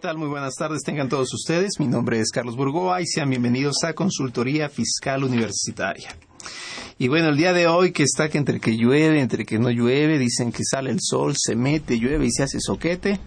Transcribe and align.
Muy 0.00 0.28
buenas 0.28 0.54
tardes, 0.54 0.82
tengan 0.84 1.08
todos 1.08 1.34
ustedes. 1.34 1.80
Mi 1.80 1.88
nombre 1.88 2.20
es 2.20 2.30
Carlos 2.30 2.54
Burgoa 2.54 3.02
y 3.02 3.06
sean 3.06 3.30
bienvenidos 3.30 3.82
a 3.82 3.94
Consultoría 3.94 4.68
Fiscal 4.68 5.24
Universitaria. 5.24 6.16
Y 6.98 7.08
bueno, 7.08 7.30
el 7.30 7.36
día 7.36 7.52
de 7.52 7.66
hoy 7.66 7.90
que 7.90 8.04
está 8.04 8.28
que 8.28 8.38
entre 8.38 8.60
que 8.60 8.76
llueve, 8.76 9.20
entre 9.20 9.44
que 9.44 9.58
no 9.58 9.70
llueve, 9.70 10.18
dicen 10.18 10.52
que 10.52 10.62
sale 10.62 10.92
el 10.92 10.98
sol, 11.00 11.34
se 11.36 11.56
mete, 11.56 11.98
llueve 11.98 12.26
y 12.26 12.30
se 12.30 12.44
hace 12.44 12.60
soquete. 12.60 13.18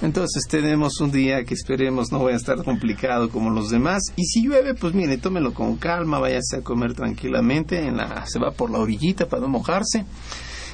Entonces 0.00 0.44
tenemos 0.48 0.98
un 1.02 1.12
día 1.12 1.44
que 1.44 1.52
esperemos 1.52 2.10
no 2.10 2.24
vaya 2.24 2.36
a 2.36 2.38
estar 2.38 2.64
complicado 2.64 3.28
como 3.28 3.50
los 3.50 3.68
demás. 3.68 4.02
Y 4.16 4.24
si 4.24 4.44
llueve, 4.44 4.72
pues 4.72 4.94
mire, 4.94 5.18
tómelo 5.18 5.52
con 5.52 5.76
calma, 5.76 6.18
váyase 6.18 6.56
a 6.56 6.62
comer 6.62 6.94
tranquilamente, 6.94 7.86
en 7.86 7.98
la, 7.98 8.24
se 8.26 8.38
va 8.38 8.50
por 8.50 8.70
la 8.70 8.78
orillita 8.78 9.28
para 9.28 9.42
no 9.42 9.48
mojarse. 9.48 10.06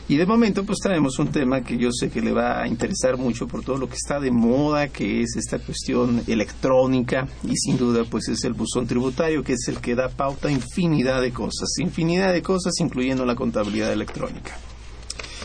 Y 0.08 0.16
de 0.16 0.26
momento 0.26 0.64
pues 0.64 0.78
traemos 0.80 1.18
un 1.18 1.28
tema 1.28 1.62
que 1.62 1.78
yo 1.78 1.90
sé 1.92 2.10
que 2.10 2.20
le 2.20 2.32
va 2.32 2.62
a 2.62 2.66
interesar 2.66 3.16
mucho 3.16 3.46
por 3.46 3.62
todo 3.62 3.78
lo 3.78 3.88
que 3.88 3.94
está 3.94 4.18
de 4.18 4.32
moda, 4.32 4.88
que 4.88 5.22
es 5.22 5.36
esta 5.36 5.58
cuestión 5.58 6.22
electrónica 6.26 7.28
y 7.44 7.56
sin 7.56 7.76
duda 7.78 8.04
pues 8.10 8.28
es 8.28 8.42
el 8.44 8.54
buzón 8.54 8.86
tributario 8.86 9.44
que 9.44 9.52
es 9.52 9.68
el 9.68 9.80
que 9.80 9.94
da 9.94 10.08
pauta 10.08 10.48
a 10.48 10.50
infinidad 10.50 11.22
de 11.22 11.32
cosas, 11.32 11.78
infinidad 11.78 12.32
de 12.32 12.42
cosas 12.42 12.74
incluyendo 12.80 13.24
la 13.24 13.36
contabilidad 13.36 13.92
electrónica. 13.92 14.58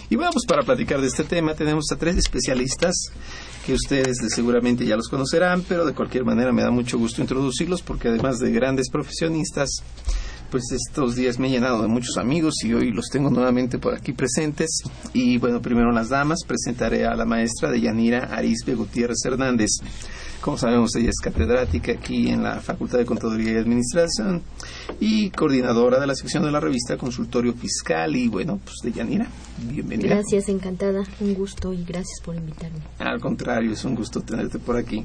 Y 0.10 0.16
bueno, 0.16 0.32
pues 0.32 0.46
para 0.46 0.64
platicar 0.64 1.02
de 1.02 1.08
este 1.08 1.24
tema 1.24 1.56
tenemos 1.56 1.86
a 1.92 1.96
tres 1.96 2.18
especialistas 2.18 2.96
que 3.66 3.74
ustedes 3.74 4.18
seguramente 4.34 4.86
ya 4.86 4.96
los 4.96 5.10
conocerán, 5.10 5.64
pero 5.68 5.86
de 5.86 5.94
cualquier 5.94 6.24
manera 6.24 6.52
me 6.52 6.62
da 6.62 6.70
mucho 6.70 7.00
gusto 7.00 7.22
introducirlos 7.22 7.82
porque 7.82 8.10
además 8.10 8.38
de 8.38 8.52
grandes 8.52 8.90
profesionistas, 8.92 9.70
pues 10.50 10.64
estos 10.72 11.16
días 11.16 11.40
me 11.40 11.48
he 11.48 11.52
llenado 11.52 11.82
de 11.82 11.88
muchos 11.88 12.18
amigos 12.18 12.56
y 12.64 12.74
hoy 12.74 12.92
los 12.92 13.10
tengo 13.10 13.30
nuevamente 13.30 13.78
por 13.78 13.94
aquí 13.94 14.14
presentes. 14.14 14.82
Y 15.14 15.38
bueno, 15.38 15.62
primero 15.62 15.92
las 15.92 16.10
damas, 16.10 16.40
presentaré 16.48 17.06
a 17.06 17.16
la 17.16 17.26
maestra 17.26 17.72
de 17.72 17.82
Yanira 17.82 18.30
Arisbe 18.32 18.76
Gutiérrez 18.76 19.24
Hernández. 19.26 19.70
Como 20.46 20.60
sabemos, 20.60 20.96
ella 20.96 21.10
es 21.10 21.20
catedrática 21.24 21.94
aquí 21.94 22.30
en 22.30 22.44
la 22.44 22.60
Facultad 22.60 23.00
de 23.00 23.06
Contaduría 23.06 23.54
y 23.54 23.58
Administración 23.58 24.44
y 25.00 25.32
coordinadora 25.32 26.00
de 26.00 26.06
la 26.06 26.14
sección 26.14 26.44
de 26.44 26.52
la 26.52 26.60
revista 26.60 26.98
Consultorio 26.98 27.52
Fiscal. 27.54 28.16
Y 28.16 28.28
bueno, 28.28 28.60
pues 28.64 28.76
de 28.84 28.92
Yanira, 28.92 29.28
bienvenida. 29.58 30.10
Gracias, 30.10 30.48
encantada. 30.48 31.04
Un 31.20 31.34
gusto 31.34 31.74
y 31.74 31.84
gracias 31.84 32.20
por 32.24 32.36
invitarme. 32.36 32.78
Al 33.00 33.20
contrario, 33.20 33.72
es 33.72 33.84
un 33.86 33.96
gusto 33.96 34.22
tenerte 34.22 34.60
por 34.60 34.78
aquí. 34.78 35.04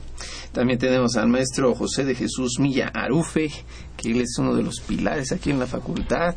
También 0.53 0.79
tenemos 0.79 1.17
al 1.17 1.29
maestro 1.29 1.75
José 1.75 2.05
de 2.05 2.15
Jesús 2.15 2.59
Milla 2.59 2.89
Arufe, 2.93 3.51
que 3.97 4.11
él 4.11 4.21
es 4.21 4.37
uno 4.39 4.55
de 4.55 4.63
los 4.63 4.83
pilares 4.87 5.33
aquí 5.33 5.53
en 5.53 5.59
la 5.59 5.67
facultad 5.67 6.35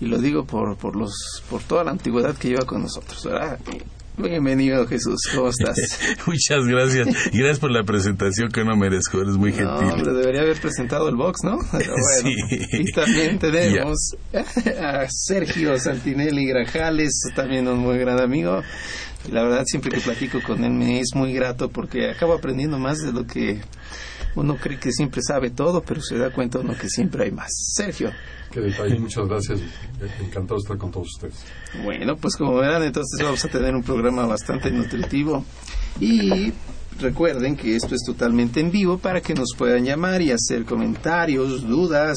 y 0.00 0.06
lo 0.06 0.18
digo 0.18 0.44
por, 0.44 0.76
por, 0.76 0.94
los, 0.94 1.42
por 1.50 1.60
toda 1.64 1.82
la 1.82 1.90
antigüedad 1.90 2.36
que 2.36 2.50
lleva 2.50 2.64
con 2.64 2.82
nosotros, 2.82 3.24
¿verdad? 3.24 3.58
Bienvenido 4.16 4.86
Jesús, 4.86 5.22
¿cómo 5.34 5.48
estás? 5.48 5.76
Muchas 6.26 6.64
gracias. 6.66 7.08
Gracias 7.32 7.58
por 7.58 7.72
la 7.72 7.82
presentación 7.82 8.48
que 8.48 8.64
no 8.64 8.76
merezco, 8.76 9.20
eres 9.20 9.36
muy 9.36 9.50
gentil. 9.52 9.88
No, 9.88 9.94
hombre, 9.94 10.12
debería 10.12 10.42
haber 10.42 10.60
presentado 10.60 11.08
el 11.08 11.16
box, 11.16 11.40
¿no? 11.42 11.58
Pero 11.72 11.94
bueno. 11.94 12.36
Sí. 12.48 12.58
Y 12.70 12.92
también 12.92 13.40
tenemos 13.40 14.14
a 14.80 15.06
Sergio 15.10 15.76
Santinelli 15.80 16.46
Grajales, 16.46 17.12
también 17.34 17.66
un 17.66 17.80
muy 17.80 17.98
gran 17.98 18.20
amigo. 18.20 18.62
La 19.32 19.42
verdad, 19.42 19.64
siempre 19.66 19.90
que 19.90 20.00
platico 20.00 20.40
con 20.46 20.62
él 20.62 20.72
me 20.72 21.00
es 21.00 21.08
muy 21.16 21.32
grato 21.32 21.68
porque 21.68 22.10
acabo 22.10 22.34
aprendiendo 22.34 22.78
más 22.78 22.98
de 22.98 23.12
lo 23.12 23.26
que 23.26 23.62
uno 24.36 24.56
cree 24.56 24.78
que 24.78 24.92
siempre 24.92 25.22
sabe 25.26 25.50
todo, 25.50 25.82
pero 25.82 26.00
se 26.00 26.18
da 26.18 26.30
cuenta 26.30 26.60
uno 26.60 26.76
que 26.78 26.88
siempre 26.88 27.24
hay 27.24 27.32
más. 27.32 27.50
Sergio. 27.74 28.12
Qué 28.54 28.60
detalle, 28.60 28.98
muchas 29.00 29.26
gracias. 29.26 29.58
Encantado 30.20 30.54
de 30.54 30.62
estar 30.62 30.78
con 30.78 30.92
todos 30.92 31.08
ustedes. 31.08 31.34
Bueno, 31.82 32.16
pues 32.16 32.36
como 32.36 32.54
verán, 32.54 32.84
entonces 32.84 33.20
vamos 33.20 33.44
a 33.44 33.48
tener 33.48 33.74
un 33.74 33.82
programa 33.82 34.26
bastante 34.26 34.70
nutritivo. 34.70 35.44
Y 35.98 36.52
recuerden 37.00 37.56
que 37.56 37.74
esto 37.74 37.96
es 37.96 38.02
totalmente 38.06 38.60
en 38.60 38.70
vivo 38.70 38.98
para 38.98 39.20
que 39.20 39.34
nos 39.34 39.56
puedan 39.58 39.84
llamar 39.84 40.22
y 40.22 40.30
hacer 40.30 40.64
comentarios, 40.64 41.66
dudas, 41.66 42.16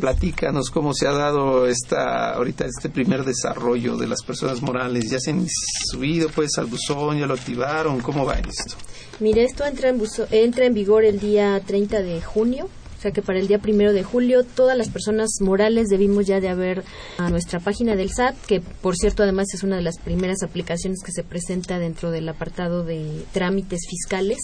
Platícanos 0.00 0.70
cómo 0.70 0.94
se 0.94 1.06
ha 1.06 1.12
dado 1.12 1.66
esta 1.66 2.32
ahorita 2.34 2.64
este 2.64 2.88
primer 2.88 3.24
desarrollo 3.24 3.96
de 3.98 4.06
las 4.06 4.22
personas 4.22 4.62
morales. 4.62 5.10
¿Ya 5.10 5.20
se 5.20 5.32
han 5.32 5.46
subido 5.90 6.30
pues 6.30 6.56
al 6.56 6.64
buzón? 6.66 7.18
¿Ya 7.18 7.26
lo 7.26 7.34
activaron? 7.34 8.00
¿Cómo 8.00 8.24
va 8.24 8.34
esto? 8.38 8.74
Mire, 9.20 9.44
esto 9.44 9.66
entra 9.66 9.90
en, 9.90 10.00
buzo- 10.00 10.26
entra 10.30 10.64
en 10.64 10.72
vigor 10.72 11.04
el 11.04 11.20
día 11.20 11.60
30 11.66 12.00
de 12.00 12.22
junio. 12.22 12.68
O 12.98 13.02
sea 13.02 13.10
que 13.10 13.20
para 13.20 13.38
el 13.40 13.48
día 13.48 13.58
primero 13.58 13.92
de 13.92 14.02
julio 14.04 14.44
todas 14.44 14.78
las 14.78 14.88
personas 14.88 15.28
morales 15.40 15.88
debimos 15.88 16.24
ya 16.26 16.40
de 16.40 16.48
haber 16.48 16.84
a 17.18 17.28
nuestra 17.30 17.58
página 17.60 17.94
del 17.96 18.10
SAT, 18.12 18.36
que 18.46 18.60
por 18.60 18.96
cierto 18.96 19.24
además 19.24 19.48
es 19.52 19.62
una 19.64 19.74
de 19.76 19.82
las 19.82 19.98
primeras 19.98 20.42
aplicaciones 20.44 21.00
que 21.04 21.10
se 21.12 21.24
presenta 21.24 21.78
dentro 21.80 22.12
del 22.12 22.28
apartado 22.28 22.84
de 22.84 23.24
trámites 23.32 23.80
fiscales. 23.90 24.38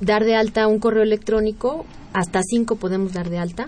Dar 0.00 0.24
de 0.24 0.34
alta 0.34 0.66
un 0.66 0.78
correo 0.78 1.02
electrónico, 1.02 1.86
hasta 2.12 2.42
cinco 2.42 2.76
podemos 2.76 3.12
dar 3.12 3.30
de 3.30 3.38
alta. 3.38 3.66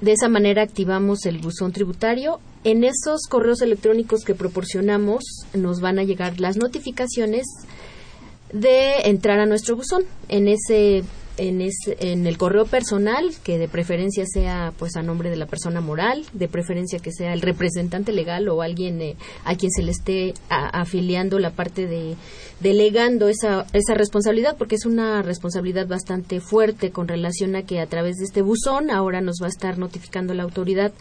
De 0.00 0.12
esa 0.12 0.28
manera 0.28 0.62
activamos 0.62 1.26
el 1.26 1.38
buzón 1.38 1.72
tributario. 1.72 2.40
En 2.64 2.84
esos 2.84 3.22
correos 3.28 3.62
electrónicos 3.62 4.24
que 4.24 4.34
proporcionamos 4.34 5.24
nos 5.54 5.80
van 5.80 5.98
a 5.98 6.04
llegar 6.04 6.38
las 6.38 6.56
notificaciones 6.56 7.46
de 8.52 9.00
entrar 9.04 9.38
a 9.40 9.46
nuestro 9.46 9.76
buzón. 9.76 10.04
En 10.28 10.48
ese 10.48 11.02
en, 11.38 11.60
ese, 11.62 11.96
en 12.00 12.26
el 12.26 12.36
correo 12.36 12.66
personal, 12.66 13.30
que 13.42 13.56
de 13.58 13.68
preferencia 13.68 14.24
sea 14.26 14.72
pues 14.78 14.96
a 14.96 15.02
nombre 15.02 15.30
de 15.30 15.36
la 15.36 15.46
persona 15.46 15.80
moral, 15.80 16.24
de 16.32 16.48
preferencia 16.48 16.98
que 16.98 17.12
sea 17.12 17.32
el 17.32 17.40
representante 17.40 18.12
legal 18.12 18.48
o 18.48 18.60
alguien 18.62 19.00
eh, 19.00 19.16
a 19.44 19.54
quien 19.56 19.70
se 19.70 19.82
le 19.82 19.92
esté 19.92 20.34
a- 20.50 20.80
afiliando 20.80 21.38
la 21.38 21.50
parte 21.50 21.86
de 21.86 22.16
delegando 22.60 23.28
esa, 23.28 23.66
esa 23.72 23.94
responsabilidad, 23.94 24.56
porque 24.58 24.74
es 24.74 24.84
una 24.84 25.22
responsabilidad 25.22 25.86
bastante 25.86 26.40
fuerte 26.40 26.90
con 26.90 27.06
relación 27.08 27.54
a 27.54 27.62
que 27.62 27.80
a 27.80 27.86
través 27.86 28.16
de 28.16 28.24
este 28.24 28.42
buzón 28.42 28.90
ahora 28.90 29.20
nos 29.20 29.36
va 29.40 29.46
a 29.46 29.50
estar 29.50 29.78
notificando 29.78 30.34
la 30.34 30.42
autoridad 30.42 30.92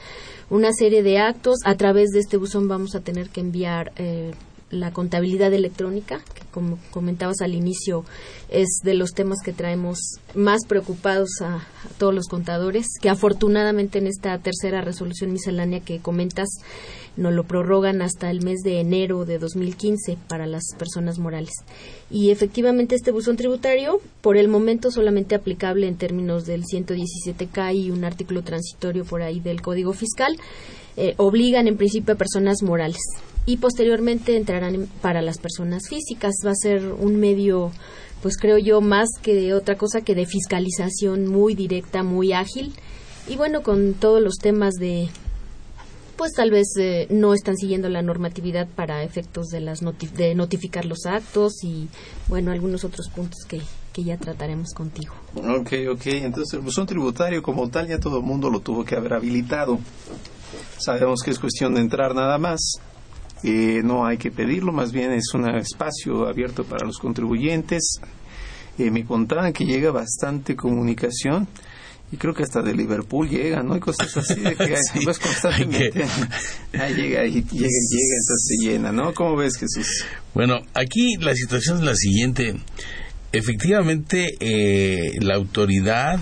una 0.50 0.72
serie 0.72 1.04
de 1.04 1.18
actos. 1.18 1.58
A 1.66 1.76
través 1.76 2.10
de 2.12 2.20
este 2.20 2.38
buzón 2.38 2.68
vamos 2.68 2.96
a 2.96 3.02
tener 3.02 3.30
que 3.30 3.42
enviar 3.42 3.92
eh, 3.98 4.32
la 4.70 4.92
contabilidad 4.92 5.54
electrónica, 5.54 6.22
que 6.34 6.42
como 6.52 6.78
comentabas 6.92 7.42
al 7.42 7.54
inicio 7.54 8.04
es 8.50 8.68
de 8.84 8.94
los 8.94 9.14
temas 9.14 9.40
que 9.44 9.54
traemos 9.54 10.00
más 10.36 10.66
preocupados 10.68 11.30
a, 11.42 11.66
todos 11.98 12.14
los 12.14 12.28
contadores, 12.28 12.88
que 13.02 13.10
afortunadamente 13.10 13.98
en 13.98 14.08
esta 14.08 14.38
tercera 14.40 14.82
resolución 14.82 15.32
miscelánea 15.32 15.80
que 15.80 16.00
comentas 16.00 16.50
nos 17.16 17.34
lo 17.34 17.46
prorrogan 17.46 18.02
hasta 18.02 18.30
el 18.30 18.44
mes 18.44 18.60
de 18.60 18.80
enero 18.80 19.26
de 19.26 19.40
2015 19.40 20.18
para 20.28 20.46
las 20.46 20.64
personas 20.78 21.18
morales. 21.18 21.54
Y 22.12 22.30
efectivamente 22.30 22.96
este 22.96 23.12
buzón 23.12 23.38
tributario, 23.38 24.00
por 24.22 24.38
el 24.38 24.48
momento 24.48 24.92
solamente 24.92 25.34
aplicable 25.34 25.88
en 25.88 25.98
términos 25.98 26.46
del 26.46 26.64
117K 26.64 27.76
y 27.76 27.90
un 27.90 28.04
artículo 28.04 28.44
transitorio 28.44 29.04
por 29.04 29.24
ahí 29.24 29.40
del 29.40 29.62
Código 29.62 29.94
Fiscal, 29.94 30.38
eh, 30.96 31.16
obligan 31.18 31.68
en 31.68 31.78
principio 31.78 32.14
a 32.14 32.18
personas 32.18 32.62
morales 32.62 33.02
y 33.48 33.58
posteriormente 33.58 34.36
entrarán 34.36 34.88
para 35.02 35.22
las 35.22 35.40
personas 35.40 35.88
físicas. 35.88 36.36
Va 36.46 36.52
a 36.52 36.56
ser 36.56 36.86
un 36.92 37.16
medio, 37.16 37.72
pues 38.22 38.38
creo 38.38 38.58
yo, 38.58 38.82
más 38.82 39.10
que 39.22 39.54
otra 39.54 39.78
cosa 39.78 40.02
que 40.02 40.14
de 40.14 40.26
fiscalización 40.26 41.28
muy 41.28 41.56
directa, 41.56 42.04
muy 42.04 42.34
ágil. 42.34 42.74
Y 43.28 43.38
bueno, 43.38 43.64
con 43.64 43.94
todos 43.94 44.22
los 44.22 44.36
temas 44.36 44.74
de, 44.74 45.08
pues 46.18 46.34
tal 46.34 46.52
vez 46.52 46.68
eh, 46.78 47.08
no 47.10 47.34
están 47.34 47.56
siguiendo 47.56 47.88
la 47.88 48.02
normatividad 48.02 48.68
para 48.68 49.04
efectos 49.04 49.48
de 49.48 49.62
las 49.62 49.80
de 49.80 50.36
notificar 50.36 50.86
los 50.86 51.06
actos 51.06 51.64
y 51.64 51.88
bueno 52.28 52.52
algunos 52.52 52.84
otros 52.84 53.08
puntos 53.10 53.46
que, 53.48 53.62
que 53.94 54.04
ya 54.04 54.18
trataremos 54.18 54.74
contigo. 54.74 55.14
Ok, 55.36 55.74
ok. 55.90 56.06
Entonces 56.08 56.54
el 56.54 56.62
buzón 56.62 56.86
tributario 56.86 57.42
como 57.42 57.70
tal 57.70 57.88
ya 57.88 57.98
todo 57.98 58.18
el 58.18 58.24
mundo 58.24 58.50
lo 58.50 58.60
tuvo 58.60 58.84
que 58.84 58.96
haber 58.96 59.14
habilitado. 59.14 59.80
Sabemos 60.80 61.22
que 61.24 61.32
es 61.32 61.40
cuestión 61.40 61.76
de 61.76 61.82
entrar 61.82 62.14
nada 62.14 62.38
más 62.38 62.80
eh, 63.44 63.82
no 63.84 64.06
hay 64.06 64.18
que 64.18 64.32
pedirlo, 64.32 64.72
más 64.72 64.92
bien 64.92 65.12
es 65.12 65.34
un 65.34 65.48
espacio 65.56 66.28
abierto 66.28 66.64
para 66.64 66.86
los 66.86 66.98
contribuyentes. 66.98 68.00
Eh, 68.78 68.92
me 68.92 69.06
contaban 69.06 69.54
que 69.54 69.66
llega 69.66 69.92
bastante 69.92 70.56
comunicación 70.56 71.48
y 72.12 72.18
creo 72.18 72.34
que 72.34 72.44
hasta 72.44 72.62
de 72.62 72.74
Liverpool 72.74 73.28
llega, 73.28 73.64
¿no? 73.64 73.74
Hay 73.74 73.80
cosas 73.80 74.16
así 74.16 74.40
de 74.40 74.56
que 74.56 74.76
pues 75.04 75.20
constantemente 75.20 76.06
ahí 76.74 76.94
llega, 76.94 77.26
y 77.26 77.34
llega, 77.34 77.46
llega, 77.52 77.68
entonces 77.68 78.46
se 78.48 78.66
llena, 78.66 78.92
¿no? 78.92 79.14
¿Cómo 79.14 79.36
ves, 79.36 79.58
Jesús? 79.58 80.06
Bueno, 80.34 80.60
aquí 80.74 81.18
la 81.18 81.36
situación 81.36 81.80
es 81.80 81.84
la 81.84 81.96
siguiente. 81.96 82.56
Efectivamente, 83.34 84.38
eh, 84.40 85.12
la 85.20 85.36
autoridad 85.36 86.20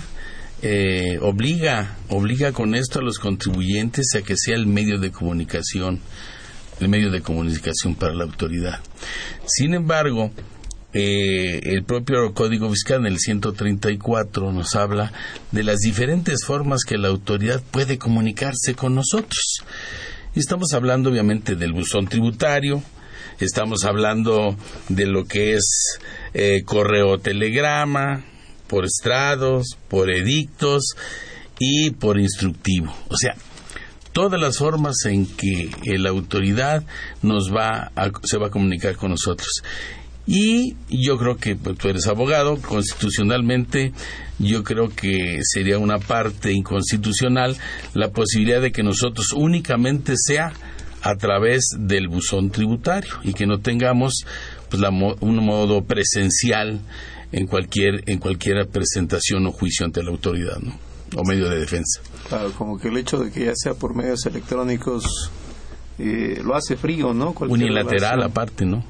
eh, 0.62 1.18
obliga, 1.20 1.96
obliga 2.08 2.52
con 2.52 2.74
esto 2.74 2.98
a 2.98 3.02
los 3.02 3.18
contribuyentes 3.18 4.06
a 4.16 4.22
que 4.22 4.34
sea 4.36 4.56
el 4.56 4.66
medio 4.66 4.98
de 4.98 5.12
comunicación 5.12 6.00
el 6.80 6.88
medio 6.88 7.10
de 7.10 7.22
comunicación 7.22 7.94
para 7.94 8.14
la 8.14 8.24
autoridad. 8.24 8.80
Sin 9.46 9.74
embargo, 9.74 10.30
eh, 10.92 11.60
el 11.64 11.84
propio 11.84 12.32
Código 12.32 12.70
Fiscal 12.70 13.00
en 13.00 13.12
el 13.12 13.18
134 13.18 14.52
nos 14.52 14.74
habla 14.74 15.12
de 15.52 15.62
las 15.62 15.78
diferentes 15.80 16.44
formas 16.46 16.84
que 16.86 16.96
la 16.96 17.08
autoridad 17.08 17.62
puede 17.70 17.98
comunicarse 17.98 18.74
con 18.74 18.94
nosotros. 18.94 19.58
Y 20.34 20.40
estamos 20.40 20.72
hablando 20.72 21.10
obviamente 21.10 21.54
del 21.54 21.72
buzón 21.72 22.08
tributario, 22.08 22.82
estamos 23.40 23.84
hablando 23.84 24.56
de 24.88 25.06
lo 25.06 25.24
que 25.24 25.54
es 25.54 25.98
eh, 26.34 26.62
correo 26.64 27.18
telegrama, 27.18 28.24
por 28.66 28.84
estrados, 28.84 29.76
por 29.88 30.10
edictos 30.10 30.94
y 31.58 31.90
por 31.90 32.18
instructivo. 32.18 32.94
O 33.08 33.16
sea, 33.16 33.36
todas 34.16 34.40
las 34.40 34.56
formas 34.56 34.96
en 35.04 35.26
que 35.26 35.68
la 35.98 36.08
autoridad 36.08 36.82
nos 37.20 37.54
va 37.54 37.92
se 38.22 38.38
va 38.38 38.46
a 38.46 38.50
comunicar 38.50 38.96
con 38.96 39.10
nosotros. 39.10 39.62
Y 40.26 40.74
yo 40.88 41.18
creo 41.18 41.36
que 41.36 41.54
pues, 41.54 41.76
tú 41.76 41.88
eres 41.88 42.06
abogado, 42.06 42.56
constitucionalmente 42.56 43.92
yo 44.38 44.64
creo 44.64 44.88
que 44.88 45.40
sería 45.42 45.78
una 45.78 45.98
parte 45.98 46.50
inconstitucional 46.50 47.58
la 47.92 48.08
posibilidad 48.08 48.62
de 48.62 48.72
que 48.72 48.82
nosotros 48.82 49.34
únicamente 49.34 50.14
sea 50.16 50.50
a 51.02 51.14
través 51.16 51.66
del 51.78 52.08
buzón 52.08 52.50
tributario 52.50 53.12
y 53.22 53.34
que 53.34 53.46
no 53.46 53.60
tengamos 53.60 54.24
pues, 54.70 54.82
un 55.20 55.44
modo 55.44 55.84
presencial 55.84 56.80
en 57.32 57.46
cualquier 57.46 58.02
en 58.06 58.18
cualquier 58.18 58.66
presentación 58.66 59.46
o 59.46 59.52
juicio 59.52 59.84
ante 59.84 60.02
la 60.02 60.10
autoridad, 60.10 60.56
o 61.14 61.22
medio 61.22 61.50
de 61.50 61.60
defensa. 61.60 62.00
Claro, 62.28 62.52
como 62.52 62.78
que 62.78 62.88
el 62.88 62.96
hecho 62.96 63.18
de 63.18 63.30
que 63.30 63.46
ya 63.46 63.52
sea 63.54 63.74
por 63.74 63.94
medios 63.94 64.26
electrónicos 64.26 65.30
eh, 65.98 66.40
lo 66.44 66.54
hace 66.54 66.76
frío, 66.76 67.14
¿no? 67.14 67.34
Unilateral 67.38 68.22
aparte, 68.22 68.66
¿no? 68.66 68.84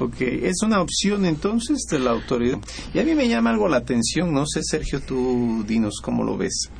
Ok, 0.00 0.20
es 0.20 0.62
una 0.62 0.80
opción 0.80 1.24
entonces 1.24 1.78
de 1.90 1.98
la 1.98 2.12
autoridad. 2.12 2.58
Y 2.94 3.00
a 3.00 3.04
mí 3.04 3.14
me 3.14 3.28
llama 3.28 3.50
algo 3.50 3.68
la 3.68 3.78
atención, 3.78 4.32
no 4.32 4.46
sé, 4.46 4.60
Sergio, 4.62 5.00
tú 5.00 5.64
dinos 5.66 6.00
cómo 6.02 6.22
lo 6.22 6.36
ves. 6.36 6.70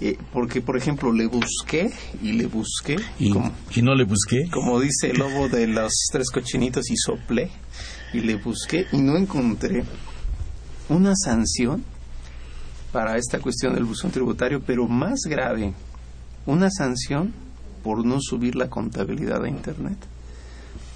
Eh, 0.00 0.16
porque, 0.32 0.60
por 0.60 0.76
ejemplo, 0.76 1.12
le 1.12 1.26
busqué 1.26 1.90
y 2.22 2.32
le 2.32 2.46
busqué. 2.46 2.96
¿Y, 3.18 3.32
¿Y 3.74 3.82
no 3.82 3.96
le 3.96 4.04
busqué? 4.04 4.48
Como 4.52 4.78
dice 4.78 5.10
el 5.10 5.18
lobo 5.18 5.48
de 5.48 5.66
los 5.66 5.92
tres 6.12 6.30
cochinitos 6.30 6.88
y 6.90 6.96
soplé. 6.96 7.50
Y 8.12 8.20
le 8.20 8.36
busqué 8.36 8.86
y 8.92 8.98
no 8.98 9.16
encontré 9.16 9.82
una 10.88 11.14
sanción 11.16 11.84
para 12.92 13.16
esta 13.16 13.38
cuestión 13.38 13.74
del 13.74 13.84
buzón 13.84 14.10
tributario, 14.10 14.60
pero 14.60 14.86
más 14.86 15.20
grave, 15.28 15.74
una 16.46 16.70
sanción 16.70 17.32
por 17.82 18.04
no 18.04 18.18
subir 18.20 18.56
la 18.56 18.68
contabilidad 18.68 19.44
a 19.44 19.48
Internet. 19.48 19.98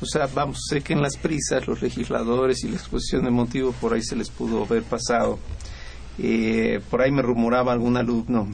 O 0.01 0.07
sea, 0.07 0.27
vamos, 0.27 0.59
sé 0.69 0.81
que 0.81 0.95
en 0.95 1.03
las 1.03 1.17
prisas 1.17 1.67
los 1.69 1.81
legisladores 1.81 2.65
y 2.65 2.69
la 2.69 2.75
exposición 2.77 3.25
de 3.25 3.31
motivo 3.31 3.73
por 3.73 3.95
ahí 3.95 4.03
se 4.03 4.17
les 4.17 4.31
pudo 4.31 4.65
haber 4.65 4.83
pasado. 4.83 5.39
Eh, 6.19 6.81
por 6.91 7.01
ahí 7.03 7.13
me 7.13 7.23
rumoraba 7.23 7.73
algún 7.73 7.97
alumno 7.97 8.49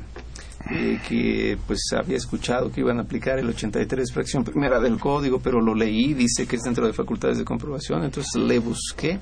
eh, 0.70 1.00
que 1.08 1.56
pues 1.66 1.80
había 1.96 2.18
escuchado 2.18 2.70
que 2.70 2.80
iban 2.80 2.98
a 2.98 3.02
aplicar 3.02 3.38
el 3.38 3.48
83 3.48 4.12
fracción 4.12 4.44
primera 4.44 4.78
del 4.78 4.98
código, 4.98 5.40
pero 5.40 5.60
lo 5.60 5.74
leí, 5.74 6.12
dice 6.12 6.46
que 6.46 6.56
es 6.56 6.62
dentro 6.62 6.86
de 6.86 6.92
facultades 6.92 7.38
de 7.38 7.44
comprobación, 7.44 8.04
entonces 8.04 8.34
le 8.36 8.58
busqué 8.58 9.18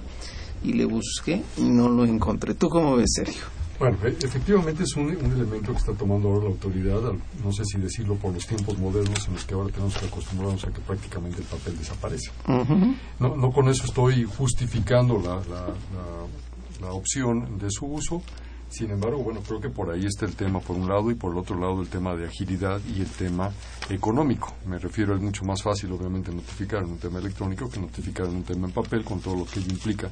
y 0.65 0.73
le 0.73 0.85
busqué 0.85 1.43
y 1.57 1.63
no 1.63 1.89
lo 1.89 2.05
encontré. 2.05 2.55
¿Tú 2.55 2.69
cómo 2.69 2.97
ves, 2.97 3.13
Sergio? 3.15 3.56
Bueno, 3.79 3.99
e, 4.05 4.09
efectivamente 4.09 4.85
es 4.85 4.97
un, 4.97 5.11
elemento 5.11 5.73
que 5.73 5.79
está 5.79 5.93
tomando 5.93 6.29
ahora 6.29 6.45
la 6.45 6.51
autoridad, 6.51 7.01
no 7.45 7.53
sé 7.53 7.65
si 7.65 7.79
decirlo 7.79 8.15
por 8.17 8.33
los 8.33 8.47
tiempos 8.47 8.79
modernos 8.79 9.27
en 9.29 9.35
los 9.35 9.45
que 9.45 9.55
ahora 9.55 9.71
tenemos 9.71 9.97
que 9.99 10.07
acostumbrarnos 10.07 10.65
a 10.65 10.71
que 10.73 10.81
prácticamente 10.81 11.39
el 11.39 11.47
papel 11.47 11.77
desaparece. 11.79 12.31
no, 13.19 13.37
no 13.37 13.53
con 13.53 13.69
eso 13.69 13.85
estoy 13.85 14.25
justificando 14.25 15.19
la, 15.19 15.43
la, 16.81 16.93
opción 16.93 17.59
de 17.59 17.71
su 17.71 17.87
uso, 17.87 18.23
sin 18.69 18.91
embargo, 18.91 19.19
bueno, 19.19 19.41
creo 19.47 19.61
que 19.61 19.69
por 19.71 19.91
ahí 19.91 20.07
está 20.07 20.25
el 20.25 20.37
tema 20.37 20.61
por 20.61 20.77
un 20.77 20.89
lado 20.89 21.11
y 21.11 21.15
por 21.15 21.33
el 21.33 21.39
otro 21.39 21.59
lado 21.59 21.81
el 21.81 21.89
tema 21.89 22.15
de 22.15 22.27
agilidad 22.27 22.81
y 22.95 23.01
el 23.01 23.09
tema 23.09 23.51
económico. 23.91 24.55
Me 24.67 24.79
refiero, 24.79 25.15
es 25.15 25.21
mucho 25.21 25.45
más 25.45 25.63
fácil 25.63 25.93
obviamente 25.93 26.33
notificar 26.33 26.83
en 26.83 26.91
un 26.91 26.99
tema 26.99 27.19
electrónico 27.19 27.69
que 27.69 27.81
notificar 27.81 28.27
en 28.27 28.37
un 28.37 28.43
tema 28.43 28.67
en 28.67 28.73
papel 28.73 29.05
con 29.05 29.21
todo 29.21 29.37
lo 29.37 29.45
que 29.45 29.61
ello 29.61 29.71
implica 29.71 30.11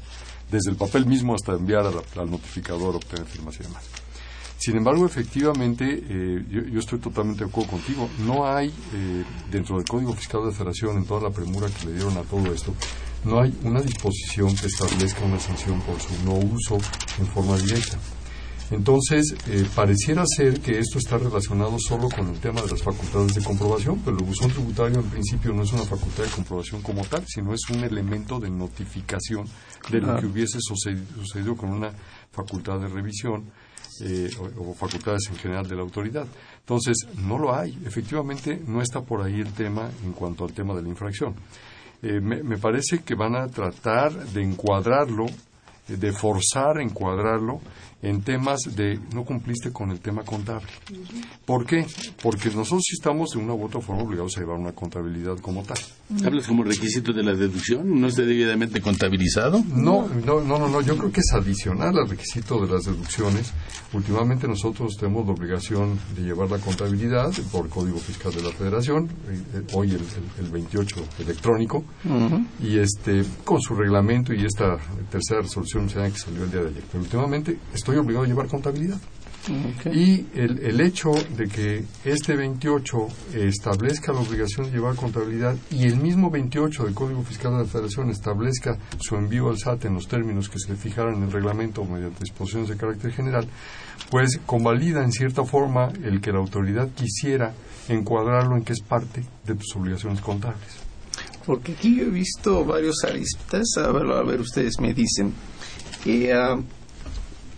desde 0.50 0.70
el 0.70 0.76
papel 0.76 1.06
mismo 1.06 1.34
hasta 1.34 1.52
enviar 1.52 1.86
al 1.86 2.30
notificador, 2.30 2.96
obtener 2.96 3.26
firmas 3.26 3.56
y 3.60 3.64
demás. 3.64 3.84
Sin 4.58 4.76
embargo, 4.76 5.04
efectivamente, 5.04 5.84
eh, 6.08 6.44
yo, 6.48 6.78
estoy 6.80 6.98
totalmente 6.98 7.44
de 7.44 7.50
acuerdo 7.50 7.72
contigo. 7.72 8.08
No 8.20 8.46
hay, 8.46 8.68
eh, 8.68 9.24
dentro 9.50 9.76
del 9.76 9.84
Código 9.84 10.14
Fiscal 10.14 10.46
de 10.46 10.52
Federación, 10.52 10.96
en 10.96 11.04
toda 11.04 11.28
la 11.28 11.30
premura 11.30 11.68
que 11.68 11.86
le 11.86 11.92
dieron 11.94 12.16
a 12.16 12.22
todo 12.22 12.52
esto, 12.52 12.74
no 13.24 13.40
hay 13.40 13.54
una 13.62 13.82
disposición 13.82 14.54
que 14.54 14.66
establezca 14.66 15.24
una 15.24 15.38
sanción 15.38 15.80
por 15.82 16.00
su 16.00 16.14
no 16.24 16.34
uso 16.34 16.78
en 17.18 17.26
forma 17.26 17.58
directa. 17.58 17.98
Entonces, 18.74 19.36
eh, 19.48 19.64
pareciera 19.74 20.24
ser 20.26 20.60
que 20.60 20.80
esto 20.80 20.98
está 20.98 21.16
relacionado 21.16 21.76
solo 21.78 22.08
con 22.08 22.28
el 22.28 22.40
tema 22.40 22.60
de 22.60 22.72
las 22.72 22.82
facultades 22.82 23.36
de 23.36 23.44
comprobación, 23.44 24.00
pero 24.04 24.18
el 24.18 24.24
buzón 24.24 24.50
tributario 24.50 24.98
en 24.98 25.08
principio 25.10 25.52
no 25.52 25.62
es 25.62 25.72
una 25.72 25.84
facultad 25.84 26.24
de 26.24 26.30
comprobación 26.30 26.82
como 26.82 27.04
tal, 27.04 27.24
sino 27.26 27.54
es 27.54 27.60
un 27.70 27.84
elemento 27.84 28.40
de 28.40 28.50
notificación 28.50 29.46
de 29.90 30.00
lo 30.00 30.16
que 30.18 30.26
hubiese 30.26 30.58
sucedido, 30.60 31.56
con 31.56 31.70
una 31.70 31.92
facultad 32.32 32.80
de 32.80 32.88
revisión 32.88 33.44
eh, 34.00 34.28
o, 34.58 34.74
facultades 34.74 35.28
en 35.30 35.36
general 35.36 35.68
de 35.68 35.76
la 35.76 35.82
autoridad. 35.82 36.26
Entonces, 36.58 36.96
no 37.16 37.38
lo 37.38 37.54
hay. 37.54 37.78
Efectivamente, 37.86 38.60
no 38.66 38.82
está 38.82 39.02
por 39.02 39.22
ahí 39.22 39.40
el 39.40 39.52
tema 39.52 39.88
en 40.02 40.12
cuanto 40.12 40.44
al 40.44 40.52
tema 40.52 40.74
de 40.74 40.82
la 40.82 40.88
infracción. 40.88 41.36
Eh, 42.02 42.20
me, 42.20 42.58
parece 42.58 43.04
que 43.04 43.14
van 43.14 43.36
a 43.36 43.46
tratar 43.46 44.12
de 44.12 44.42
encuadrarlo 44.42 45.26
de 45.88 46.12
forzar, 46.12 46.80
encuadrarlo 46.80 47.60
en 48.04 48.20
temas 48.20 48.60
de 48.76 49.00
no 49.14 49.24
cumpliste 49.24 49.72
con 49.72 49.90
el 49.90 50.00
tema 50.00 50.22
contable. 50.24 50.68
¿Por 51.46 51.64
qué? 51.64 51.86
Porque 52.22 52.50
nosotros 52.50 52.82
sí 52.86 52.94
estamos 52.94 53.30
de 53.30 53.38
una 53.38 53.54
u 53.54 53.64
otra 53.64 53.80
forma 53.80 54.02
obligados 54.02 54.36
a 54.36 54.40
llevar 54.40 54.58
una 54.58 54.72
contabilidad 54.72 55.38
como 55.38 55.62
tal. 55.62 55.78
¿Hablas 56.24 56.46
como 56.46 56.64
requisito 56.64 57.14
de 57.14 57.22
la 57.22 57.32
deducción? 57.32 57.98
¿No 57.98 58.08
está 58.08 58.22
debidamente 58.22 58.82
contabilizado? 58.82 59.64
No, 59.74 60.06
no, 60.26 60.42
no, 60.42 60.58
no, 60.58 60.68
no, 60.68 60.80
yo 60.82 60.98
creo 60.98 61.10
que 61.10 61.20
es 61.20 61.32
adicional 61.32 61.98
al 61.98 62.08
requisito 62.08 62.64
de 62.64 62.72
las 62.74 62.84
deducciones. 62.84 63.52
Últimamente 63.94 64.46
nosotros 64.46 64.96
tenemos 64.98 65.26
la 65.26 65.32
obligación 65.32 65.98
de 66.14 66.22
llevar 66.24 66.50
la 66.50 66.58
contabilidad 66.58 67.32
por 67.50 67.70
Código 67.70 67.98
Fiscal 67.98 68.34
de 68.34 68.42
la 68.42 68.50
Federación, 68.50 69.08
eh, 69.28 69.62
hoy 69.72 69.92
el, 69.92 70.02
el, 70.44 70.50
28 70.50 70.96
electrónico, 71.20 71.84
y 72.60 72.78
este 72.78 73.24
con 73.44 73.60
su 73.62 73.74
reglamento 73.74 74.34
y 74.34 74.44
esta 74.44 74.76
tercera 75.10 75.40
resolución 75.40 75.73
que 75.80 76.18
salió 76.18 76.44
el 76.44 76.50
día 76.50 76.60
de 76.60 76.68
ayer. 76.68 76.84
Pero 76.90 77.02
últimamente 77.02 77.58
estoy 77.72 77.96
obligado 77.96 78.24
a 78.24 78.28
llevar 78.28 78.46
contabilidad. 78.46 78.98
Y 79.92 80.26
el, 80.34 80.58
el, 80.60 80.80
hecho 80.80 81.10
de 81.36 81.46
que 81.46 81.84
este 82.02 82.34
28 82.34 83.08
establezca 83.34 84.10
la 84.10 84.20
obligación 84.20 84.66
de 84.66 84.72
llevar 84.72 84.94
contabilidad 84.94 85.54
y 85.70 85.84
el 85.84 85.98
mismo 85.98 86.30
28 86.30 86.84
del 86.84 86.94
Código 86.94 87.22
Fiscal 87.22 87.52
de 87.52 87.58
la 87.58 87.64
Federación 87.66 88.08
establezca 88.08 88.78
su 88.98 89.16
envío 89.16 89.50
al 89.50 89.58
SAT 89.58 89.84
en 89.84 89.94
los 89.94 90.08
términos 90.08 90.48
que 90.48 90.58
se 90.58 90.70
le 90.70 90.76
fijaron 90.76 91.16
en 91.16 91.24
el 91.24 91.32
reglamento 91.32 91.84
mediante 91.84 92.20
disposiciones 92.20 92.70
de 92.70 92.78
carácter 92.78 93.12
general, 93.12 93.46
pues 94.10 94.40
convalida 94.46 95.04
en 95.04 95.12
cierta 95.12 95.44
forma 95.44 95.92
el 96.02 96.22
que 96.22 96.32
la 96.32 96.38
autoridad 96.38 96.88
quisiera 96.94 97.52
encuadrarlo 97.88 98.56
en 98.56 98.64
que 98.64 98.72
es 98.72 98.80
parte 98.80 99.22
de 99.44 99.54
tus 99.56 99.76
obligaciones 99.76 100.22
contables. 100.22 100.84
Porque 101.44 101.72
aquí 101.72 101.96
yo 101.96 102.04
he 102.04 102.10
visto 102.10 102.64
varios 102.64 103.04
aristas, 103.04 103.64
a 103.76 103.92
ver, 103.92 104.10
a 104.10 104.22
ver 104.22 104.40
ustedes 104.40 104.80
me 104.80 104.94
dicen, 104.94 105.34
que 106.02 106.32
ah, 106.32 106.58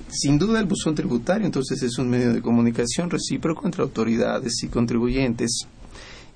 sin 0.09 0.39
duda 0.39 0.61
el 0.61 0.67
buzón 0.67 0.95
tributario 0.95 1.47
entonces 1.47 1.83
es 1.83 1.99
un 1.99 2.09
medio 2.09 2.33
de 2.33 2.43
comunicación 2.43 3.11
recíproco 3.11 3.67
entre 3.67 3.83
autoridades 3.83 4.63
y 4.63 4.69
contribuyentes. 4.69 5.67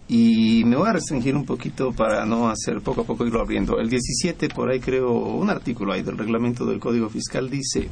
Y 0.08 0.64
me 0.64 0.74
voy 0.74 0.88
a 0.88 0.94
restringir 0.94 1.36
un 1.36 1.44
poquito 1.44 1.92
para 1.92 2.26
no 2.26 2.48
hacer 2.48 2.80
poco 2.80 3.02
a 3.02 3.04
poco 3.04 3.24
irlo 3.24 3.40
abriendo. 3.40 3.78
El 3.78 3.88
17, 3.88 4.48
por 4.48 4.68
ahí 4.68 4.80
creo, 4.80 5.12
un 5.12 5.48
artículo 5.50 5.92
ahí 5.92 6.02
del 6.02 6.18
reglamento 6.18 6.66
del 6.66 6.80
Código 6.80 7.08
Fiscal 7.08 7.48
dice, 7.48 7.88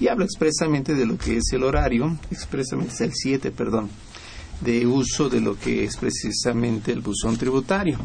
y 0.00 0.08
habla 0.08 0.24
expresamente 0.24 0.94
de 0.94 1.06
lo 1.06 1.16
que 1.16 1.36
es 1.36 1.44
el 1.52 1.62
horario, 1.62 2.18
expresamente 2.32 2.92
es 2.94 3.00
el 3.02 3.12
7, 3.14 3.52
perdón, 3.52 3.88
de 4.62 4.84
uso 4.84 5.28
de 5.28 5.40
lo 5.40 5.56
que 5.56 5.84
es 5.84 5.96
precisamente 5.96 6.90
el 6.90 7.02
buzón 7.02 7.36
tributario. 7.36 7.98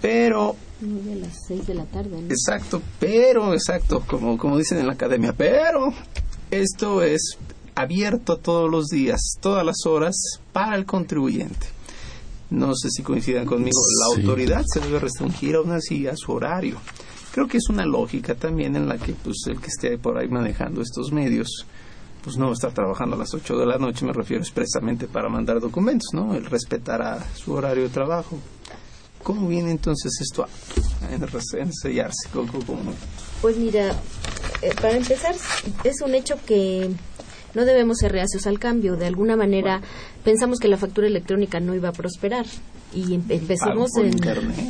Pero 0.00 0.56
a 0.80 1.14
las 1.16 1.46
6 1.46 1.66
de 1.66 1.74
la 1.74 1.84
tarde. 1.84 2.20
Exacto, 2.28 2.80
pero, 3.00 3.52
exacto, 3.52 4.04
como, 4.06 4.38
como 4.38 4.56
dicen 4.58 4.78
en 4.78 4.86
la 4.86 4.92
academia, 4.92 5.32
pero 5.32 5.92
esto 6.50 7.02
es 7.02 7.36
abierto 7.74 8.36
todos 8.38 8.70
los 8.70 8.86
días, 8.86 9.20
todas 9.40 9.64
las 9.64 9.86
horas 9.86 10.16
para 10.52 10.76
el 10.76 10.84
contribuyente. 10.84 11.66
No 12.50 12.74
sé 12.74 12.90
si 12.90 13.02
coincidan 13.02 13.44
conmigo, 13.44 13.78
la 14.00 14.16
autoridad 14.16 14.64
se 14.66 14.80
debe 14.80 15.00
restringir 15.00 15.56
aún 15.56 15.72
así 15.72 16.06
a 16.06 16.16
su 16.16 16.32
horario. 16.32 16.78
Creo 17.32 17.46
que 17.46 17.58
es 17.58 17.68
una 17.68 17.84
lógica 17.84 18.34
también 18.34 18.74
en 18.74 18.88
la 18.88 18.96
que 18.96 19.12
pues 19.12 19.36
el 19.46 19.60
que 19.60 19.66
esté 19.66 19.98
por 19.98 20.16
ahí 20.16 20.28
manejando 20.28 20.80
estos 20.80 21.12
medios 21.12 21.66
pues 22.22 22.36
no 22.36 22.46
va 22.46 22.50
a 22.50 22.54
estar 22.54 22.72
trabajando 22.72 23.16
a 23.16 23.18
las 23.18 23.32
8 23.32 23.56
de 23.56 23.66
la 23.66 23.78
noche, 23.78 24.04
me 24.04 24.12
refiero 24.12 24.42
expresamente 24.42 25.06
para 25.06 25.28
mandar 25.28 25.60
documentos, 25.60 26.08
¿no? 26.12 26.34
Él 26.34 26.46
respetará 26.46 27.24
su 27.34 27.52
horario 27.52 27.84
de 27.84 27.88
trabajo. 27.90 28.38
¿Cómo 29.22 29.48
viene 29.48 29.70
entonces 29.70 30.12
esto 30.20 30.44
a 30.44 31.08
ensayarse? 31.58 32.28
Pues 33.40 33.56
mira, 33.56 33.94
eh, 34.62 34.74
para 34.80 34.96
empezar, 34.96 35.34
es 35.84 36.00
un 36.02 36.14
hecho 36.14 36.36
que 36.46 36.90
no 37.54 37.64
debemos 37.64 37.98
ser 37.98 38.12
reacios 38.12 38.46
al 38.46 38.58
cambio. 38.58 38.96
De 38.96 39.06
alguna 39.06 39.36
manera 39.36 39.80
pensamos 40.24 40.58
que 40.58 40.68
la 40.68 40.76
factura 40.76 41.06
electrónica 41.06 41.60
no 41.60 41.74
iba 41.74 41.88
a 41.88 41.92
prosperar 41.92 42.46
y 42.94 43.14
empezamos 43.14 43.90
en 43.96 44.16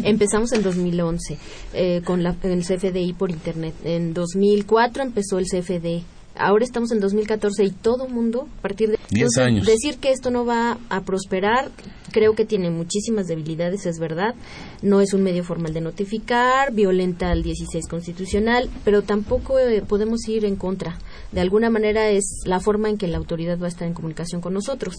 empezamos 0.04 0.52
en 0.52 0.62
2011 0.62 1.38
eh, 1.74 2.02
con 2.04 2.22
la, 2.22 2.36
el 2.42 2.64
CFDI 2.64 3.12
por 3.12 3.30
internet. 3.30 3.74
En 3.84 4.12
2004 4.14 5.02
empezó 5.02 5.38
el 5.38 5.46
CFD 5.46 6.17
ahora 6.38 6.64
estamos 6.64 6.92
en 6.92 7.00
2014 7.00 7.64
y 7.64 7.70
todo 7.70 8.08
mundo, 8.08 8.48
a 8.58 8.62
partir 8.62 8.90
de... 8.90 8.98
10 9.10 9.38
años. 9.38 9.66
Decir 9.66 9.98
que 9.98 10.10
esto 10.10 10.30
no 10.30 10.44
va 10.44 10.78
a 10.88 11.00
prosperar, 11.02 11.70
creo 12.12 12.34
que 12.34 12.44
tiene 12.44 12.70
muchísimas 12.70 13.26
debilidades, 13.26 13.86
es 13.86 13.98
verdad. 13.98 14.34
No 14.82 15.00
es 15.00 15.14
un 15.14 15.22
medio 15.22 15.44
formal 15.44 15.72
de 15.72 15.80
notificar, 15.80 16.72
violenta 16.72 17.30
al 17.30 17.42
16 17.42 17.86
constitucional, 17.88 18.70
pero 18.84 19.02
tampoco 19.02 19.58
eh, 19.58 19.82
podemos 19.82 20.26
ir 20.28 20.44
en 20.44 20.56
contra. 20.56 20.98
De 21.32 21.40
alguna 21.40 21.70
manera 21.70 22.08
es 22.10 22.42
la 22.44 22.60
forma 22.60 22.88
en 22.88 22.98
que 22.98 23.08
la 23.08 23.18
autoridad 23.18 23.58
va 23.58 23.66
a 23.66 23.70
estar 23.70 23.86
en 23.88 23.94
comunicación 23.94 24.40
con 24.40 24.54
nosotros 24.54 24.96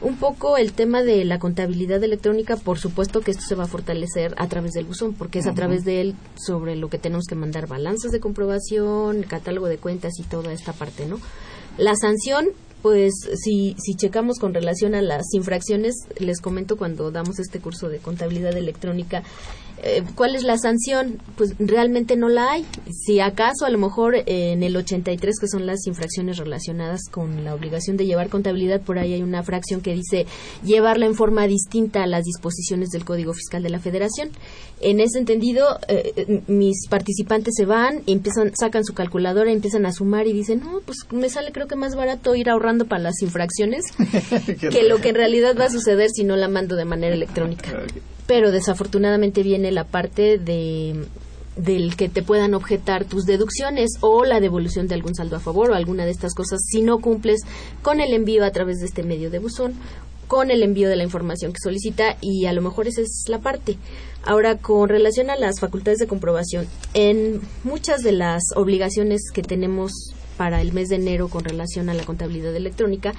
un 0.00 0.16
poco 0.16 0.56
el 0.56 0.72
tema 0.72 1.02
de 1.02 1.24
la 1.24 1.38
contabilidad 1.38 2.02
electrónica, 2.04 2.56
por 2.56 2.78
supuesto 2.78 3.20
que 3.20 3.30
esto 3.30 3.44
se 3.46 3.54
va 3.54 3.64
a 3.64 3.68
fortalecer 3.68 4.34
a 4.36 4.46
través 4.48 4.72
del 4.72 4.84
buzón, 4.84 5.14
porque 5.14 5.38
es 5.38 5.46
a 5.46 5.54
través 5.54 5.84
de 5.84 6.00
él 6.00 6.14
sobre 6.36 6.76
lo 6.76 6.88
que 6.88 6.98
tenemos 6.98 7.26
que 7.26 7.34
mandar 7.34 7.66
balanzas 7.66 8.12
de 8.12 8.20
comprobación, 8.20 9.22
catálogo 9.22 9.66
de 9.68 9.78
cuentas 9.78 10.18
y 10.18 10.22
toda 10.24 10.52
esta 10.52 10.72
parte, 10.72 11.06
¿no? 11.06 11.18
La 11.78 11.94
sanción, 11.96 12.48
pues 12.82 13.12
si, 13.42 13.74
si 13.78 13.94
checamos 13.94 14.38
con 14.38 14.54
relación 14.54 14.94
a 14.94 15.02
las 15.02 15.32
infracciones, 15.32 15.94
les 16.18 16.40
comento 16.40 16.76
cuando 16.76 17.10
damos 17.10 17.38
este 17.38 17.60
curso 17.60 17.88
de 17.88 17.98
contabilidad 17.98 18.56
electrónica, 18.56 19.22
eh, 19.82 20.02
¿Cuál 20.14 20.34
es 20.34 20.42
la 20.42 20.56
sanción? 20.56 21.18
Pues 21.36 21.54
realmente 21.58 22.16
no 22.16 22.28
la 22.28 22.52
hay. 22.52 22.66
Si 22.90 23.20
acaso, 23.20 23.66
a 23.66 23.70
lo 23.70 23.78
mejor 23.78 24.14
en 24.26 24.62
el 24.62 24.76
83, 24.76 25.38
que 25.38 25.48
son 25.48 25.66
las 25.66 25.86
infracciones 25.86 26.38
relacionadas 26.38 27.02
con 27.10 27.44
la 27.44 27.54
obligación 27.54 27.96
de 27.96 28.06
llevar 28.06 28.28
contabilidad, 28.28 28.80
por 28.80 28.98
ahí 28.98 29.12
hay 29.12 29.22
una 29.22 29.42
fracción 29.42 29.82
que 29.82 29.92
dice 29.92 30.26
llevarla 30.64 31.06
en 31.06 31.14
forma 31.14 31.46
distinta 31.46 32.02
a 32.02 32.06
las 32.06 32.24
disposiciones 32.24 32.88
del 32.88 33.04
Código 33.04 33.34
Fiscal 33.34 33.62
de 33.62 33.70
la 33.70 33.78
Federación. 33.78 34.30
En 34.80 35.00
ese 35.00 35.18
entendido, 35.18 35.78
eh, 35.88 36.12
eh, 36.16 36.42
mis 36.46 36.88
participantes 36.88 37.54
se 37.56 37.66
van, 37.66 38.02
empiezan, 38.06 38.52
sacan 38.58 38.84
su 38.84 38.94
calculadora, 38.94 39.52
empiezan 39.52 39.86
a 39.86 39.92
sumar 39.92 40.26
y 40.26 40.32
dicen, 40.32 40.60
no, 40.60 40.80
pues 40.84 40.98
me 41.12 41.28
sale 41.28 41.52
creo 41.52 41.66
que 41.66 41.76
más 41.76 41.94
barato 41.94 42.34
ir 42.34 42.48
ahorrando 42.48 42.86
para 42.86 43.02
las 43.02 43.22
infracciones 43.22 43.84
que 44.60 44.82
lo 44.82 44.98
que 45.00 45.10
en 45.10 45.14
realidad 45.14 45.56
va 45.58 45.66
a 45.66 45.70
suceder 45.70 46.10
si 46.10 46.24
no 46.24 46.36
la 46.36 46.48
mando 46.48 46.76
de 46.76 46.84
manera 46.84 47.14
electrónica 47.14 47.70
pero 48.26 48.50
desafortunadamente 48.50 49.42
viene 49.42 49.72
la 49.72 49.84
parte 49.84 50.38
de 50.38 51.06
del 51.56 51.96
que 51.96 52.10
te 52.10 52.22
puedan 52.22 52.52
objetar 52.52 53.06
tus 53.06 53.24
deducciones 53.24 53.92
o 54.00 54.26
la 54.26 54.40
devolución 54.40 54.88
de 54.88 54.94
algún 54.94 55.14
saldo 55.14 55.36
a 55.36 55.40
favor 55.40 55.70
o 55.70 55.74
alguna 55.74 56.04
de 56.04 56.10
estas 56.10 56.34
cosas 56.34 56.60
si 56.62 56.82
no 56.82 56.98
cumples 56.98 57.40
con 57.80 58.00
el 58.00 58.12
envío 58.12 58.44
a 58.44 58.50
través 58.50 58.76
de 58.76 58.84
este 58.84 59.02
medio 59.02 59.30
de 59.30 59.38
buzón 59.38 59.74
con 60.26 60.50
el 60.50 60.62
envío 60.62 60.88
de 60.88 60.96
la 60.96 61.04
información 61.04 61.52
que 61.52 61.60
solicita 61.62 62.16
y 62.20 62.46
a 62.46 62.52
lo 62.52 62.62
mejor 62.62 62.88
esa 62.88 63.00
es 63.00 63.24
la 63.28 63.38
parte. 63.38 63.76
Ahora, 64.24 64.58
con 64.58 64.88
relación 64.88 65.30
a 65.30 65.36
las 65.36 65.60
facultades 65.60 65.98
de 65.98 66.06
comprobación, 66.06 66.66
en 66.94 67.40
muchas 67.62 68.02
de 68.02 68.12
las 68.12 68.42
obligaciones 68.56 69.30
que 69.32 69.42
tenemos 69.42 69.92
para 70.36 70.60
el 70.60 70.72
mes 70.72 70.88
de 70.88 70.96
enero 70.96 71.28
con 71.28 71.44
relación 71.44 71.88
a 71.88 71.94
la 71.94 72.04
contabilidad 72.04 72.54
electrónica, 72.54 73.14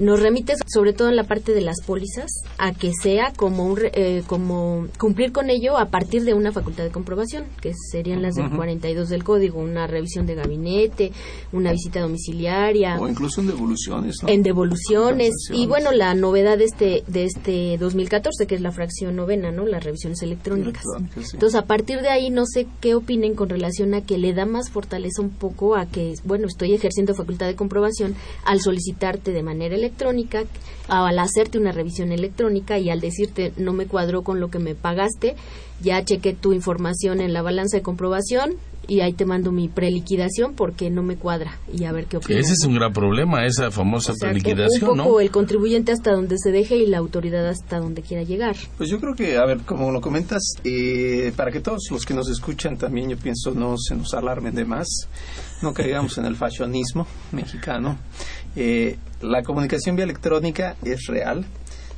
nos 0.00 0.20
remite 0.20 0.54
sobre 0.66 0.92
todo 0.92 1.08
en 1.08 1.16
la 1.16 1.24
parte 1.24 1.52
de 1.52 1.60
las 1.60 1.80
pólizas 1.84 2.30
a 2.58 2.72
que 2.72 2.92
sea 3.02 3.32
como 3.36 3.66
un, 3.66 3.80
eh, 3.82 4.22
como 4.26 4.86
cumplir 4.98 5.32
con 5.32 5.50
ello 5.50 5.76
a 5.78 5.86
partir 5.86 6.24
de 6.24 6.34
una 6.34 6.52
facultad 6.52 6.84
de 6.84 6.90
comprobación 6.90 7.44
que 7.60 7.72
serían 7.90 8.22
las 8.22 8.34
del 8.34 8.50
42 8.50 9.08
del 9.08 9.24
código 9.24 9.60
una 9.60 9.86
revisión 9.86 10.26
de 10.26 10.34
gabinete 10.34 11.12
una 11.52 11.72
visita 11.72 12.00
domiciliaria. 12.00 12.98
O 12.98 13.08
incluso 13.08 13.40
en 13.40 13.48
devoluciones 13.48 14.16
en 14.26 14.42
devoluciones. 14.42 15.32
Y 15.52 15.66
bueno 15.66 15.92
la 15.92 16.14
novedad 16.14 16.58
de 16.58 16.64
este 16.64 17.04
de 17.06 17.24
este 17.24 17.76
2014 17.78 18.46
que 18.46 18.54
es 18.54 18.60
la 18.60 18.72
fracción 18.72 19.16
novena 19.16 19.50
no 19.52 19.66
las 19.66 19.84
revisiones 19.84 20.22
electrónicas. 20.22 20.84
Entonces 21.32 21.54
a 21.54 21.66
partir 21.66 22.00
de 22.00 22.08
ahí 22.08 22.30
no 22.30 22.46
sé 22.46 22.66
qué 22.80 22.94
opinen 22.94 23.34
con 23.34 23.48
relación 23.48 23.94
a 23.94 24.02
que 24.02 24.18
le 24.18 24.32
da 24.32 24.46
más 24.46 24.70
fortaleza 24.70 25.22
un 25.22 25.30
poco 25.30 25.76
a 25.76 25.86
que 25.86 26.14
bueno 26.24 26.46
estoy 26.46 26.74
ejerciendo 26.74 27.14
facultad 27.14 27.46
de 27.46 27.54
comprobación 27.54 28.14
al 28.44 28.60
solicitarte 28.60 29.32
de 29.32 29.42
manera 29.42 29.74
electrónica, 29.84 30.44
al 30.88 31.18
hacerte 31.18 31.58
una 31.58 31.72
revisión 31.72 32.12
electrónica 32.12 32.78
y 32.78 32.90
al 32.90 33.00
decirte 33.00 33.52
no 33.56 33.72
me 33.72 33.86
cuadró 33.86 34.22
con 34.22 34.40
lo 34.40 34.48
que 34.50 34.58
me 34.58 34.74
pagaste, 34.74 35.36
ya 35.80 36.04
chequé 36.04 36.34
tu 36.34 36.52
información 36.52 37.20
en 37.20 37.32
la 37.32 37.42
balanza 37.42 37.76
de 37.76 37.82
comprobación 37.82 38.56
y 38.88 39.00
ahí 39.00 39.12
te 39.12 39.24
mando 39.24 39.52
mi 39.52 39.68
preliquidación 39.68 40.54
porque 40.54 40.90
no 40.90 41.02
me 41.02 41.16
cuadra 41.16 41.58
y 41.72 41.84
a 41.84 41.92
ver 41.92 42.06
qué 42.06 42.18
opinas. 42.18 42.44
Ese 42.44 42.54
es 42.54 42.64
un 42.64 42.74
gran 42.74 42.92
problema, 42.92 43.46
esa 43.46 43.70
famosa 43.70 44.12
preliquidación, 44.18 44.90
un 44.90 44.98
poco 44.98 45.20
el 45.20 45.30
contribuyente 45.30 45.92
hasta 45.92 46.12
donde 46.12 46.36
se 46.38 46.50
deje 46.50 46.76
y 46.76 46.86
la 46.86 46.98
autoridad 46.98 47.46
hasta 47.48 47.78
donde 47.78 48.02
quiera 48.02 48.22
llegar. 48.22 48.56
Pues 48.76 48.90
yo 48.90 49.00
creo 49.00 49.14
que, 49.14 49.36
a 49.36 49.46
ver, 49.46 49.60
como 49.60 49.90
lo 49.90 50.00
comentas, 50.00 50.42
eh, 50.64 51.32
para 51.36 51.50
que 51.50 51.60
todos 51.60 51.88
los 51.90 52.04
que 52.04 52.14
nos 52.14 52.28
escuchan 52.28 52.76
también, 52.76 53.10
yo 53.10 53.16
pienso, 53.16 53.52
no 53.52 53.76
se 53.78 53.94
nos 53.94 54.12
alarmen 54.14 54.54
de 54.54 54.64
más, 54.64 54.88
no 55.62 55.72
caigamos 55.72 56.18
en 56.18 56.26
el 56.26 56.36
fashionismo 56.36 57.06
mexicano. 57.32 57.98
Eh, 58.56 58.96
la 59.24 59.42
comunicación 59.42 59.96
vía 59.96 60.04
electrónica 60.04 60.76
es 60.84 61.06
real, 61.06 61.44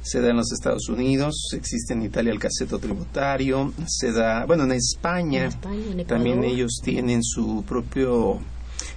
se 0.03 0.21
da 0.21 0.31
en 0.31 0.37
los 0.37 0.53
Estados 0.53 0.89
Unidos, 0.89 1.35
existe 1.53 1.93
en 1.93 2.03
Italia 2.03 2.33
el 2.33 2.39
caseto 2.39 2.79
tributario, 2.79 3.73
se 3.87 4.13
da, 4.13 4.45
bueno, 4.47 4.65
en 4.65 4.73
España, 4.73 5.51
también 6.07 6.45
ellos 6.45 6.81
tienen 6.83 7.25
su 7.25 7.65
propio 7.67 8.39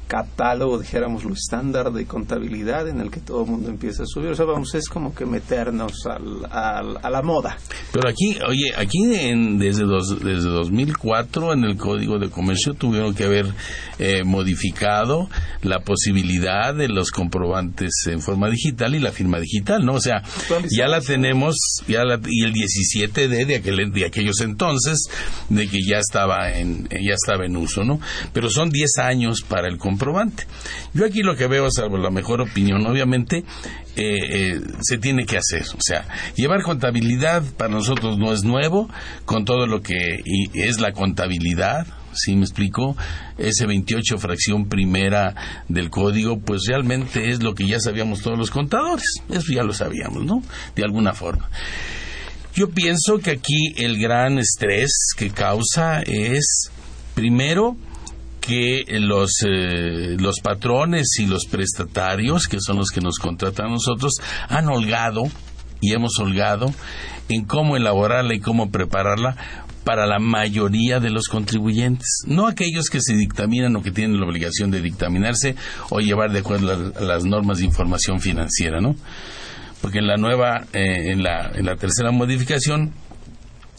catálogo, 0.10 0.80
dijéramos, 0.80 1.24
lo 1.24 1.36
estándar 1.36 1.94
de 1.94 2.06
contabilidad 2.06 2.90
en 2.90 3.00
el 3.00 3.12
que 3.12 3.20
todo 3.20 3.44
el 3.44 3.52
mundo 3.52 3.70
empieza 3.70 4.04
a 4.04 4.06
subir. 4.08 4.32
O 4.32 4.36
sea, 4.36 4.46
vamos, 4.46 4.74
es 4.74 4.90
como 4.90 5.14
que 5.14 5.24
meternos 5.24 6.08
al, 6.08 6.46
a 6.50 7.10
la 7.12 7.22
moda. 7.22 7.58
Pero 7.94 8.10
aquí, 8.10 8.36
oye, 8.48 8.74
aquí 8.76 9.06
desde, 9.06 9.86
desde 9.86 10.50
2004 10.50 11.54
en 11.54 11.64
el 11.64 11.78
Código 11.78 12.18
de 12.18 12.32
Comercio 12.32 12.74
tuvieron 12.74 13.14
que 13.14 13.26
haber 13.26 13.54
eh, 14.00 14.24
modificado 14.24 15.30
la 15.62 15.82
posibilidad 15.82 16.74
de 16.74 16.88
los 16.88 17.12
comprobantes 17.12 17.92
en 18.08 18.20
forma 18.20 18.50
digital 18.50 18.96
y 18.96 19.00
la 19.00 19.12
firma 19.12 19.40
digital, 19.40 19.86
¿no? 19.86 19.94
O 19.94 20.02
sea, 20.02 20.24
ya 20.76 20.88
la 20.88 21.02
tenemos, 21.02 21.56
ya 21.88 22.02
y 22.28 22.44
el 22.44 22.54
17D 22.54 23.46
de, 23.46 23.56
aquel, 23.56 23.92
de 23.92 24.06
aquellos 24.08 24.42
entonces, 24.42 25.08
de 25.50 25.68
que 25.68 25.78
ya 25.88 26.00
estaba 26.00 26.52
en, 26.52 26.90
ya 26.90 27.14
estaba 27.14 27.46
en 27.46 27.58
uso, 27.58 27.84
¿no? 27.84 28.00
Pero 28.34 28.50
son 28.50 28.72
10 28.72 28.98
años 28.98 29.44
para 29.48 29.68
el 29.68 29.78
comprobante 29.78 29.99
comprobante. 30.00 30.46
Yo 30.94 31.06
aquí 31.06 31.22
lo 31.22 31.36
que 31.36 31.48
veo, 31.48 31.70
salvo 31.70 31.98
la 31.98 32.10
mejor 32.10 32.40
opinión, 32.42 32.86
obviamente, 32.88 33.44
eh, 33.98 34.16
eh, 34.30 34.62
se 34.82 34.98
tiene 34.98 35.26
que 35.26 35.38
hacer. 35.38 35.64
O 35.64 35.82
sea, 35.82 36.08
llevar 36.36 36.64
contabilidad 36.64 37.44
para 37.58 37.70
nosotros 37.70 38.18
no 38.18 38.32
es 38.32 38.44
nuevo, 38.44 38.90
con 39.26 39.44
todo 39.44 39.68
lo 39.68 39.82
que 39.82 40.22
es 40.54 40.80
la 40.80 40.94
contabilidad, 40.94 41.86
¿sí 42.14 42.36
me 42.36 42.44
explico? 42.44 42.96
Ese 43.38 43.66
28 43.66 44.18
fracción 44.18 44.70
primera 44.70 45.36
del 45.68 45.90
código, 45.90 46.40
pues 46.40 46.62
realmente 46.68 47.30
es 47.30 47.44
lo 47.44 47.54
que 47.54 47.68
ya 47.68 47.80
sabíamos 47.80 48.22
todos 48.22 48.38
los 48.38 48.52
contadores. 48.52 49.22
Eso 49.30 49.54
ya 49.54 49.64
lo 49.64 49.74
sabíamos, 49.74 50.24
¿no? 50.24 50.42
De 50.76 50.84
alguna 50.84 51.14
forma. 51.14 51.50
Yo 52.56 52.70
pienso 52.70 53.20
que 53.20 53.32
aquí 53.32 53.74
el 53.78 54.00
gran 54.00 54.40
estrés 54.40 55.10
que 55.18 55.30
causa 55.30 56.02
es, 56.02 56.72
primero, 57.16 57.78
que 58.50 58.84
los, 59.00 59.44
eh, 59.46 60.18
los 60.18 60.40
patrones 60.40 61.20
y 61.20 61.28
los 61.28 61.46
prestatarios, 61.46 62.48
que 62.48 62.58
son 62.60 62.78
los 62.78 62.90
que 62.90 63.00
nos 63.00 63.20
contratan 63.20 63.68
a 63.68 63.70
nosotros, 63.74 64.14
han 64.48 64.68
holgado 64.70 65.26
y 65.82 65.94
hemos 65.94 66.18
holgado 66.18 66.74
en 67.30 67.46
cómo 67.46 67.78
elaborarla 67.78 68.34
y 68.34 68.40
cómo 68.40 68.72
prepararla 68.72 69.36
para 69.84 70.08
la 70.08 70.18
mayoría 70.18 71.00
de 71.00 71.12
los 71.12 71.28
contribuyentes, 71.28 72.24
no 72.26 72.48
aquellos 72.48 72.90
que 72.90 73.02
se 73.02 73.14
dictaminan 73.14 73.76
o 73.76 73.84
que 73.84 73.92
tienen 73.92 74.20
la 74.20 74.26
obligación 74.26 74.72
de 74.72 74.82
dictaminarse 74.82 75.56
o 75.92 76.00
llevar 76.00 76.32
de 76.32 76.40
acuerdo 76.40 76.92
a 76.96 77.02
las 77.02 77.26
normas 77.26 77.60
de 77.60 77.66
información 77.66 78.20
financiera, 78.20 78.82
¿no? 78.82 78.96
Porque 79.80 80.00
en 80.00 80.08
la 80.08 80.18
nueva, 80.18 80.66
eh, 80.74 81.12
en, 81.12 81.22
la, 81.22 81.52
en 81.54 81.68
la 81.68 81.76
tercera 81.76 82.12
modificación, 82.12 82.94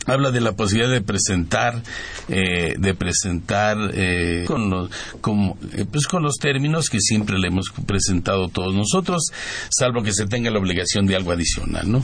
habla 0.06 0.30
de 0.30 0.40
la 0.40 0.52
posibilidad 0.52 0.90
de 0.90 1.02
presentar 1.02 1.82
eh, 2.28 2.74
de 2.78 2.94
presentar 2.94 3.76
eh, 3.94 4.44
con 4.46 4.70
los 4.70 4.90
eh, 4.90 5.84
pues 5.90 6.06
con 6.06 6.22
los 6.22 6.36
términos 6.36 6.88
que 6.88 7.00
siempre 7.00 7.38
le 7.38 7.48
hemos 7.48 7.70
presentado 7.86 8.48
todos 8.48 8.74
nosotros 8.74 9.24
salvo 9.70 10.02
que 10.02 10.12
se 10.12 10.26
tenga 10.26 10.50
la 10.50 10.58
obligación 10.58 11.06
de 11.06 11.16
algo 11.16 11.32
adicional 11.32 11.90
no 11.90 12.02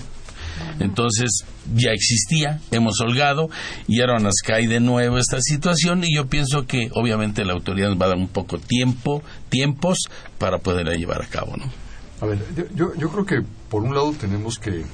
entonces 0.80 1.44
ya 1.74 1.90
existía, 1.92 2.60
hemos 2.70 3.00
holgado 3.00 3.48
y 3.86 4.00
ahora 4.00 4.18
nos 4.18 4.36
cae 4.44 4.66
de 4.66 4.80
nuevo 4.80 5.18
esta 5.18 5.40
situación 5.40 6.04
y 6.04 6.14
yo 6.14 6.26
pienso 6.26 6.66
que 6.66 6.88
obviamente 6.92 7.44
la 7.44 7.52
autoridad 7.52 7.88
nos 7.88 8.00
va 8.00 8.06
a 8.06 8.08
dar 8.10 8.18
un 8.18 8.28
poco 8.28 8.58
tiempo, 8.58 9.22
tiempos 9.48 9.98
para 10.38 10.58
poderla 10.58 10.94
llevar 10.94 11.22
a 11.22 11.26
cabo, 11.26 11.56
¿no? 11.56 11.70
A 12.20 12.26
ver, 12.26 12.38
yo, 12.74 12.94
yo 12.94 13.10
creo 13.10 13.26
que 13.26 13.42
por 13.68 13.82
un 13.82 13.94
lado 13.94 14.14
tenemos 14.18 14.58
que 14.58 14.84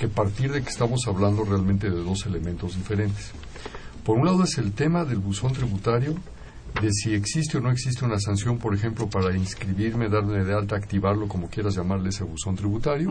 que 0.00 0.08
partir 0.08 0.50
de 0.50 0.62
que 0.62 0.70
estamos 0.70 1.06
hablando 1.06 1.44
realmente 1.44 1.90
de 1.90 2.02
dos 2.02 2.24
elementos 2.24 2.74
diferentes. 2.74 3.32
Por 4.02 4.16
un 4.16 4.24
lado 4.24 4.44
es 4.44 4.56
el 4.56 4.72
tema 4.72 5.04
del 5.04 5.18
buzón 5.18 5.52
tributario, 5.52 6.14
de 6.80 6.90
si 6.90 7.12
existe 7.12 7.58
o 7.58 7.60
no 7.60 7.70
existe 7.70 8.06
una 8.06 8.18
sanción, 8.18 8.56
por 8.56 8.74
ejemplo, 8.74 9.10
para 9.10 9.36
inscribirme, 9.36 10.08
darme 10.08 10.42
de 10.42 10.54
alta, 10.54 10.76
activarlo, 10.76 11.28
como 11.28 11.50
quieras 11.50 11.74
llamarle 11.74 12.08
ese 12.08 12.24
buzón 12.24 12.56
tributario, 12.56 13.10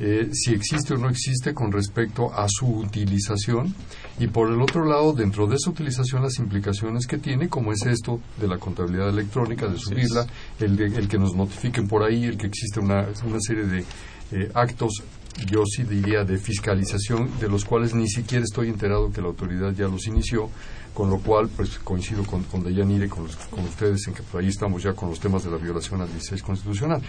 eh, 0.00 0.30
si 0.32 0.52
existe 0.52 0.94
o 0.94 0.98
no 0.98 1.08
existe 1.08 1.54
con 1.54 1.70
respecto 1.70 2.34
a 2.34 2.46
su 2.48 2.66
utilización, 2.66 3.72
y 4.18 4.26
por 4.26 4.50
el 4.50 4.60
otro 4.60 4.84
lado, 4.86 5.12
dentro 5.12 5.46
de 5.46 5.54
esa 5.54 5.70
utilización, 5.70 6.22
las 6.22 6.40
implicaciones 6.40 7.06
que 7.06 7.18
tiene, 7.18 7.48
como 7.48 7.70
es 7.70 7.86
esto 7.86 8.18
de 8.40 8.48
la 8.48 8.58
contabilidad 8.58 9.10
electrónica, 9.10 9.68
de 9.68 9.78
subirla, 9.78 10.26
el, 10.58 10.80
el 10.80 11.06
que 11.06 11.18
nos 11.18 11.36
notifiquen 11.36 11.86
por 11.86 12.02
ahí, 12.02 12.24
el 12.24 12.36
que 12.36 12.48
existe 12.48 12.80
una, 12.80 13.06
una 13.24 13.38
serie 13.40 13.66
de 13.66 13.84
eh, 14.32 14.50
actos 14.54 15.04
yo 15.46 15.64
sí 15.66 15.84
diría 15.84 16.24
de 16.24 16.38
fiscalización, 16.38 17.30
de 17.40 17.48
los 17.48 17.64
cuales 17.64 17.94
ni 17.94 18.08
siquiera 18.08 18.44
estoy 18.44 18.68
enterado 18.68 19.12
que 19.12 19.20
la 19.20 19.28
autoridad 19.28 19.72
ya 19.72 19.88
los 19.88 20.06
inició, 20.06 20.50
con 20.94 21.08
lo 21.08 21.18
cual 21.18 21.48
pues 21.48 21.78
coincido 21.78 22.24
con, 22.24 22.42
con 22.44 22.62
Deyanire, 22.62 23.08
con, 23.08 23.26
con 23.50 23.64
ustedes 23.64 24.06
en 24.08 24.14
que 24.14 24.22
ahí 24.36 24.48
estamos 24.48 24.82
ya 24.82 24.92
con 24.92 25.08
los 25.08 25.20
temas 25.20 25.44
de 25.44 25.50
la 25.50 25.56
violación 25.56 26.00
al 26.00 26.08
16 26.08 26.42
constitucional. 26.42 27.00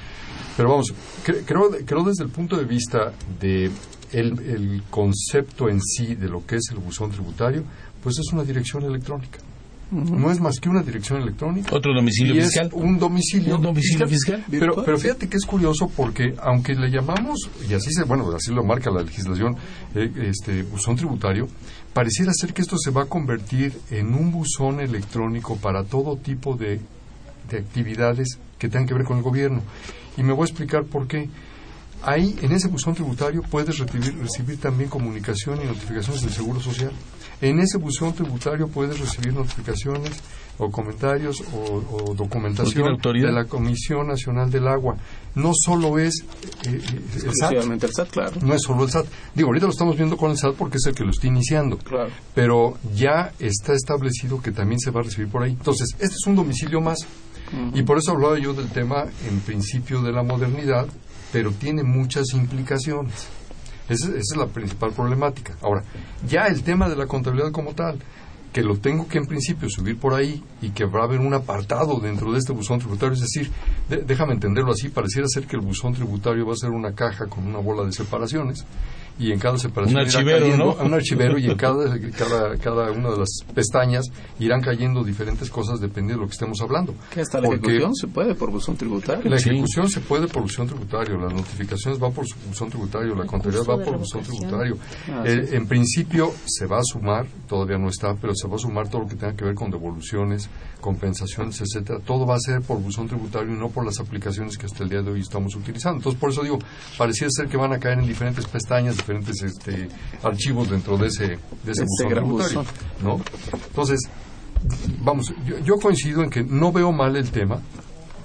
Pero 0.56 0.70
vamos, 0.70 0.94
creo, 1.24 1.70
creo 1.86 2.04
desde 2.04 2.24
el 2.24 2.30
punto 2.30 2.58
de 2.58 2.66
vista 2.66 3.12
de 3.40 3.72
el 4.12 4.84
concepto 4.90 5.70
en 5.70 5.82
sí 5.82 6.16
de 6.16 6.28
lo 6.28 6.46
que 6.46 6.58
es 6.58 6.70
el 6.72 6.80
buzón 6.80 7.12
tributario, 7.12 7.64
pues 8.04 8.20
es 8.20 8.32
una 8.34 8.44
dirección 8.44 8.84
electrónica. 8.84 9.40
No 9.92 10.32
es 10.32 10.40
más 10.40 10.58
que 10.60 10.70
una 10.70 10.82
dirección 10.82 11.22
electrónica. 11.22 11.76
¿Otro 11.76 11.94
domicilio 11.94 12.42
fiscal? 12.42 12.70
un 12.72 12.98
domicilio, 12.98 13.58
¿Un 13.58 13.62
domicilio 13.62 14.08
fiscal. 14.08 14.44
Pero, 14.50 14.84
pero 14.86 14.98
fíjate 14.98 15.28
que 15.28 15.36
es 15.36 15.46
curioso 15.46 15.92
porque, 15.96 16.34
aunque 16.42 16.74
le 16.76 16.90
llamamos, 16.90 17.50
y 17.70 17.74
así 17.74 17.92
se, 17.92 18.06
bueno, 18.06 18.32
así 18.34 18.54
lo 18.54 18.64
marca 18.64 18.90
la 18.90 19.02
legislación, 19.02 19.58
eh, 19.94 20.10
este 20.30 20.64
buzón 20.64 20.96
tributario, 20.96 21.50
pareciera 21.94 22.32
ser 22.34 22.54
que 22.54 22.62
esto 22.62 22.78
se 22.78 22.92
va 22.92 23.04
a 23.04 23.06
convertir 23.06 23.78
en 23.90 24.14
un 24.16 24.32
buzón 24.32 24.80
electrónico 24.80 25.58
para 25.58 25.84
todo 25.84 26.16
tipo 26.16 26.56
de, 26.56 26.80
de 27.50 27.58
actividades 27.58 28.40
que 28.58 28.70
tengan 28.70 28.88
que 28.88 28.94
ver 28.94 29.04
con 29.04 29.18
el 29.18 29.24
gobierno. 29.24 29.62
Y 30.16 30.24
me 30.24 30.32
voy 30.32 30.44
a 30.44 30.46
explicar 30.46 30.86
por 30.86 31.08
qué. 31.08 31.30
Ahí, 32.04 32.36
en 32.42 32.52
ese 32.54 32.68
buzón 32.68 32.96
tributario, 32.96 33.42
puedes 33.44 33.78
recibir, 33.78 34.18
recibir 34.18 34.58
también 34.60 34.90
comunicación 34.90 35.62
y 35.62 35.66
notificaciones 35.66 36.22
del 36.22 36.32
Seguro 36.32 36.60
Social. 36.60 36.92
En 37.42 37.60
ese 37.60 37.78
buzón 37.78 38.14
tributario 38.14 38.68
puedes 38.68 39.00
recibir 39.00 39.34
notificaciones 39.34 40.12
o 40.60 40.70
comentarios 40.70 41.42
o, 41.54 42.14
documentación 42.14 42.98
de 43.02 43.32
la 43.32 43.46
Comisión 43.46 44.08
Nacional 44.08 44.52
del 44.52 44.68
Agua. 44.68 44.96
No 45.34 45.52
solo 45.54 45.98
es 45.98 46.24
eh, 46.68 46.70
eh, 46.70 47.02
el, 47.26 47.94
SAT, 47.94 48.12
claro. 48.12 48.34
No 48.44 48.54
es 48.54 48.62
solo 48.62 48.84
el 48.84 48.92
SAT. 48.92 49.08
Digo, 49.34 49.48
ahorita 49.48 49.66
lo 49.66 49.72
estamos 49.72 49.98
viendo 49.98 50.18
con 50.18 50.30
el 50.30 50.38
SAT 50.38 50.56
porque 50.56 50.78
es 50.78 50.86
el 50.86 50.94
que 50.94 51.04
lo 51.04 51.10
está 51.10 51.28
iniciando. 51.28 51.78
Claro. 51.78 52.12
Pero 52.36 52.78
ya 52.94 53.32
está 53.40 53.74
establecido 53.74 54.40
que 54.40 54.52
también 54.52 54.80
se 54.80 54.92
va 54.92 55.00
a 55.00 55.04
recibir 55.04 55.30
por 55.30 55.42
ahí. 55.42 55.52
Entonces, 55.52 55.90
este 55.94 56.16
es 56.16 56.28
un 56.28 56.36
domicilio 56.36 56.80
más. 56.80 57.00
Y 57.74 57.84
por 57.84 57.98
eso 57.98 58.12
hablaba 58.12 58.40
yo 58.40 58.54
del 58.54 58.70
tema, 58.70 59.06
en 59.28 59.40
principio, 59.42 60.02
de 60.02 60.14
la 60.14 60.24
modernidad, 60.24 60.88
pero 61.34 61.52
tiene 61.52 61.84
muchas 61.84 62.34
implicaciones. 62.34 63.28
Esa, 63.92 64.10
es 64.16 64.36
la 64.38 64.48
principal 64.48 64.92
problemática. 64.92 65.56
Ahora, 65.62 65.84
ya 66.28 66.48
el 66.48 66.64
tema 66.64 66.88
de 66.88 66.96
la 66.96 67.08
contabilidad 67.08 67.52
como 67.52 67.74
tal, 67.74 68.00
que 68.54 68.64
lo 68.64 68.78
tengo 68.78 69.08
que 69.08 69.18
en 69.18 69.26
principio 69.26 69.70
subir 69.70 69.98
por 69.98 70.14
ahí 70.14 70.44
y 70.62 70.72
que 70.72 70.86
va 70.86 71.02
a 71.02 71.04
haber 71.04 71.20
un 71.20 71.34
apartado 71.34 72.00
dentro 72.00 72.32
de 72.32 72.40
este 72.40 72.54
buzón 72.54 72.80
tributario, 72.80 73.14
es 73.14 73.22
decir, 73.22 73.52
déjame 73.90 74.34
entenderlo 74.34 74.72
así, 74.72 74.90
pareciera 74.90 75.28
ser 75.28 75.46
que 75.46 75.56
el 75.56 75.62
buzón 75.62 75.94
tributario 75.94 76.46
va 76.46 76.54
a 76.54 76.58
ser 76.58 76.70
una 76.70 76.94
caja 76.94 77.28
con 77.28 77.48
una 77.48 77.60
bola 77.60 77.84
de 77.84 77.92
separaciones 77.92 78.66
y 79.22 79.32
en 79.32 79.38
cada 79.38 79.56
separación 79.56 80.00
un 80.00 80.06
archivero, 80.08 80.58
¿no? 80.58 80.74
un 80.74 80.94
archivero 80.96 81.38
y 81.38 81.46
en 81.46 81.56
cada, 81.56 81.96
cada, 82.18 82.58
cada, 82.58 82.92
una 82.92 83.12
de 83.12 83.20
las 83.20 83.30
pestañas 83.54 84.08
irán 84.40 84.62
cayendo 84.62 85.04
diferentes 85.04 85.48
cosas 85.52 85.80
dependiendo 85.80 86.16
de 86.16 86.22
lo 86.22 86.28
que 86.28 86.34
estemos 86.34 86.60
hablando. 86.60 86.96
Que 87.14 87.22
hasta 87.22 87.40
la 87.40 87.50
ejecución 87.50 87.94
se 87.94 88.08
puede 88.08 88.34
por 88.34 88.50
buzón 88.50 88.76
tributario. 88.76 89.30
La 89.30 89.38
ejecución 89.38 89.88
se 89.88 90.00
puede 90.00 90.28
por 90.28 90.42
buzón 90.42 90.66
tributario, 90.66 91.20
las 91.20 91.34
notificaciones 91.34 92.00
van 92.00 92.12
por 92.14 92.26
buzón 92.48 92.70
tributario, 92.70 93.14
la 93.14 93.28
contabilidad 93.28 93.64
va 93.70 93.84
por 93.84 94.00
buzón 94.00 94.24
tributario. 94.24 94.78
Ah, 95.08 95.24
eh, 95.24 95.50
en 95.52 95.68
principio 95.68 96.32
se 96.46 96.66
va 96.66 96.80
a 96.80 96.84
sumar, 96.84 97.28
todavía 97.48 97.78
no 97.78 97.90
está, 97.90 98.16
pero 98.16 98.34
se 98.34 98.48
va 98.48 98.56
a 98.56 98.60
sumar 98.60 98.90
todo 98.90 99.04
lo 99.04 99.08
que 99.08 99.16
tenga 99.16 99.36
que 99.36 99.46
ver 99.46 99.54
con 99.54 99.70
devoluciones, 99.70 100.50
compensaciones, 100.80 101.62
etcétera. 101.62 102.00
Todo 102.04 102.26
va 102.26 102.38
a 102.38 102.40
ser 102.40 102.62
por 102.62 102.82
buzón 102.82 103.08
tributario 103.08 103.54
y 103.54 103.60
no 103.60 103.70
por 103.70 103.86
las 103.86 104.00
aplicaciones 104.00 104.58
que 104.58 104.66
hasta 104.66 104.84
el 104.84 104.90
día 104.90 105.04
de 105.04 105.12
hoy 105.12 105.22
estamos 105.22 105.56
utilizando. 105.56 105.98
Entonces, 105.98 106.20
por 106.20 106.32
eso 106.32 106.42
digo, 106.42 106.58
parecía 106.98 107.28
ser 107.30 107.48
que 107.48 107.58
van 107.58 107.72
a 107.72 107.80
caer 107.80 108.00
en 108.00 108.08
diferentes 108.08 108.48
pestañas, 108.48 108.98
diferentes 108.98 109.11
este, 109.18 109.88
archivos 110.24 110.70
dentro 110.70 110.98
de 110.98 111.08
ese, 111.08 111.28
de 111.28 111.72
ese 111.72 111.84
buzón 111.84 112.10
tributario. 112.10 112.66
¿no? 113.04 113.22
Entonces, 113.68 114.00
vamos, 115.00 115.34
yo, 115.66 115.78
coincido 115.78 116.24
en 116.24 116.30
que 116.30 116.44
no 116.44 116.72
veo 116.72 116.92
mal 116.92 117.16
el 117.16 117.32
tema 117.32 117.60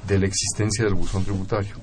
de 0.06 0.18
la 0.18 0.26
existencia 0.26 0.84
del 0.84 0.94
buzón 0.94 1.24
tributario. 1.24 1.76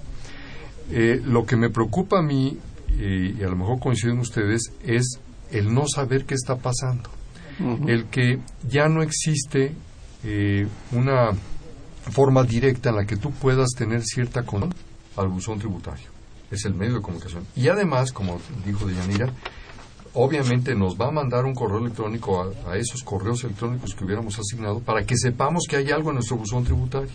Eh, 0.92 1.22
lo 1.24 1.46
que 1.46 1.56
me 1.56 1.70
preocupa 1.70 2.20
a 2.20 2.22
mí, 2.22 2.58
y 2.90 3.42
a 3.44 3.48
lo 3.48 3.56
mejor 3.56 3.80
coinciden 3.80 4.20
ustedes, 4.20 4.72
es 4.84 5.20
el 5.52 5.74
no 5.74 5.88
saber 5.88 6.26
qué 6.26 6.36
está 6.36 6.58
pasando. 6.58 7.10
El 7.88 8.06
que 8.06 8.40
ya 8.68 8.90
no 8.90 9.04
existe 9.04 9.74
eh, 10.24 10.68
una 10.92 11.32
forma 12.12 12.44
directa 12.44 12.90
en 12.90 12.96
la 12.96 13.06
que 13.06 13.16
tú 13.16 13.32
puedas 13.32 13.70
tener 13.78 14.04
cierta 14.04 14.44
con 14.44 14.74
al 15.16 15.28
buzón 15.28 15.60
tributario. 15.60 16.13
Es 16.54 16.66
el 16.66 16.74
medio 16.74 16.96
de 16.96 17.02
comunicación. 17.02 17.46
Y 17.56 17.68
además, 17.68 18.12
como 18.12 18.40
dijo 18.66 18.86
Deyanira, 18.86 19.34
obviamente 20.14 20.76
nos 20.76 21.00
va 21.00 21.08
a 21.08 21.12
mandar 21.12 21.46
un 21.46 21.54
correo 21.54 21.80
electrónico 21.80 22.54
a, 22.68 22.78
esos 22.78 23.04
correos 23.04 23.44
electrónicos 23.44 23.96
que 23.96 24.06
hubiéramos 24.06 24.38
asignado 24.40 24.80
para 24.80 25.04
que 25.06 25.18
sepamos 25.18 25.64
que 25.68 25.78
hay 25.78 25.92
algo 25.92 26.10
en 26.10 26.16
nuestro 26.16 26.38
buzón 26.38 26.64
tributario. 26.64 27.10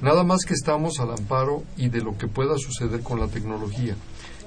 Nada 0.00 0.24
más 0.24 0.44
que 0.44 0.54
estamos 0.54 1.00
al 1.00 1.10
amparo 1.10 1.64
y 1.76 1.88
de 1.88 2.00
lo 2.00 2.16
que 2.16 2.28
pueda 2.28 2.56
suceder 2.58 3.02
con 3.02 3.18
la 3.20 3.26
tecnología 3.26 3.96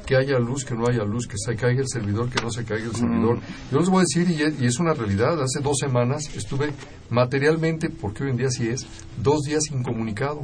que 0.05 0.15
haya 0.15 0.37
luz, 0.37 0.65
que 0.65 0.75
no 0.75 0.87
haya 0.87 1.03
luz, 1.03 1.27
que 1.27 1.37
se 1.37 1.55
caiga 1.55 1.81
el 1.81 1.87
servidor, 1.87 2.29
que 2.29 2.41
no 2.41 2.51
se 2.51 2.63
caiga 2.65 2.85
el 2.85 2.95
servidor. 2.95 3.39
Yo 3.71 3.79
les 3.79 3.89
voy 3.89 3.99
a 3.99 4.01
decir, 4.01 4.29
y 4.29 4.65
es, 4.65 4.79
una 4.79 4.93
realidad, 4.93 5.41
hace 5.41 5.61
dos 5.61 5.77
semanas 5.79 6.29
estuve 6.35 6.73
materialmente, 7.09 7.89
porque 7.89 8.23
hoy 8.23 8.31
en 8.31 8.37
día 8.37 8.49
sí 8.49 8.67
es, 8.67 8.85
dos 9.17 9.43
días 9.43 9.63
incomunicado, 9.71 10.41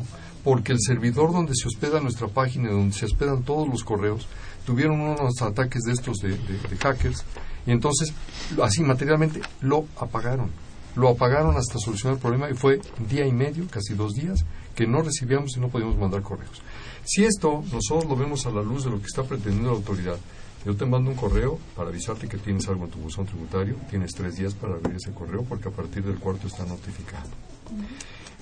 porque 0.49 0.71
el 0.71 0.79
servidor 0.81 1.31
donde 1.31 1.53
se 1.53 1.67
hospeda 1.67 1.99
nuestra 1.99 2.27
página, 2.27 2.71
donde 2.71 2.95
se 2.95 3.05
hospedan 3.05 3.43
todos 3.43 3.67
los 3.69 3.83
correos, 3.83 4.27
tuvieron 4.65 4.99
unos 4.99 5.39
ataques 5.43 5.83
de 5.83 5.93
estos 5.93 6.17
de, 6.17 6.29
de 6.29 6.77
hackers, 6.81 7.23
y 7.67 7.71
entonces, 7.71 8.15
así 8.59 8.81
materialmente, 8.81 9.41
lo 9.61 9.85
apagaron. 9.99 10.49
Lo 10.95 11.09
apagaron 11.09 11.55
hasta 11.55 11.77
solucionar 11.77 12.15
el 12.15 12.19
problema 12.19 12.49
y 12.49 12.55
fue 12.55 12.81
día 13.07 13.27
y 13.27 13.31
medio, 13.31 13.67
casi 13.69 13.93
dos 13.93 14.15
días, 14.15 14.43
que 14.73 14.87
no 14.87 15.03
recibíamos 15.03 15.55
y 15.55 15.59
no 15.59 15.69
podíamos 15.69 15.99
mandar 15.99 16.23
correos. 16.23 16.63
Si 17.03 17.23
esto 17.25 17.63
nosotros 17.71 18.05
lo 18.05 18.15
vemos 18.15 18.47
a 18.47 18.49
la 18.49 18.63
luz 18.63 18.85
de 18.85 18.89
lo 18.89 18.97
que 18.97 19.05
está 19.05 19.21
pretendiendo 19.21 19.69
la 19.69 19.77
autoridad, 19.77 20.17
yo 20.65 20.75
te 20.75 20.87
mando 20.87 21.11
un 21.11 21.15
correo 21.15 21.59
para 21.75 21.89
avisarte 21.89 22.27
que 22.27 22.39
tienes 22.39 22.67
algo 22.67 22.85
en 22.85 22.89
tu 22.89 22.97
buzón 22.97 23.27
tributario, 23.27 23.75
tienes 23.87 24.15
tres 24.15 24.35
días 24.37 24.55
para 24.55 24.73
abrir 24.73 24.95
ese 24.95 25.11
correo 25.11 25.43
porque 25.43 25.69
a 25.69 25.71
partir 25.71 26.03
del 26.03 26.17
cuarto 26.17 26.47
está 26.47 26.65
notificado 26.65 27.29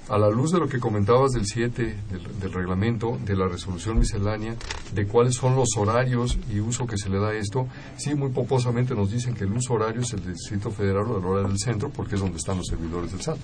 a 0.09 0.17
la 0.17 0.29
luz 0.29 0.51
de 0.51 0.59
lo 0.59 0.67
que 0.67 0.79
comentabas 0.79 1.31
del 1.31 1.45
7, 1.45 1.95
del, 2.39 2.53
reglamento, 2.53 3.17
de 3.25 3.35
la 3.35 3.47
resolución 3.47 3.99
miscelánea, 3.99 4.55
de 4.93 5.05
cuáles 5.05 5.35
son 5.35 5.55
los 5.55 5.75
horarios 5.77 6.37
y 6.49 6.59
uso 6.59 6.87
que 6.87 6.97
se 6.97 7.09
le 7.09 7.19
da 7.19 7.29
a 7.29 7.35
esto, 7.35 7.67
sí, 7.97 8.15
muy 8.15 8.29
poposamente 8.29 8.95
nos 8.95 9.11
dicen 9.11 9.33
que 9.33 9.43
el 9.43 9.53
uso 9.53 9.73
horario 9.73 10.01
es 10.01 10.13
el 10.13 10.23
del 10.23 10.33
Distrito 10.33 10.71
Federal 10.71 11.05
o 11.07 11.17
el 11.17 11.25
horario 11.25 11.49
del 11.49 11.59
centro, 11.59 11.89
porque 11.89 12.15
es 12.15 12.21
donde 12.21 12.37
están 12.37 12.57
los 12.57 12.67
servidores 12.67 13.11
del 13.11 13.21
SAT. 13.21 13.37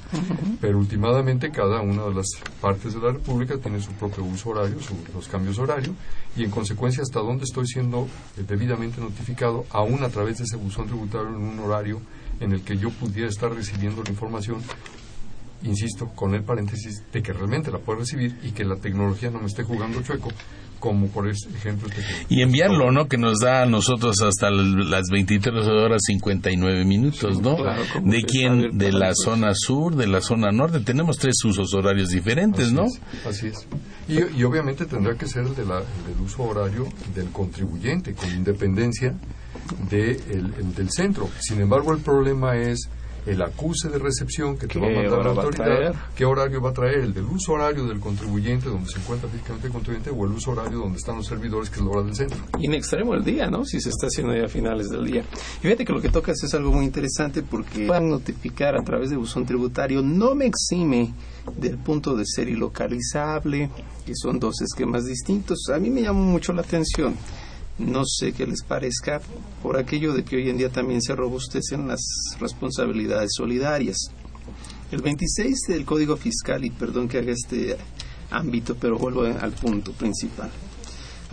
Pero 0.62 0.78
últimamente 0.78 1.52
cada 1.52 1.82
una 1.82 2.04
de 2.04 2.14
las 2.14 2.28
partes 2.62 2.94
de 2.94 3.00
la 3.02 3.12
República 3.12 3.58
tiene 3.58 3.82
su 3.82 3.92
propio 3.94 4.24
uso 4.24 4.52
horario, 4.52 4.78
los 5.14 5.28
cambios 5.28 5.60
horarios, 5.60 5.96
y 6.36 6.44
en 6.44 6.52
consecuencia 6.52 7.04
hasta 7.04 7.20
dónde 7.20 7.44
estoy 7.44 7.68
siendo 7.68 8.08
eh, 8.38 8.44
debidamente 8.48 9.02
notificado, 9.02 9.66
aún 9.70 10.04
a 10.04 10.10
través 10.10 10.38
de 10.38 10.46
ese 10.46 10.58
buzón 10.58 10.88
tributario 10.88 11.30
en 11.30 11.36
un 11.36 11.60
horario 11.60 12.02
en 12.40 12.54
el 12.54 12.64
que 12.64 12.78
yo 12.78 12.90
pudiera 12.90 13.30
estar 13.30 13.54
recibiendo 13.54 14.02
la 14.04 14.10
información 14.10 14.58
insisto, 15.64 16.10
con 16.16 16.34
el 16.36 16.44
paréntesis 16.44 17.04
de 17.12 17.22
que 17.22 17.34
realmente 17.34 17.72
la 17.72 17.80
puedo 17.80 18.00
recibir 18.00 18.38
y 18.44 18.52
que 18.52 18.64
la 18.64 18.76
tecnología 18.76 19.30
no 19.30 19.40
me 19.40 19.48
esté 19.48 19.64
jugando 19.64 20.02
chueco, 20.02 20.30
como 20.80 21.08
por 21.08 21.30
ejemplo. 21.30 21.88
Este 21.88 22.04
y 22.28 22.42
enviarlo, 22.42 22.92
¿no? 22.92 23.08
Que 23.08 23.18
nos 23.18 23.40
da 23.40 23.64
a 23.64 23.66
nosotros 23.66 24.22
hasta 24.22 24.52
las 24.52 25.08
23 25.10 25.66
horas 25.68 26.02
59 26.06 26.84
minutos, 26.84 27.42
¿no? 27.42 27.56
¿De 28.04 28.24
quién? 28.24 28.78
De 28.78 28.92
la 28.92 29.14
zona 29.16 29.54
sur, 29.54 29.96
de 29.96 30.08
la 30.08 30.20
zona 30.20 30.52
norte. 30.52 30.82
Tenemos 30.82 31.18
tres 31.18 31.36
usos 31.46 31.74
horarios 31.74 32.10
diferentes, 32.10 32.72
¿no? 32.74 32.84
así 33.26 33.48
es. 33.48 33.66
Y, 34.10 34.44
obviamente 34.44 34.86
tendrá 34.86 35.16
que 35.16 35.28
ser 35.28 35.46
el, 35.46 35.56
de 35.56 35.66
la, 35.66 35.80
del 35.80 36.20
uso 36.22 36.44
horario 36.44 36.88
del 37.16 37.30
contribuyente, 37.30 38.14
con 38.14 38.30
independencia 38.30 39.16
de 39.90 40.16
del 40.76 40.92
centro. 40.92 41.30
Sin 41.40 41.62
embargo, 41.62 41.94
el 41.94 42.02
problema 42.02 42.58
es 42.58 42.90
el 43.26 43.42
acuse 43.42 43.90
de 43.90 44.00
recepción 44.00 44.58
que 44.58 44.68
te 44.68 44.80
va 44.80 44.88
a 44.88 44.92
mandar 44.92 45.36
la 45.36 45.42
autoridad, 45.44 45.96
qué 46.16 46.26
horario 46.26 46.62
va 46.62 46.72
a 46.72 46.74
traer, 46.74 47.00
el 47.00 47.14
del 47.14 47.26
uso 47.26 47.54
horario 47.54 47.86
del 47.86 48.00
contribuyente 48.00 48.70
donde 48.70 48.90
se 48.90 49.00
encuentra 49.00 49.30
físicamente 49.30 49.68
el 49.68 49.74
contribuyente 49.74 50.10
o 50.10 50.26
el 50.26 50.32
uso 50.32 50.52
horario 50.52 50.80
donde 50.80 50.98
están 50.98 51.18
los 51.18 51.28
servidores 51.28 51.70
que 51.70 51.78
es 51.78 51.82
la 51.82 51.92
hora 51.92 52.04
del 52.04 52.16
centro. 52.16 52.38
Y 52.60 52.68
en 52.68 52.74
extremo 52.74 53.14
el 53.14 53.24
día, 53.24 53.50
¿no? 53.50 53.66
Si 53.66 53.80
se 53.80 53.90
está 53.90 54.08
haciendo 54.08 54.36
ya 54.36 54.46
a 54.46 54.50
finales 54.50 54.90
del 54.90 55.06
día. 55.06 55.24
Y 55.60 55.62
fíjate 55.62 55.86
que 55.86 55.94
lo 55.94 56.02
que 56.02 56.10
tocas 56.10 56.44
es 56.44 56.54
algo 56.54 56.72
muy 56.72 56.86
interesante 56.86 57.44
porque 57.44 57.88
van 57.88 58.06
a 58.06 58.10
notificar 58.10 58.76
a 58.76 58.84
través 58.84 59.10
de 59.10 59.18
buzón 59.18 59.46
tributario 59.46 60.02
no 60.02 60.36
me 60.36 60.46
exime 60.46 61.14
del 61.58 61.78
punto 61.78 62.16
de 62.16 62.26
ser 62.26 62.48
ilocalizable, 62.50 63.70
que 64.06 64.14
son 64.16 64.40
dos 64.40 64.62
esquemas 64.62 65.06
distintos. 65.06 65.70
A 65.74 65.80
mí 65.80 65.90
me 65.90 66.02
llama 66.02 66.22
mucho 66.22 66.54
la 66.54 66.62
atención 66.62 67.16
no 67.78 68.06
sé 68.06 68.34
qué 68.34 68.46
les 68.46 68.64
parezca 68.64 69.22
por 69.62 69.78
aquello 69.78 70.14
de 70.14 70.24
que 70.24 70.36
hoy 70.36 70.50
en 70.50 70.58
día 70.58 70.70
también 70.70 71.02
se 71.02 71.16
robustecen 71.16 71.88
las 71.88 72.02
responsabilidades 72.40 73.32
solidarias. 73.36 73.98
El 74.92 75.02
26 75.02 75.62
del 75.70 75.86
Código 75.86 76.18
Fiscal, 76.18 76.64
y 76.64 76.70
perdón 76.70 77.08
que 77.08 77.18
haga 77.18 77.32
este 77.32 77.78
ámbito, 78.30 78.76
pero 78.76 78.98
vuelvo 78.98 79.24
al 79.24 79.52
punto 79.54 79.92
principal. 79.94 80.52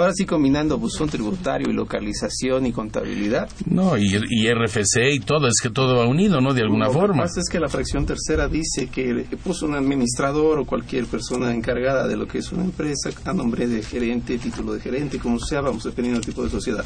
Ahora 0.01 0.15
sí, 0.15 0.25
combinando 0.25 0.79
buzón 0.79 1.11
tributario 1.11 1.69
y 1.69 1.75
localización 1.75 2.65
y 2.65 2.73
contabilidad. 2.73 3.51
No, 3.67 3.99
y, 3.99 4.09
RFC 4.09 5.13
y 5.13 5.21
todo, 5.21 5.47
es 5.47 5.61
que 5.63 5.69
todo 5.69 5.99
va 5.99 6.07
unido, 6.07 6.41
¿no? 6.41 6.55
De 6.55 6.63
alguna 6.63 6.89
forma. 6.89 7.09
Lo 7.09 7.13
que 7.15 7.29
pasa 7.29 7.41
es 7.41 7.49
que 7.51 7.61
la 7.61 7.69
fracción 7.69 8.07
tercera 8.07 8.49
dice 8.49 8.87
que 8.87 9.27
puso 9.45 9.67
un 9.67 9.75
administrador 9.75 10.59
o 10.59 10.65
cualquier 10.65 11.05
persona 11.05 11.53
encargada 11.53 12.09
de 12.09 12.17
lo 12.17 12.27
que 12.27 12.39
es 12.39 12.51
una 12.51 12.65
empresa 12.65 13.11
a 13.27 13.35
nombre 13.35 13.67
de 13.67 13.83
gerente, 13.83 14.39
título 14.39 14.73
de 14.73 14.81
gerente, 14.81 15.19
como 15.19 15.39
sea, 15.39 15.61
vamos, 15.61 15.85
dependiendo 15.85 16.19
del 16.19 16.27
tipo 16.27 16.45
de 16.45 16.49
sociedad. 16.49 16.85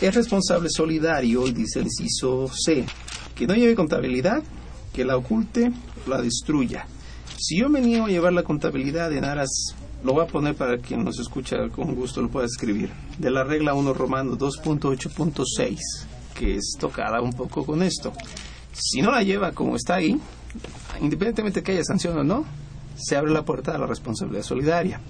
Es 0.00 0.12
responsable 0.12 0.68
solidario, 0.68 1.46
y 1.46 1.52
dice 1.52 1.78
el 1.78 1.84
inciso 1.84 2.48
C, 2.52 2.84
que 3.36 3.46
no 3.46 3.54
lleve 3.54 3.76
contabilidad, 3.76 4.42
que 4.92 5.04
la 5.04 5.16
oculte 5.16 5.70
o 6.04 6.10
la 6.10 6.20
destruya. 6.20 6.88
Si 7.38 7.60
yo 7.60 7.68
me 7.68 7.80
niego 7.80 8.06
a 8.06 8.08
llevar 8.08 8.32
la 8.32 8.42
contabilidad 8.42 9.12
en 9.12 9.24
aras 9.24 9.76
lo 10.04 10.12
voy 10.12 10.24
a 10.24 10.26
poner 10.26 10.54
para 10.54 10.78
quien 10.78 11.04
nos 11.04 11.18
escucha 11.18 11.68
con 11.68 11.94
gusto 11.94 12.22
lo 12.22 12.28
pueda 12.28 12.46
escribir, 12.46 12.90
de 13.18 13.30
la 13.30 13.44
regla 13.44 13.74
1 13.74 13.94
romano 13.94 14.36
2.8.6, 14.36 15.78
que 16.34 16.56
es 16.56 16.76
tocada 16.78 17.20
un 17.20 17.32
poco 17.32 17.64
con 17.64 17.82
esto. 17.82 18.12
Si 18.72 19.00
no 19.00 19.10
la 19.10 19.22
lleva 19.22 19.52
como 19.52 19.76
está 19.76 19.96
ahí, 19.96 20.20
independientemente 21.00 21.60
de 21.60 21.64
que 21.64 21.72
haya 21.72 21.84
sanción 21.84 22.18
o 22.18 22.24
no, 22.24 22.44
se 22.96 23.16
abre 23.16 23.32
la 23.32 23.44
puerta 23.44 23.74
a 23.74 23.78
la 23.78 23.86
responsabilidad 23.86 24.42
solidaria. 24.42 25.00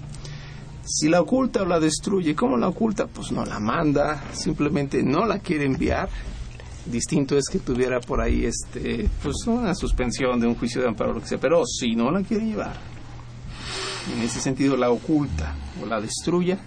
Si 0.85 1.09
la 1.09 1.19
oculta 1.19 1.63
o 1.63 1.65
la 1.65 1.79
destruye, 1.79 2.33
¿cómo 2.33 2.57
la 2.57 2.69
oculta? 2.69 3.07
Pues 3.07 3.31
no 3.31 3.45
la 3.45 3.59
manda, 3.59 4.23
simplemente 4.31 5.03
no 5.03 5.25
la 5.25 5.39
quiere 5.39 5.65
enviar. 5.65 6.09
Distinto 6.85 7.37
es 7.37 7.49
que 7.49 7.59
tuviera 7.59 7.99
por 7.99 8.21
ahí 8.21 8.45
este, 8.45 9.09
pues 9.21 9.35
una 9.47 9.75
suspensión 9.75 10.39
de 10.39 10.47
un 10.47 10.55
juicio 10.55 10.81
de 10.81 10.87
amparo 10.87 11.11
o 11.11 11.13
lo 11.15 11.21
que 11.21 11.27
sea, 11.27 11.39
pero 11.39 11.65
si 11.65 11.93
no 11.95 12.09
la 12.09 12.23
quiere 12.23 12.45
llevar, 12.45 12.77
en 14.13 14.21
ese 14.21 14.39
sentido 14.39 14.77
la 14.77 14.89
oculta 14.89 15.55
o 15.81 15.85
la 15.85 16.01
destruya, 16.01 16.59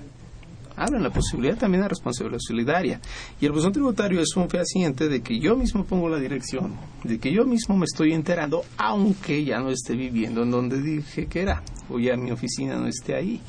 abren 0.76 1.02
la 1.02 1.10
posibilidad 1.10 1.56
también 1.58 1.82
de 1.82 1.88
responsabilidad 1.88 2.40
solidaria. 2.40 3.00
Y 3.40 3.46
el 3.46 3.52
buzón 3.52 3.72
tributario 3.72 4.20
es 4.20 4.34
un 4.36 4.48
fehaciente 4.48 5.08
de 5.08 5.20
que 5.20 5.38
yo 5.38 5.56
mismo 5.56 5.84
pongo 5.84 6.08
la 6.08 6.18
dirección, 6.18 6.74
de 7.04 7.18
que 7.18 7.32
yo 7.32 7.44
mismo 7.44 7.76
me 7.76 7.84
estoy 7.84 8.12
enterando, 8.12 8.64
aunque 8.78 9.44
ya 9.44 9.60
no 9.60 9.70
esté 9.70 9.94
viviendo 9.94 10.42
en 10.42 10.50
donde 10.50 10.80
dije 10.80 11.26
que 11.26 11.42
era, 11.42 11.62
o 11.88 11.98
ya 11.98 12.16
mi 12.16 12.30
oficina 12.30 12.76
no 12.76 12.86
esté 12.86 13.14
ahí. 13.14 13.40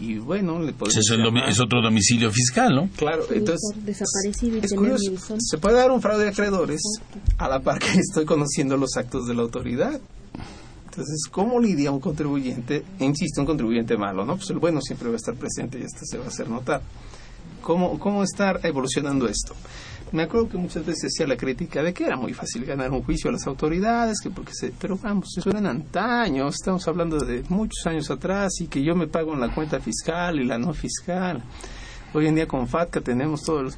Y 0.00 0.18
bueno, 0.18 0.60
le 0.60 0.72
podemos 0.72 0.96
es, 0.96 1.10
es, 1.48 1.60
otro 1.60 1.80
domicilio 1.80 2.30
fiscal, 2.30 2.74
¿no? 2.74 2.90
Claro, 2.96 3.24
entonces. 3.32 3.74
se 5.38 5.58
puede 5.58 5.76
dar 5.76 5.90
un 5.90 6.02
fraude 6.02 6.24
de 6.24 6.30
acreedores 6.30 6.82
a 7.38 7.48
la 7.48 7.60
par 7.60 7.78
que 7.78 7.98
estoy 7.98 8.26
conociendo 8.26 8.76
los 8.76 8.96
actos 8.96 9.26
de 9.26 9.34
la 9.34 9.42
autoridad. 9.42 9.98
Entonces, 10.96 11.28
¿cómo 11.30 11.60
lidia 11.60 11.90
un 11.90 12.00
contribuyente? 12.00 12.82
E 12.98 13.04
insisto, 13.04 13.42
un 13.42 13.46
contribuyente 13.46 13.98
malo, 13.98 14.24
¿no? 14.24 14.36
Pues 14.36 14.48
el 14.48 14.58
bueno 14.58 14.80
siempre 14.80 15.08
va 15.08 15.12
a 15.12 15.16
estar 15.16 15.34
presente 15.34 15.78
y 15.78 15.82
esto 15.82 16.00
se 16.04 16.16
va 16.16 16.24
a 16.24 16.28
hacer 16.28 16.48
notar. 16.48 16.80
¿Cómo, 17.60 17.98
cómo 17.98 18.22
estar 18.22 18.60
evolucionando 18.62 19.28
esto? 19.28 19.54
Me 20.12 20.22
acuerdo 20.22 20.48
que 20.48 20.56
muchas 20.56 20.86
veces 20.86 21.12
hacía 21.12 21.26
la 21.26 21.36
crítica 21.36 21.82
de 21.82 21.92
que 21.92 22.04
era 22.04 22.16
muy 22.16 22.32
fácil 22.32 22.64
ganar 22.64 22.92
un 22.92 23.02
juicio 23.02 23.28
a 23.28 23.34
las 23.34 23.46
autoridades, 23.46 24.20
que 24.22 24.30
porque 24.30 24.54
se, 24.54 24.72
pero 24.80 24.96
vamos, 24.96 25.36
eso 25.36 25.50
era 25.50 25.58
en 25.58 25.66
antaño, 25.66 26.48
estamos 26.48 26.88
hablando 26.88 27.18
de 27.18 27.44
muchos 27.50 27.86
años 27.86 28.10
atrás 28.10 28.58
y 28.60 28.66
que 28.66 28.82
yo 28.82 28.94
me 28.94 29.06
pago 29.06 29.34
en 29.34 29.40
la 29.40 29.54
cuenta 29.54 29.78
fiscal 29.80 30.40
y 30.40 30.44
la 30.44 30.56
no 30.56 30.72
fiscal. 30.72 31.42
Hoy 32.16 32.28
en 32.28 32.34
día 32.34 32.48
con 32.48 32.66
FATCA 32.66 33.02
tenemos 33.02 33.42
todo 33.42 33.60
el, 33.60 33.70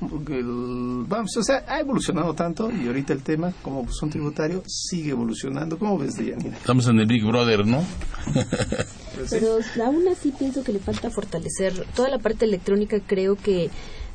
vamos, 1.09 1.37
o 1.37 1.43
sea, 1.43 1.65
ha 1.67 1.81
evolucionado 1.81 2.35
tanto 2.35 2.71
y 2.71 2.87
ahorita 2.87 3.13
el 3.13 3.25
tema 3.25 3.53
como 3.63 3.91
son 3.91 4.11
tributario 4.11 4.63
sigue 4.65 5.11
evolucionando. 5.11 5.77
¿Cómo 5.77 5.99
ves, 5.99 6.15
Deyanira? 6.15 6.57
Estamos 6.57 6.87
en 6.87 7.01
el 7.01 7.07
Big 7.07 7.27
Brother, 7.27 7.67
¿no? 7.67 7.83
Pero 9.29 9.59
aún 9.85 10.07
así 10.07 10.31
pienso 10.31 10.63
que 10.63 10.73
le 10.73 10.79
falta 10.79 11.11
fortalecer 11.11 11.85
toda 11.97 12.11
la 12.11 12.21
parte 12.21 12.45
electrónica. 12.45 13.01
Creo 13.05 13.35
que 13.35 13.71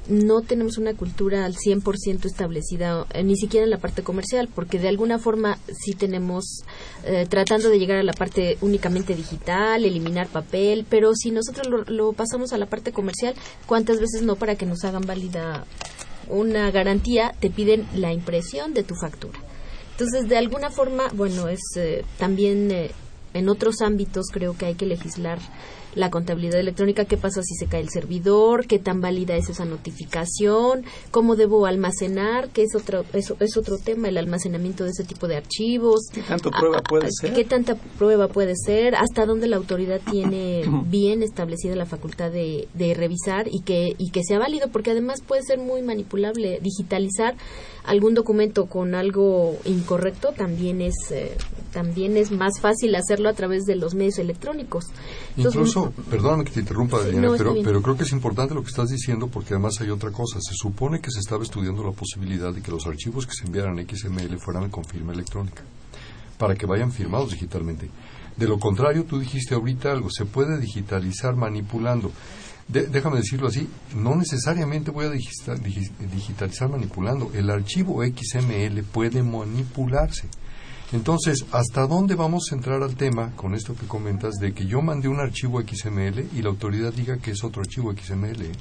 no 0.07 0.41
tenemos 0.41 0.77
una 0.77 0.93
cultura 0.93 1.45
al 1.45 1.55
100% 1.55 2.25
establecida, 2.25 3.05
eh, 3.13 3.23
ni 3.23 3.37
siquiera 3.37 3.63
en 3.63 3.69
la 3.69 3.77
parte 3.77 4.03
comercial, 4.03 4.49
porque 4.53 4.79
de 4.79 4.89
alguna 4.89 5.17
forma 5.17 5.57
sí 5.71 5.93
tenemos 5.93 6.63
eh, 7.05 7.25
tratando 7.29 7.69
de 7.69 7.79
llegar 7.79 7.97
a 7.97 8.03
la 8.03 8.13
parte 8.13 8.57
únicamente 8.61 9.15
digital, 9.15 9.85
eliminar 9.85 10.27
papel, 10.27 10.85
pero 10.89 11.13
si 11.15 11.31
nosotros 11.31 11.87
lo, 11.87 12.13
pasamos 12.13 12.53
a 12.53 12.57
la 12.57 12.65
parte 12.65 12.91
comercial, 12.91 13.33
¿cuántas 13.65 13.99
veces 13.99 14.23
no 14.23 14.35
para 14.35 14.55
que 14.55 14.65
nos 14.65 14.83
hagan 14.83 15.03
válida 15.05 15.65
una 16.29 16.71
garantía 16.71 17.33
te 17.39 17.49
piden 17.49 17.87
la 17.95 18.13
impresión 18.13 18.73
de 18.73 18.83
tu 18.83 18.95
factura? 18.95 19.39
Entonces, 19.91 20.27
de 20.27 20.37
alguna 20.37 20.69
forma, 20.69 21.03
bueno, 21.13 21.47
es 21.47 21.61
eh, 21.77 22.03
también 22.17 22.89
en 23.33 23.49
otros 23.49 23.81
ámbitos 23.81 24.27
creo 24.31 24.57
que 24.57 24.65
hay 24.65 24.75
que 24.75 24.85
legislar 24.85 25.39
la 25.95 26.09
contabilidad 26.09 26.59
electrónica, 26.59 27.05
qué 27.05 27.17
pasa 27.17 27.41
si 27.43 27.55
se 27.55 27.67
cae 27.67 27.81
el 27.81 27.89
servidor, 27.89 28.67
qué 28.67 28.79
tan 28.79 29.01
válida 29.01 29.35
es 29.35 29.49
esa 29.49 29.65
notificación, 29.65 30.83
cómo 31.11 31.35
debo 31.35 31.65
almacenar, 31.65 32.49
que 32.49 32.63
es 32.63 32.75
otro, 32.75 33.05
es, 33.13 33.33
es 33.39 33.57
otro 33.57 33.77
tema, 33.77 34.09
el 34.09 34.17
almacenamiento 34.17 34.83
de 34.83 34.91
ese 34.91 35.03
tipo 35.03 35.27
de 35.27 35.37
archivos. 35.37 36.07
¿Qué 36.13 36.21
tanto 36.21 36.51
prueba 36.51 36.81
puede 36.81 37.09
ser? 37.11 37.33
¿Qué 37.33 37.43
tanta 37.43 37.75
prueba 37.75 38.27
puede 38.27 38.53
ser? 38.55 38.95
¿Hasta 38.95 39.25
dónde 39.25 39.47
la 39.47 39.57
autoridad 39.57 40.01
tiene 40.09 40.63
bien 40.87 41.23
establecida 41.23 41.75
la 41.75 41.85
facultad 41.85 42.31
de, 42.31 42.67
de 42.73 42.93
revisar 42.93 43.47
y 43.51 43.61
que, 43.61 43.95
y 43.97 44.11
que 44.11 44.23
sea 44.23 44.39
válido? 44.39 44.69
Porque 44.69 44.91
además 44.91 45.21
puede 45.25 45.43
ser 45.43 45.59
muy 45.59 45.81
manipulable. 45.81 46.59
Digitalizar 46.61 47.35
algún 47.85 48.13
documento 48.13 48.65
con 48.67 48.95
algo 48.95 49.57
incorrecto 49.65 50.31
también 50.31 50.81
es 50.81 50.95
eh, 51.11 51.35
también 51.73 52.17
es 52.17 52.31
más 52.31 52.61
fácil 52.61 52.95
hacerlo 52.95 53.29
a 53.29 53.33
través 53.33 53.63
de 53.63 53.75
los 53.75 53.95
medios 53.95 54.19
electrónicos. 54.19 54.85
Incluso, 55.35 55.82
perdóname 55.91 56.43
que 56.45 56.51
te 56.51 56.59
interrumpa, 56.61 56.97
pero, 57.37 57.55
pero 57.63 57.81
creo 57.81 57.97
que 57.97 58.03
es 58.03 58.11
importante 58.11 58.53
lo 58.53 58.61
que 58.61 58.69
estás 58.69 58.89
diciendo 58.89 59.27
porque 59.27 59.53
además 59.53 59.79
hay 59.81 59.89
otra 59.89 60.11
cosa. 60.11 60.39
Se 60.41 60.53
supone 60.55 60.99
que 60.99 61.11
se 61.11 61.19
estaba 61.19 61.43
estudiando 61.43 61.83
la 61.83 61.91
posibilidad 61.91 62.53
de 62.53 62.61
que 62.61 62.71
los 62.71 62.85
archivos 62.85 63.25
que 63.25 63.33
se 63.33 63.45
enviaran 63.45 63.77
XML 63.77 64.37
fueran 64.39 64.69
con 64.69 64.85
firma 64.85 65.13
electrónica 65.13 65.63
para 66.37 66.55
que 66.55 66.65
vayan 66.65 66.91
firmados 66.91 67.31
digitalmente. 67.31 67.89
De 68.35 68.47
lo 68.47 68.59
contrario, 68.59 69.05
tú 69.05 69.19
dijiste 69.19 69.53
ahorita 69.53 69.91
algo, 69.91 70.09
se 70.09 70.25
puede 70.25 70.59
digitalizar 70.59 71.35
manipulando 71.35 72.11
déjame 72.67 73.17
decirlo 73.17 73.47
así, 73.47 73.67
no 73.95 74.15
necesariamente 74.15 74.91
voy 74.91 75.05
a 75.05 75.09
digitalizar 75.09 76.69
manipulando. 76.69 77.31
El 77.33 77.49
archivo 77.49 78.01
XML 78.03 78.83
puede 78.83 79.21
manipularse. 79.23 80.27
Entonces, 80.93 81.43
¿hasta 81.51 81.87
dónde 81.87 82.13
vamos 82.13 82.51
a 82.51 82.55
entrar 82.55 82.83
al 82.83 82.95
tema 82.95 83.31
con 83.35 83.55
esto 83.55 83.75
que 83.75 83.87
comentas 83.87 84.35
de 84.35 84.53
que 84.53 84.67
yo 84.67 84.79
mandé 84.83 85.07
un 85.07 85.19
archivo 85.19 85.59
XML 85.59 86.27
y 86.35 86.41
la 86.43 86.49
autoridad 86.49 86.93
diga 86.93 87.17
que 87.17 87.31
es 87.31 87.43
otro 87.43 87.63
archivo 87.63 87.91
XML? 87.91 88.51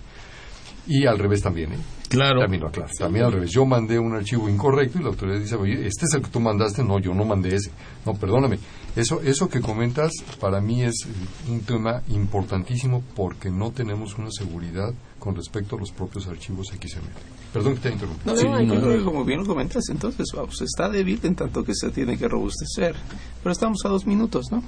Y 0.86 1.06
al 1.06 1.18
revés 1.18 1.42
también, 1.42 1.72
¿eh? 1.72 1.78
Claro. 2.08 2.40
También, 2.40 2.62
claro. 2.70 2.90
También 2.98 3.24
al 3.24 3.32
revés. 3.32 3.50
Yo 3.50 3.64
mandé 3.64 3.98
un 3.98 4.14
archivo 4.14 4.48
incorrecto 4.48 4.98
y 4.98 5.02
la 5.02 5.08
autoridad 5.08 5.38
dice, 5.38 5.56
oye, 5.56 5.86
este 5.86 6.04
es 6.04 6.14
el 6.14 6.22
que 6.22 6.28
tú 6.28 6.40
mandaste. 6.40 6.82
No, 6.82 6.98
yo 6.98 7.14
no 7.14 7.24
mandé 7.24 7.54
ese. 7.54 7.70
No, 8.04 8.14
perdóname. 8.14 8.58
Eso, 8.94 9.22
eso 9.22 9.48
que 9.48 9.60
comentas 9.60 10.12
para 10.38 10.60
mí 10.60 10.82
es 10.82 11.06
un 11.48 11.60
tema 11.60 12.02
importantísimo 12.08 13.02
porque 13.16 13.48
no 13.50 13.70
tenemos 13.70 14.18
una 14.18 14.30
seguridad 14.30 14.92
con 15.18 15.34
respecto 15.34 15.76
a 15.76 15.78
los 15.78 15.90
propios 15.92 16.26
archivos 16.26 16.66
XML. 16.66 17.00
Perdón 17.52 17.74
que 17.76 17.80
te 17.80 17.92
interrumpa. 17.92 18.22
No, 18.26 18.36
sí, 18.36 18.46
no, 18.46 19.04
como 19.04 19.24
bien 19.24 19.40
lo 19.40 19.46
comentas, 19.46 19.84
entonces, 19.88 20.26
vamos, 20.34 20.60
está 20.60 20.90
débil 20.90 21.18
en 21.22 21.34
tanto 21.34 21.64
que 21.64 21.74
se 21.74 21.90
tiene 21.90 22.18
que 22.18 22.28
robustecer. 22.28 22.94
Pero 23.42 23.52
estamos 23.52 23.78
a 23.86 23.88
dos 23.88 24.06
minutos, 24.06 24.46
¿no? 24.50 24.62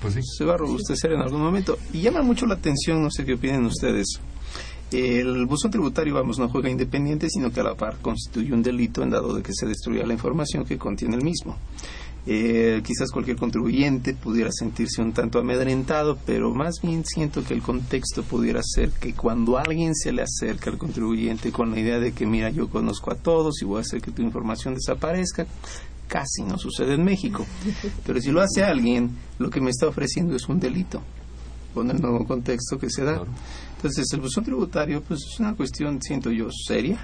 Pues 0.00 0.14
sí. 0.14 0.20
Se 0.22 0.44
va 0.44 0.54
a 0.54 0.56
robustecer 0.58 1.12
en 1.12 1.20
algún 1.20 1.40
momento. 1.40 1.78
Y 1.92 2.02
llama 2.02 2.22
mucho 2.22 2.46
la 2.46 2.54
atención, 2.54 3.02
no 3.02 3.10
sé 3.10 3.24
qué 3.24 3.34
opinen 3.34 3.64
ustedes, 3.64 4.20
el 4.90 5.46
buzón 5.46 5.70
tributario, 5.70 6.14
vamos, 6.14 6.38
no 6.38 6.48
juega 6.48 6.70
independiente, 6.70 7.28
sino 7.28 7.50
que 7.50 7.60
a 7.60 7.64
la 7.64 7.74
par 7.74 7.98
constituye 7.98 8.52
un 8.52 8.62
delito 8.62 9.02
en 9.02 9.10
dado 9.10 9.34
de 9.34 9.42
que 9.42 9.52
se 9.52 9.66
destruya 9.66 10.06
la 10.06 10.14
información 10.14 10.64
que 10.64 10.78
contiene 10.78 11.16
el 11.16 11.22
mismo. 11.22 11.56
Eh, 12.30 12.82
quizás 12.84 13.10
cualquier 13.10 13.38
contribuyente 13.38 14.12
pudiera 14.12 14.50
sentirse 14.52 15.00
un 15.00 15.14
tanto 15.14 15.38
amedrentado, 15.38 16.18
pero 16.26 16.52
más 16.52 16.74
bien 16.82 17.02
siento 17.06 17.42
que 17.42 17.54
el 17.54 17.62
contexto 17.62 18.22
pudiera 18.22 18.60
ser 18.62 18.90
que 18.90 19.14
cuando 19.14 19.56
alguien 19.56 19.94
se 19.94 20.12
le 20.12 20.22
acerca 20.22 20.68
al 20.70 20.76
contribuyente 20.76 21.52
con 21.52 21.70
la 21.70 21.80
idea 21.80 21.98
de 21.98 22.12
que, 22.12 22.26
mira, 22.26 22.50
yo 22.50 22.68
conozco 22.68 23.10
a 23.12 23.14
todos 23.14 23.62
y 23.62 23.64
voy 23.64 23.78
a 23.78 23.80
hacer 23.80 24.02
que 24.02 24.10
tu 24.10 24.20
información 24.20 24.74
desaparezca, 24.74 25.46
casi 26.06 26.42
no 26.42 26.58
sucede 26.58 26.94
en 26.94 27.04
México. 27.04 27.46
Pero 28.06 28.20
si 28.20 28.30
lo 28.30 28.42
hace 28.42 28.62
alguien, 28.62 29.10
lo 29.38 29.48
que 29.48 29.62
me 29.62 29.70
está 29.70 29.88
ofreciendo 29.88 30.36
es 30.36 30.48
un 30.50 30.60
delito, 30.60 31.00
con 31.72 31.90
el 31.90 31.98
nuevo 31.98 32.26
contexto 32.26 32.78
que 32.78 32.90
se 32.90 33.04
da. 33.04 33.22
Entonces, 33.78 34.12
el 34.12 34.20
buzón 34.20 34.42
tributario, 34.42 35.00
pues 35.02 35.20
es 35.20 35.38
una 35.38 35.54
cuestión, 35.54 36.02
siento 36.02 36.32
yo, 36.32 36.48
seria, 36.50 36.98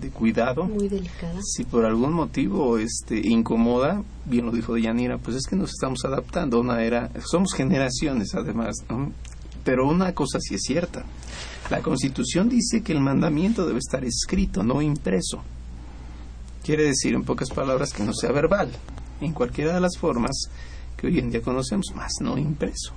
de 0.00 0.10
cuidado. 0.10 0.64
Muy 0.64 0.88
delicada. 0.88 1.38
Si 1.40 1.62
por 1.62 1.84
algún 1.84 2.14
motivo 2.14 2.78
este, 2.78 3.20
incomoda, 3.24 4.02
bien 4.24 4.44
lo 4.44 4.50
dijo 4.50 4.76
Yanira, 4.76 5.18
pues 5.18 5.36
es 5.36 5.46
que 5.46 5.54
nos 5.54 5.70
estamos 5.70 6.04
adaptando 6.04 6.56
a 6.56 6.60
una 6.62 6.82
era, 6.82 7.12
somos 7.24 7.52
generaciones 7.54 8.34
además, 8.34 8.74
pero 9.62 9.86
una 9.86 10.14
cosa 10.14 10.40
sí 10.40 10.56
es 10.56 10.62
cierta. 10.62 11.04
La 11.70 11.80
Constitución 11.80 12.48
dice 12.48 12.82
que 12.82 12.92
el 12.92 13.00
mandamiento 13.00 13.64
debe 13.64 13.78
estar 13.78 14.04
escrito, 14.04 14.64
no 14.64 14.82
impreso. 14.82 15.44
Quiere 16.64 16.82
decir, 16.82 17.14
en 17.14 17.22
pocas 17.22 17.50
palabras, 17.50 17.92
que 17.92 18.02
no 18.02 18.12
sea 18.12 18.32
verbal, 18.32 18.72
en 19.20 19.32
cualquiera 19.32 19.74
de 19.74 19.80
las 19.80 19.96
formas 19.96 20.50
que 20.96 21.06
hoy 21.06 21.20
en 21.20 21.30
día 21.30 21.40
conocemos, 21.40 21.92
más 21.94 22.14
no 22.20 22.36
impreso. 22.36 22.94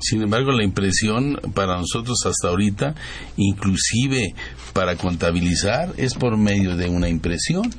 Sin 0.00 0.22
embargo, 0.22 0.52
la 0.52 0.64
impresión 0.64 1.40
para 1.54 1.76
nosotros 1.76 2.18
hasta 2.26 2.48
ahorita, 2.48 2.94
inclusive 3.36 4.34
para 4.72 4.96
contabilizar, 4.96 5.94
es 5.96 6.14
por 6.14 6.36
medio 6.36 6.76
de 6.76 6.88
una 6.88 7.08
impresión, 7.08 7.70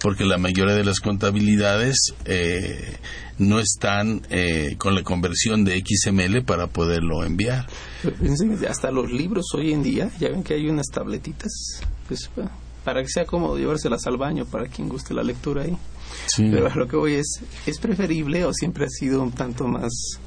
porque 0.00 0.24
la 0.24 0.38
mayoría 0.38 0.74
de 0.74 0.84
las 0.84 1.00
contabilidades 1.00 2.14
eh, 2.24 2.96
no 3.38 3.58
están 3.58 4.22
eh, 4.30 4.76
con 4.78 4.94
la 4.94 5.02
conversión 5.02 5.64
de 5.64 5.82
XML 5.84 6.44
para 6.44 6.68
poderlo 6.68 7.24
enviar. 7.24 7.66
Hasta 8.68 8.90
los 8.90 9.10
libros 9.10 9.46
hoy 9.54 9.72
en 9.72 9.82
día, 9.82 10.10
ya 10.18 10.28
ven 10.28 10.42
que 10.42 10.54
hay 10.54 10.68
unas 10.68 10.86
tabletitas, 10.92 11.80
pues, 12.06 12.30
para 12.84 13.02
que 13.02 13.08
sea 13.08 13.24
cómodo 13.24 13.58
llevárselas 13.58 14.06
al 14.06 14.16
baño 14.16 14.44
para 14.46 14.68
quien 14.68 14.88
guste 14.88 15.12
la 15.12 15.22
lectura 15.22 15.62
ahí. 15.62 15.76
Pero 16.36 16.72
lo 16.74 16.86
que 16.86 16.96
voy 16.96 17.14
es, 17.14 17.40
¿es 17.66 17.78
preferible 17.78 18.44
o 18.44 18.52
siempre 18.52 18.84
ha 18.84 18.88
sido 18.88 19.22
un 19.22 19.32
tanto 19.32 19.66
más 19.66 20.20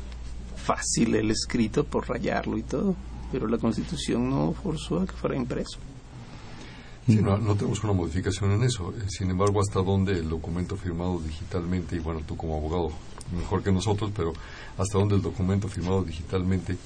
fácil 0.70 1.16
el 1.16 1.32
escrito 1.32 1.84
por 1.84 2.08
rayarlo 2.08 2.56
y 2.56 2.62
todo, 2.62 2.96
pero 3.32 3.48
la 3.48 3.58
Constitución 3.58 4.30
no 4.30 4.54
forzó 4.54 5.00
a 5.00 5.08
que 5.08 5.14
fuera 5.14 5.36
impreso. 5.36 5.80
no, 7.08 7.56
tenemos 7.56 7.84
una 7.84 7.94
modificación 7.94 8.52
en 8.52 8.64
eso. 8.64 8.94
Eh, 8.96 9.06
sin 9.08 9.32
embargo, 9.32 9.62
hasta 9.62 9.82
dónde 9.82 10.20
el 10.20 10.30
documento 10.30 10.78
firmado 10.78 11.20
digitalmente, 11.22 11.96
y 11.96 12.00
bueno, 12.00 12.22
tú 12.24 12.38
como 12.38 12.56
abogado 12.56 12.92
mejor 13.36 13.64
que 13.64 13.72
nosotros, 13.72 14.12
pero 14.16 14.32
hasta 14.78 15.00
dónde 15.00 15.16
el 15.16 15.24
documento 15.24 15.68
firmado 15.68 16.04
digitalmente 16.04 16.78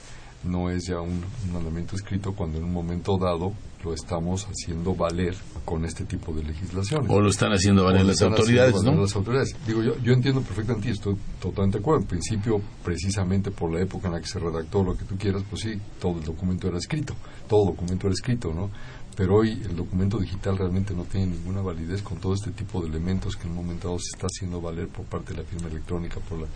no 0.43 0.69
es 0.69 0.88
ya 0.88 0.99
un, 0.99 1.21
mandamiento 1.51 1.95
escrito 1.95 2.34
cuando 2.34 2.58
en 2.58 2.65
un 2.65 2.73
momento 2.73 3.17
dado 3.17 3.53
lo 3.84 3.93
estamos 3.93 4.45
haciendo 4.45 4.95
valer 4.95 5.36
con 5.65 5.84
este 5.84 6.06
tipo 6.06 6.34
de 6.34 6.43
legislación. 6.43 7.06
O 7.10 7.19
lo 7.19 7.29
están 7.29 7.51
haciendo 7.51 7.84
valer 7.84 8.06
las 8.06 8.21
autoridades, 8.21 8.82
¿no? 8.82 8.93
Las 8.95 9.15
autoridades. 9.15 9.56
Digo, 9.67 9.84
yo, 9.84 9.97
yo 9.99 10.13
entiendo 10.13 10.41
perfectamente 10.41 10.88
y 10.88 10.91
estoy 10.91 11.17
totalmente 11.41 11.77
de 11.77 11.82
acuerdo. 11.82 12.01
En 12.01 12.08
principio, 12.08 12.62
precisamente 12.84 13.51
por 13.51 13.73
la 13.73 13.82
época 13.82 14.08
en 14.08 14.13
la 14.13 14.21
que 14.21 14.27
se 14.27 14.39
redactó 14.39 14.84
lo 14.84 14.95
que 14.95 15.03
tú 15.03 15.17
quieras, 15.17 15.43
pues 15.49 15.63
sí, 15.63 15.73
todo 15.99 16.17
el 16.17 16.23
documento 16.23 16.67
era 16.69 16.77
escrito, 16.77 17.13
todo 17.49 17.71
documento 17.71 18.08
era 18.08 18.13
escrito, 18.13 18.53
¿no? 18.53 18.69
Pero 19.15 19.36
hoy 19.36 19.51
el 19.51 19.75
documento 19.75 20.17
digital 20.17 20.58
realmente 20.58 20.93
no 20.93 21.03
tiene 21.03 21.27
ninguna 21.27 21.62
validez 21.62 22.01
con 22.01 22.17
todo 22.17 22.34
este 22.34 22.51
tipo 22.51 22.82
de 22.82 22.88
elementos 22.88 23.36
que 23.36 23.43
en 23.43 23.51
un 23.51 23.58
momento 23.58 23.89
dado 23.89 23.99
se 23.99 24.15
está 24.15 24.27
haciendo 24.27 24.60
valer 24.60 24.88
por 24.88 25.06
parte 25.06 25.34
de 25.34 25.43
la 25.43 25.47
firma 25.47 25.67
electrónica, 25.67 26.19
por 26.21 26.39
la 26.39 26.47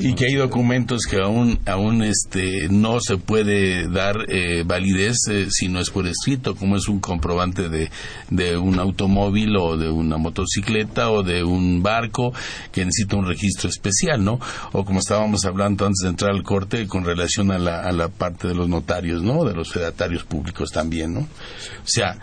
y 0.00 0.14
que 0.14 0.26
hay 0.26 0.34
documentos 0.34 1.06
que 1.06 1.16
aún 1.16 1.58
aún 1.66 2.02
este 2.02 2.68
no 2.68 3.00
se 3.00 3.16
puede 3.16 3.88
dar 3.88 4.16
eh, 4.28 4.62
validez 4.64 5.16
eh, 5.30 5.48
si 5.50 5.68
no 5.68 5.80
es 5.80 5.90
por 5.90 6.06
escrito 6.06 6.54
como 6.54 6.76
es 6.76 6.86
un 6.88 7.00
comprobante 7.00 7.68
de, 7.68 7.90
de 8.30 8.56
un 8.56 8.78
automóvil 8.78 9.56
o 9.56 9.76
de 9.76 9.90
una 9.90 10.18
motocicleta 10.18 11.10
o 11.10 11.24
de 11.24 11.42
un 11.42 11.82
barco 11.82 12.32
que 12.70 12.84
necesita 12.84 13.16
un 13.16 13.26
registro 13.26 13.68
especial 13.68 14.24
no 14.24 14.38
o 14.70 14.84
como 14.84 15.00
estábamos 15.00 15.44
hablando 15.44 15.84
antes 15.84 16.02
de 16.02 16.08
entrar 16.08 16.30
al 16.30 16.44
corte 16.44 16.86
con 16.86 17.04
relación 17.04 17.50
a 17.50 17.58
la, 17.58 17.82
a 17.82 17.90
la 17.90 18.08
parte 18.08 18.46
de 18.46 18.54
los 18.54 18.68
notarios 18.68 19.22
no 19.22 19.44
de 19.44 19.54
los 19.54 19.72
fedatarios 19.72 20.22
públicos 20.22 20.70
también 20.70 21.14
no 21.14 21.20
o 21.20 21.86
sea 21.86 22.18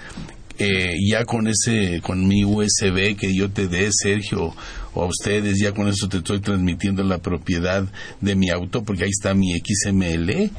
eh, 0.61 0.97
ya 1.09 1.23
con 1.23 1.47
ese, 1.47 2.01
con 2.01 2.27
mi 2.27 2.43
USB 2.43 3.15
que 3.15 3.33
yo 3.33 3.49
te 3.49 3.69
dé, 3.69 3.87
Sergio, 3.93 4.53
o 4.93 5.03
a 5.03 5.05
ustedes, 5.05 5.59
ya 5.59 5.73
con 5.73 5.87
eso 5.87 6.07
te 6.07 6.17
estoy 6.17 6.39
transmitiendo 6.39 7.03
la 7.03 7.19
propiedad 7.19 7.85
de 8.21 8.35
mi 8.35 8.49
auto, 8.49 8.83
porque 8.83 9.03
ahí 9.03 9.09
está 9.09 9.33
mi 9.33 9.53
XML. 9.57 10.51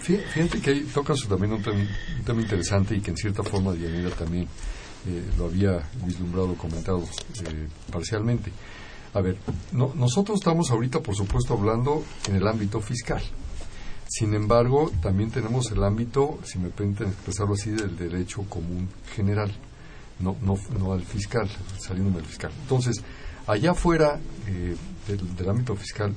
Fíjate 0.00 0.60
que 0.60 0.70
ahí 0.70 0.80
tocas 0.92 1.20
también 1.28 1.52
un, 1.52 1.62
tema, 1.62 2.40
interesante 2.40 2.96
y 2.96 3.00
que 3.00 3.10
en 3.10 3.16
cierta 3.16 3.42
forma 3.42 3.72
Dianira 3.72 4.10
también 4.10 4.44
eh, 4.44 5.22
lo 5.38 5.46
había 5.46 5.88
vislumbrado, 6.04 6.54
comentado 6.54 7.02
eh, 7.02 7.68
parcialmente. 7.90 8.52
A 9.14 9.20
ver, 9.20 9.36
nosotros 9.72 10.40
estamos 10.40 10.70
ahorita, 10.70 11.00
por 11.00 11.14
supuesto, 11.14 11.54
hablando 11.54 12.04
en 12.28 12.36
el 12.36 12.46
ámbito 12.46 12.80
fiscal. 12.80 13.22
Sin 14.08 14.34
embargo, 14.34 14.92
también 15.00 15.30
tenemos 15.30 15.70
el 15.72 15.82
ámbito, 15.82 16.38
si 16.44 16.58
me 16.58 16.68
permiten 16.68 17.08
expresarlo 17.08 17.54
así, 17.54 17.70
del 17.70 17.96
derecho 17.96 18.42
común 18.42 18.88
general, 19.14 19.50
no, 20.20 20.36
no, 20.42 20.54
no 20.78 20.92
al 20.92 21.02
fiscal, 21.02 21.48
saliendo 21.80 22.18
del 22.18 22.26
fiscal. 22.26 22.52
Entonces, 22.62 23.02
allá 23.46 23.74
fuera 23.74 24.18
eh, 24.48 24.76
del, 25.08 25.48
ámbito 25.48 25.74
fiscal, 25.76 26.12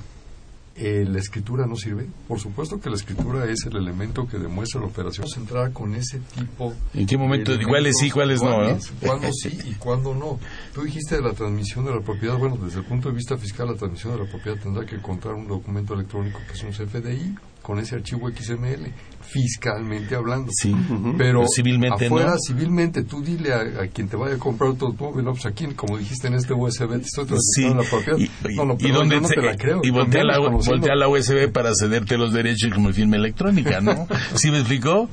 eh, 0.76 1.04
la 1.06 1.18
escritura 1.18 1.66
no 1.66 1.76
sirve. 1.76 2.06
Por 2.26 2.40
supuesto 2.40 2.80
que 2.80 2.88
la 2.88 2.96
escritura 2.96 3.50
es 3.50 3.64
el 3.66 3.76
elemento 3.76 4.26
que 4.26 4.38
demuestra 4.38 4.80
la 4.80 4.86
operación 4.86 5.28
centrada 5.28 5.70
con 5.72 5.94
ese 5.94 6.20
tipo. 6.34 6.74
¿En 6.94 7.06
qué 7.06 7.18
momento? 7.18 7.52
¿Cuáles 7.68 7.98
sí, 7.98 8.10
cuáles 8.10 8.42
no? 8.42 8.56
¿Cuándo 9.00 9.28
sí 9.32 9.58
y 9.64 9.74
cuándo 9.74 10.14
no? 10.14 10.38
Tú 10.74 10.82
dijiste 10.82 11.16
de 11.16 11.22
la 11.22 11.32
transmisión 11.32 11.84
de 11.84 11.94
la 11.94 12.00
propiedad. 12.00 12.38
Bueno, 12.38 12.56
desde 12.56 12.80
el 12.80 12.84
punto 12.86 13.08
de 13.08 13.14
vista 13.14 13.36
fiscal, 13.36 13.68
la 13.68 13.74
transmisión 13.74 14.14
de 14.14 14.24
la 14.24 14.30
propiedad 14.30 14.58
tendrá 14.58 14.86
que 14.86 15.00
contar 15.00 15.34
un 15.34 15.46
documento 15.46 15.94
electrónico 15.94 16.40
que 16.46 16.52
es 16.54 16.62
un 16.62 16.70
CFDI 16.70 17.36
con 17.70 17.78
ese 17.78 17.94
archivo 17.94 18.28
XML 18.28 18.92
fiscalmente 19.22 20.16
hablando. 20.16 20.50
Sí, 20.50 20.74
pero 21.16 21.44
civilmente 21.46 22.06
afuera, 22.06 22.34
civilmente, 22.44 23.04
tú 23.04 23.22
dile 23.22 23.54
a, 23.54 23.86
quien 23.86 24.08
te 24.08 24.16
vaya 24.16 24.34
a 24.34 24.38
comprar 24.38 24.74
tu 24.74 24.86
automóvil, 24.86 25.24
pues 25.26 25.46
aquí, 25.46 25.66
como 25.76 25.96
dijiste 25.96 26.26
en 26.26 26.34
este 26.34 26.52
USB, 26.52 26.98
te 26.98 27.02
estoy 27.02 27.26
transmitiendo 27.26 27.84
la 27.84 27.88
propiedad. 27.88 28.18
Y, 28.18 28.56
no, 28.56 28.64
no, 28.64 28.76
y 28.80 29.20
no 29.20 29.28
te 29.28 29.40
la 29.40 29.56
creo. 29.56 29.82
Y 29.84 29.90
voltea 29.90 30.24
la, 30.24 30.40
voltea 30.40 30.96
la 30.96 31.08
USB 31.08 31.52
para 31.52 31.70
cederte 31.72 32.18
los 32.18 32.32
derechos 32.32 32.74
como 32.74 32.92
firma 32.92 33.14
electrónica, 33.14 33.80
¿no? 33.80 34.08
¿Sí 34.34 34.50
me 34.50 34.58
explicó? 34.58 35.08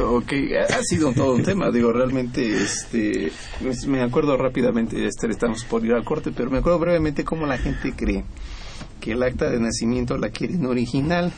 Ok, 0.00 0.32
ha 0.70 0.82
sido 0.84 1.12
todo 1.14 1.34
un 1.34 1.42
tema, 1.42 1.72
digo, 1.72 1.92
realmente, 1.92 2.62
este, 2.62 3.32
me 3.88 4.02
acuerdo 4.02 4.36
rápidamente, 4.36 5.04
este, 5.04 5.26
estamos 5.28 5.64
por 5.64 5.84
ir 5.84 5.94
al 5.94 6.04
corte, 6.04 6.30
pero 6.30 6.48
me 6.48 6.58
acuerdo 6.58 6.78
brevemente 6.78 7.24
cómo 7.24 7.44
la 7.44 7.58
gente 7.58 7.92
cree 7.96 8.22
que 9.00 9.12
el 9.12 9.22
acta 9.24 9.50
de 9.50 9.58
nacimiento 9.58 10.16
la 10.16 10.30
quieren 10.30 10.64
original 10.66 11.32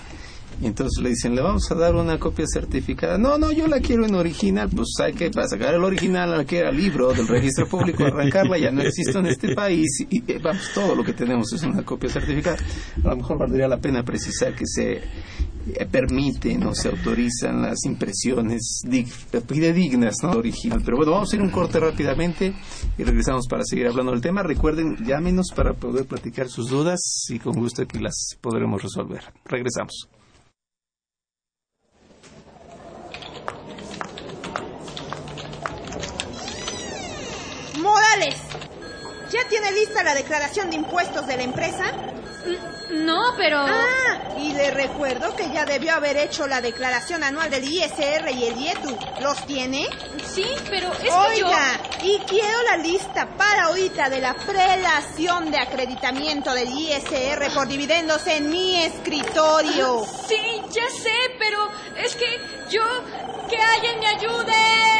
y 0.60 0.66
entonces 0.66 1.02
le 1.02 1.10
dicen, 1.10 1.34
le 1.34 1.40
vamos 1.40 1.70
a 1.70 1.74
dar 1.74 1.94
una 1.94 2.18
copia 2.18 2.44
certificada. 2.46 3.16
No, 3.16 3.38
no, 3.38 3.50
yo 3.50 3.66
la 3.66 3.80
quiero 3.80 4.04
en 4.04 4.14
original. 4.14 4.68
Pues 4.74 4.88
hay 5.02 5.14
que 5.14 5.30
sacar 5.32 5.74
el 5.74 5.82
original, 5.82 6.44
que 6.44 6.58
era 6.58 6.70
libro 6.70 7.12
del 7.14 7.26
registro 7.26 7.66
público, 7.66 8.04
arrancarla, 8.04 8.58
ya 8.58 8.70
no 8.70 8.82
existe 8.82 9.18
en 9.18 9.26
este 9.26 9.54
país. 9.54 9.88
Y 10.10 10.18
eh, 10.30 10.38
vamos, 10.42 10.70
todo 10.74 10.94
lo 10.94 11.02
que 11.02 11.14
tenemos 11.14 11.50
es 11.54 11.62
una 11.62 11.82
copia 11.82 12.10
certificada. 12.10 12.58
A 13.02 13.08
lo 13.08 13.16
mejor 13.16 13.38
valdría 13.38 13.68
la 13.68 13.78
pena 13.78 14.02
precisar 14.02 14.54
que 14.54 14.66
se 14.66 14.92
eh, 14.92 15.86
permiten 15.90 16.62
o 16.64 16.74
se 16.74 16.88
autorizan 16.88 17.62
las 17.62 17.86
impresiones 17.86 18.82
fidedignas, 19.48 20.16
¿no? 20.22 20.32
Original. 20.32 20.82
Pero 20.84 20.98
bueno, 20.98 21.12
vamos 21.12 21.32
a 21.32 21.36
ir 21.36 21.42
un 21.42 21.50
corte 21.50 21.80
rápidamente 21.80 22.52
y 22.98 23.02
regresamos 23.02 23.46
para 23.48 23.64
seguir 23.64 23.86
hablando 23.86 24.12
del 24.12 24.20
tema. 24.20 24.42
Recuerden, 24.42 24.96
llámenos 25.06 25.52
para 25.56 25.72
poder 25.72 26.04
platicar 26.04 26.50
sus 26.50 26.68
dudas 26.68 27.00
y 27.30 27.38
con 27.38 27.54
gusto 27.54 27.80
aquí 27.80 27.98
las 27.98 28.36
podremos 28.42 28.82
resolver. 28.82 29.22
Regresamos. 29.46 30.19
¿Ya 39.30 39.48
tiene 39.48 39.70
lista 39.72 40.02
la 40.02 40.14
declaración 40.14 40.70
de 40.70 40.76
impuestos 40.76 41.26
de 41.26 41.36
la 41.36 41.42
empresa? 41.42 41.92
No, 42.90 43.34
pero... 43.36 43.58
Ah, 43.58 44.34
y 44.38 44.52
le 44.52 44.70
recuerdo 44.72 45.36
que 45.36 45.50
ya 45.52 45.64
debió 45.64 45.94
haber 45.94 46.16
hecho 46.16 46.48
la 46.48 46.60
declaración 46.60 47.22
anual 47.22 47.50
del 47.50 47.64
ISR 47.64 48.30
y 48.32 48.46
el 48.46 48.56
IETU. 48.56 48.98
¿Los 49.20 49.46
tiene? 49.46 49.88
Sí, 50.24 50.46
pero 50.68 50.92
es 50.92 51.12
Oiga, 51.12 51.80
y 52.02 52.18
quiero 52.20 52.62
la 52.64 52.78
lista 52.78 53.28
para 53.36 53.64
ahorita 53.66 54.08
de 54.08 54.20
la 54.20 54.34
prelación 54.34 55.50
de 55.50 55.58
acreditamiento 55.58 56.52
del 56.52 56.68
ISR 56.68 57.52
por 57.54 57.68
dividendos 57.68 58.26
en 58.26 58.50
mi 58.50 58.82
escritorio. 58.82 60.04
Sí, 60.26 60.62
ya 60.70 60.88
sé, 61.02 61.14
pero 61.38 61.68
es 61.96 62.16
que 62.16 62.40
yo... 62.70 62.82
¡Que 63.48 63.56
alguien 63.56 63.98
me 63.98 64.06
ayude! 64.06 64.99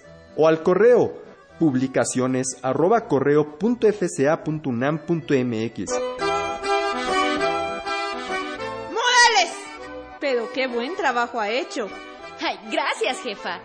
o 0.35 0.47
al 0.47 0.63
correo 0.63 1.21
publicaciones 1.59 2.57
arroba 2.63 3.07
correo 3.07 3.59
punto. 3.59 3.87
Pero 10.19 10.51
qué 10.53 10.67
buen 10.67 10.95
trabajo 10.95 11.39
ha 11.39 11.49
hecho. 11.49 11.87
¡Ay, 12.39 12.57
gracias, 12.71 13.21
jefa! 13.21 13.59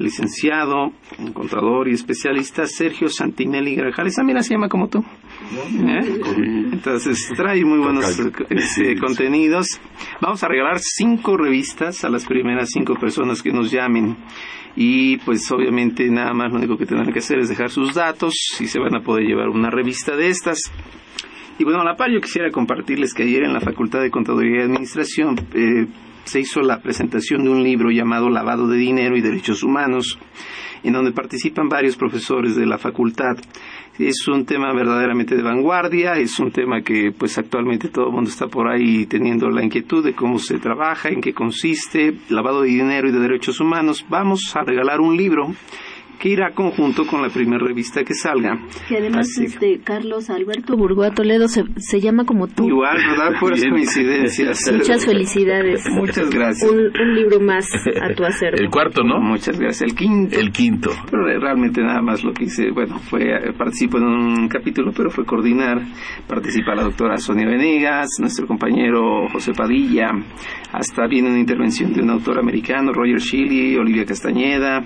licenciado, 0.02 0.92
contador 1.32 1.88
y 1.88 1.92
especialista 1.92 2.66
Sergio 2.66 3.08
Santinelli 3.08 3.74
Grajales. 3.76 4.18
Ah, 4.18 4.24
mira, 4.24 4.42
se 4.42 4.54
llama 4.54 4.68
como 4.68 4.88
tú. 4.88 4.98
¿Eh? 4.98 6.20
Entonces 6.72 7.28
trae 7.36 7.64
muy 7.64 7.78
buenos 7.78 8.18
este, 8.50 8.98
contenidos. 8.98 9.80
Vamos 10.20 10.42
a 10.42 10.48
regalar 10.48 10.78
cinco 10.80 11.36
revistas 11.36 12.04
a 12.04 12.10
las 12.10 12.26
primeras 12.26 12.70
cinco 12.70 12.94
personas 12.96 13.42
que 13.42 13.52
nos 13.52 13.70
llamen. 13.70 14.16
Y 14.74 15.18
pues 15.18 15.50
obviamente 15.52 16.08
nada 16.10 16.32
más 16.32 16.50
lo 16.50 16.58
único 16.58 16.76
que 16.76 16.86
tendrán 16.86 17.12
que 17.12 17.18
hacer 17.18 17.38
es 17.38 17.48
dejar 17.48 17.70
sus 17.70 17.94
datos 17.94 18.34
y 18.60 18.66
se 18.66 18.78
van 18.78 18.94
a 18.94 19.00
poder 19.00 19.24
llevar 19.26 19.48
una 19.48 19.70
revista 19.70 20.16
de 20.16 20.28
estas. 20.28 20.58
Y 21.58 21.64
bueno, 21.64 21.82
a 21.82 21.84
la 21.84 21.96
par 21.96 22.10
yo 22.10 22.20
quisiera 22.20 22.50
compartirles 22.50 23.12
que 23.12 23.24
ayer 23.24 23.44
en 23.44 23.52
la 23.52 23.60
Facultad 23.60 24.00
de 24.00 24.10
Contaduría 24.10 24.60
y 24.60 24.62
Administración 24.62 25.36
eh, 25.54 25.86
se 26.24 26.40
hizo 26.40 26.60
la 26.60 26.80
presentación 26.80 27.44
de 27.44 27.50
un 27.50 27.62
libro 27.62 27.90
llamado 27.90 28.30
Lavado 28.30 28.66
de 28.68 28.78
Dinero 28.78 29.16
y 29.16 29.20
Derechos 29.20 29.62
Humanos, 29.62 30.18
en 30.82 30.92
donde 30.92 31.12
participan 31.12 31.68
varios 31.68 31.96
profesores 31.96 32.56
de 32.56 32.66
la 32.66 32.78
facultad. 32.78 33.36
Es 33.98 34.26
un 34.26 34.46
tema 34.46 34.72
verdaderamente 34.72 35.36
de 35.36 35.42
vanguardia, 35.42 36.14
es 36.14 36.38
un 36.40 36.50
tema 36.50 36.80
que 36.82 37.12
pues 37.12 37.36
actualmente 37.38 37.88
todo 37.88 38.06
el 38.06 38.12
mundo 38.12 38.30
está 38.30 38.46
por 38.46 38.68
ahí 38.68 39.06
teniendo 39.06 39.50
la 39.50 39.62
inquietud 39.62 40.02
de 40.02 40.14
cómo 40.14 40.38
se 40.38 40.58
trabaja, 40.58 41.10
en 41.10 41.20
qué 41.20 41.34
consiste, 41.34 42.14
lavado 42.30 42.62
de 42.62 42.68
dinero 42.68 43.08
y 43.08 43.12
de 43.12 43.20
derechos 43.20 43.60
humanos. 43.60 44.04
Vamos 44.08 44.56
a 44.56 44.62
regalar 44.62 45.00
un 45.00 45.16
libro 45.16 45.54
que 46.22 46.28
irá 46.28 46.52
conjunto 46.54 47.04
con 47.04 47.20
la 47.20 47.30
primera 47.30 47.66
revista 47.66 48.04
que 48.04 48.14
salga. 48.14 48.56
Que 48.88 48.98
además, 48.98 49.26
este, 49.38 49.80
Carlos 49.82 50.30
Alberto 50.30 50.76
Burgoa 50.76 51.10
Toledo 51.10 51.48
se, 51.48 51.64
se 51.78 52.00
llama 52.00 52.24
como 52.24 52.46
tú. 52.46 52.68
Igual, 52.68 52.96
¿verdad? 52.96 53.32
Puras 53.40 53.60
coincidencias. 53.68 54.60
Muchas 54.72 55.04
felicidades. 55.04 55.82
Muchas 55.90 56.30
gracias. 56.30 56.70
Un, 56.70 56.92
libro 57.16 57.40
más 57.40 57.66
a 58.00 58.14
tu 58.14 58.24
hacer. 58.24 58.54
El 58.54 58.70
cuarto, 58.70 59.02
¿no? 59.02 59.18
Muchas 59.18 59.58
gracias. 59.58 59.90
El 59.90 59.96
quinto. 59.96 60.38
El 60.38 60.52
quinto. 60.52 60.90
Pero 61.10 61.24
realmente 61.40 61.82
nada 61.82 62.00
más 62.00 62.22
lo 62.22 62.32
que 62.32 62.44
hice, 62.44 62.70
bueno, 62.70 63.00
fue, 63.00 63.24
participo 63.58 63.98
en 63.98 64.04
un 64.04 64.48
capítulo, 64.48 64.92
pero 64.96 65.10
fue 65.10 65.24
coordinar. 65.24 65.82
Participa 66.28 66.76
la 66.76 66.84
doctora 66.84 67.16
Sonia 67.16 67.48
Venegas, 67.48 68.10
nuestro 68.20 68.46
compañero 68.46 69.28
José 69.32 69.52
Padilla, 69.54 70.12
hasta 70.72 71.08
viene 71.08 71.30
una 71.30 71.40
intervención 71.40 71.92
de 71.92 72.00
un 72.00 72.10
autor 72.10 72.38
americano, 72.38 72.92
Roger 72.92 73.18
Shilley, 73.18 73.74
Olivia 73.76 74.04
Castañeda, 74.04 74.84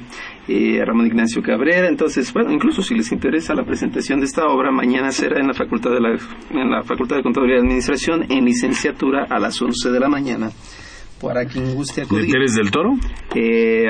eh, 0.48 0.84
Ramón 0.84 1.06
Ignacio 1.06 1.42
Cabrera. 1.42 1.88
Entonces, 1.88 2.32
bueno, 2.32 2.52
incluso 2.52 2.82
si 2.82 2.94
les 2.94 3.10
interesa 3.12 3.54
la 3.54 3.64
presentación 3.64 4.20
de 4.20 4.26
esta 4.26 4.46
obra, 4.46 4.70
mañana 4.70 5.10
será 5.10 5.40
en 5.40 5.48
la 5.48 5.54
Facultad 5.54 5.90
de, 5.90 6.00
la, 6.00 6.10
en 6.50 6.70
la 6.70 6.82
Facultad 6.82 7.16
de 7.16 7.22
Contaduría 7.22 7.56
y 7.56 7.60
Administración 7.60 8.26
en 8.30 8.44
licenciatura 8.44 9.26
a 9.28 9.38
las 9.38 9.60
11 9.60 9.90
de 9.90 10.00
la 10.00 10.08
mañana. 10.08 10.50
Para 11.20 11.46
quien 11.46 11.74
guste 11.74 12.02
acudir. 12.02 12.26
¿De 12.26 12.32
Pérez 12.32 12.54
del 12.54 12.70
Toro? 12.70 12.94
Eh, 13.34 13.86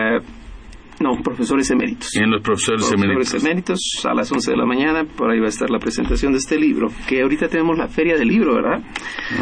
no, 1.00 1.22
profesores 1.22 1.70
eméritos. 1.70 2.16
En 2.16 2.30
los 2.30 2.42
profesores, 2.42 2.86
profesores 2.88 3.44
eméritos. 3.44 3.78
a 4.04 4.14
las 4.14 4.32
11 4.32 4.50
de 4.50 4.56
la 4.56 4.64
mañana, 4.64 5.04
por 5.04 5.30
ahí 5.30 5.38
va 5.38 5.46
a 5.46 5.50
estar 5.50 5.68
la 5.68 5.78
presentación 5.78 6.32
de 6.32 6.38
este 6.38 6.58
libro, 6.58 6.88
que 7.06 7.20
ahorita 7.20 7.48
tenemos 7.48 7.76
la 7.76 7.88
feria 7.88 8.16
del 8.16 8.28
libro, 8.28 8.54
¿verdad? 8.54 8.82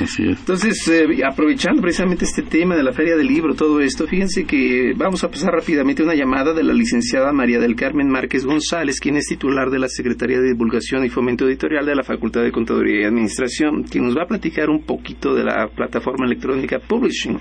Así 0.02 0.24
es. 0.28 0.38
Entonces, 0.40 0.88
eh, 0.88 1.24
aprovechando 1.24 1.80
precisamente 1.80 2.24
este 2.24 2.42
tema 2.42 2.76
de 2.76 2.82
la 2.82 2.92
feria 2.92 3.16
del 3.16 3.28
libro, 3.28 3.54
todo 3.54 3.80
esto, 3.80 4.06
fíjense 4.06 4.44
que 4.44 4.94
vamos 4.96 5.22
a 5.22 5.30
pasar 5.30 5.52
rápidamente 5.52 6.02
una 6.02 6.14
llamada 6.14 6.52
de 6.52 6.64
la 6.64 6.72
licenciada 6.72 7.32
María 7.32 7.60
del 7.60 7.76
Carmen 7.76 8.08
Márquez 8.08 8.44
González, 8.44 8.98
quien 8.98 9.16
es 9.16 9.26
titular 9.26 9.70
de 9.70 9.78
la 9.78 9.88
Secretaría 9.88 10.40
de 10.40 10.48
Divulgación 10.48 11.04
y 11.04 11.08
Fomento 11.08 11.46
Editorial 11.46 11.86
de 11.86 11.94
la 11.94 12.02
Facultad 12.02 12.42
de 12.42 12.50
Contaduría 12.50 13.02
y 13.02 13.04
Administración, 13.04 13.84
que 13.84 14.00
nos 14.00 14.16
va 14.16 14.24
a 14.24 14.26
platicar 14.26 14.70
un 14.70 14.82
poquito 14.82 15.34
de 15.34 15.44
la 15.44 15.68
plataforma 15.68 16.26
electrónica 16.26 16.80
Publishing. 16.80 17.38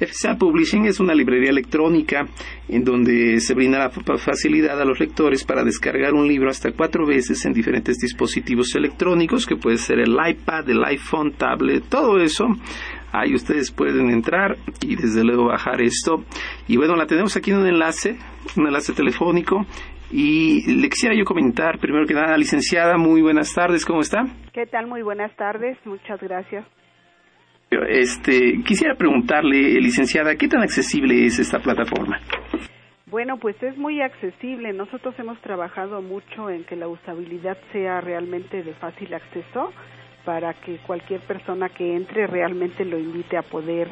FSA 0.00 0.36
Publishing 0.36 0.86
es 0.86 0.98
una 0.98 1.14
librería 1.14 1.50
electrónica 1.50 2.26
en 2.68 2.84
donde 2.84 3.38
se 3.40 3.54
brinda 3.54 3.78
la 3.78 3.90
facilidad 3.90 4.80
a 4.80 4.84
los 4.86 4.98
lectores 4.98 5.44
para 5.44 5.62
descargar 5.62 6.14
un 6.14 6.26
libro 6.26 6.48
hasta 6.48 6.72
cuatro 6.72 7.06
veces 7.06 7.44
en 7.44 7.52
diferentes 7.52 7.98
dispositivos 7.98 8.74
electrónicos, 8.74 9.44
que 9.46 9.56
puede 9.56 9.76
ser 9.76 9.98
el 9.98 10.12
iPad, 10.12 10.70
el 10.70 10.82
iPhone, 10.84 11.32
tablet, 11.32 11.84
todo 11.90 12.18
eso. 12.18 12.46
Ahí 13.12 13.34
ustedes 13.34 13.70
pueden 13.70 14.08
entrar 14.08 14.56
y 14.80 14.96
desde 14.96 15.22
luego 15.22 15.46
bajar 15.46 15.82
esto. 15.82 16.24
Y 16.66 16.78
bueno, 16.78 16.96
la 16.96 17.06
tenemos 17.06 17.36
aquí 17.36 17.50
en 17.50 17.58
un 17.58 17.66
enlace, 17.66 18.16
un 18.56 18.66
enlace 18.66 18.94
telefónico. 18.94 19.66
Y 20.12 20.80
le 20.80 20.88
quisiera 20.88 21.14
yo 21.14 21.24
comentar, 21.24 21.78
primero 21.78 22.06
que 22.06 22.14
nada, 22.14 22.36
licenciada, 22.36 22.96
muy 22.96 23.20
buenas 23.20 23.52
tardes, 23.52 23.84
¿cómo 23.84 24.00
está? 24.00 24.24
¿Qué 24.52 24.66
tal? 24.66 24.86
Muy 24.86 25.02
buenas 25.02 25.34
tardes, 25.36 25.78
muchas 25.84 26.20
gracias. 26.20 26.64
Este, 27.70 28.64
quisiera 28.66 28.96
preguntarle, 28.96 29.80
licenciada, 29.80 30.34
¿qué 30.34 30.48
tan 30.48 30.60
accesible 30.60 31.24
es 31.24 31.38
esta 31.38 31.60
plataforma? 31.60 32.20
Bueno, 33.06 33.36
pues 33.36 33.62
es 33.62 33.78
muy 33.78 34.00
accesible. 34.00 34.72
Nosotros 34.72 35.14
hemos 35.20 35.40
trabajado 35.40 36.02
mucho 36.02 36.50
en 36.50 36.64
que 36.64 36.74
la 36.74 36.88
usabilidad 36.88 37.56
sea 37.70 38.00
realmente 38.00 38.64
de 38.64 38.74
fácil 38.74 39.14
acceso 39.14 39.72
para 40.24 40.52
que 40.54 40.78
cualquier 40.78 41.20
persona 41.20 41.68
que 41.68 41.94
entre 41.94 42.26
realmente 42.26 42.84
lo 42.84 42.98
invite 42.98 43.36
a 43.36 43.42
poder 43.42 43.86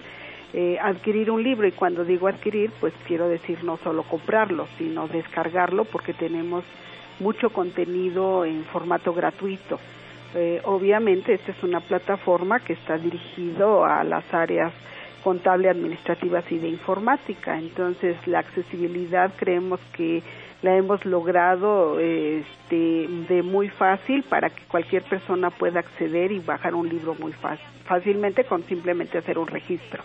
eh, 0.55 0.76
adquirir 0.83 1.31
un 1.31 1.45
libro. 1.45 1.68
Y 1.68 1.72
cuando 1.72 2.05
digo 2.05 2.26
adquirir, 2.26 2.72
pues 2.81 2.93
quiero 3.07 3.29
decir 3.29 3.62
no 3.62 3.76
solo 3.76 4.03
comprarlo, 4.03 4.66
sino 4.76 5.07
descargarlo 5.07 5.85
porque 5.85 6.14
tenemos 6.14 6.64
mucho 7.20 7.51
contenido 7.51 8.45
en 8.45 8.64
formato 8.64 9.14
gratuito. 9.14 9.79
Eh, 10.35 10.61
obviamente 10.64 11.35
esta 11.35 11.53
es 11.53 11.62
una 11.62 11.81
plataforma 11.81 12.61
que 12.61 12.74
está 12.74 12.99
dirigido 12.99 13.85
a 13.85 14.05
las 14.05 14.24
áreas 14.33 14.72
contable, 15.22 15.68
administrativas 15.68 16.45
y 16.51 16.59
de 16.59 16.68
informática. 16.68 17.59
Entonces 17.59 18.16
la 18.26 18.41
accesibilidad 18.41 19.33
creemos 19.37 19.81
que 19.97 20.22
la 20.62 20.76
hemos 20.76 21.05
logrado 21.05 21.99
este, 22.01 23.09
de 23.29 23.43
muy 23.43 23.68
fácil 23.68 24.24
para 24.29 24.51
que 24.51 24.62
cualquier 24.68 25.03
persona 25.05 25.51
pueda 25.51 25.81
acceder 25.81 26.33
y 26.33 26.41
bajar 26.41 26.74
un 26.74 26.89
libro 26.89 27.14
muy 27.20 27.33
fácil, 27.33 27.66
fácilmente 27.85 28.45
con 28.45 28.62
simplemente 28.64 29.18
hacer 29.18 29.39
un 29.39 29.47
registro. 29.47 30.03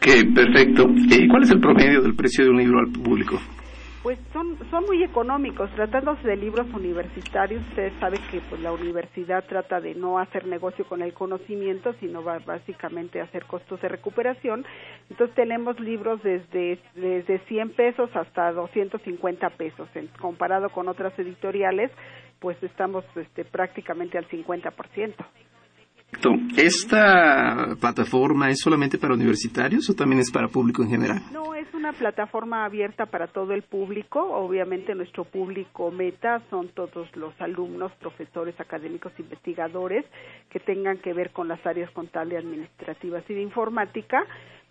Que 0.00 0.24
perfecto. 0.34 0.86
¿Y 0.94 1.28
cuál 1.28 1.42
es 1.42 1.50
el 1.50 1.60
promedio 1.60 2.00
del 2.00 2.14
precio 2.14 2.44
de 2.44 2.50
un 2.50 2.56
libro 2.56 2.78
al 2.78 2.90
público? 2.90 3.38
Pues 4.02 4.18
son, 4.32 4.58
son 4.70 4.86
muy 4.86 5.02
económicos, 5.02 5.70
tratándose 5.72 6.26
de 6.26 6.34
libros 6.34 6.66
universitarios, 6.72 7.62
usted 7.68 7.92
sabe 8.00 8.18
que 8.30 8.40
pues 8.48 8.58
la 8.62 8.72
universidad 8.72 9.44
trata 9.44 9.78
de 9.78 9.94
no 9.94 10.18
hacer 10.18 10.46
negocio 10.46 10.86
con 10.86 11.02
el 11.02 11.12
conocimiento, 11.12 11.92
sino 12.00 12.24
va, 12.24 12.38
básicamente 12.38 13.20
hacer 13.20 13.44
costos 13.44 13.78
de 13.82 13.88
recuperación. 13.88 14.64
Entonces 15.10 15.36
tenemos 15.36 15.78
libros 15.80 16.22
desde, 16.22 16.78
desde 16.94 17.40
100 17.40 17.70
pesos 17.74 18.08
hasta 18.16 18.52
250 18.52 19.50
pesos, 19.50 19.86
en, 19.94 20.06
comparado 20.18 20.70
con 20.70 20.88
otras 20.88 21.12
editoriales, 21.18 21.90
pues 22.38 22.56
estamos 22.62 23.04
este, 23.16 23.44
prácticamente 23.44 24.16
al 24.16 24.26
50%. 24.28 25.14
¿Esta 26.56 27.76
plataforma 27.80 28.50
es 28.50 28.60
solamente 28.60 28.98
para 28.98 29.14
universitarios 29.14 29.88
o 29.88 29.94
también 29.94 30.20
es 30.20 30.30
para 30.30 30.48
público 30.48 30.82
en 30.82 30.90
general? 30.90 31.22
No, 31.32 31.54
es 31.54 31.72
una 31.72 31.92
plataforma 31.92 32.64
abierta 32.64 33.06
para 33.06 33.28
todo 33.28 33.52
el 33.52 33.62
público. 33.62 34.20
Obviamente 34.20 34.94
nuestro 34.94 35.24
público 35.24 35.90
meta 35.90 36.42
son 36.50 36.68
todos 36.68 37.08
los 37.16 37.32
alumnos, 37.40 37.92
profesores, 38.00 38.58
académicos, 38.60 39.12
investigadores 39.18 40.04
que 40.50 40.60
tengan 40.60 40.98
que 40.98 41.14
ver 41.14 41.30
con 41.30 41.48
las 41.48 41.64
áreas 41.64 41.90
contables, 41.92 42.38
administrativas 42.38 43.24
y 43.28 43.34
de 43.34 43.42
informática, 43.42 44.24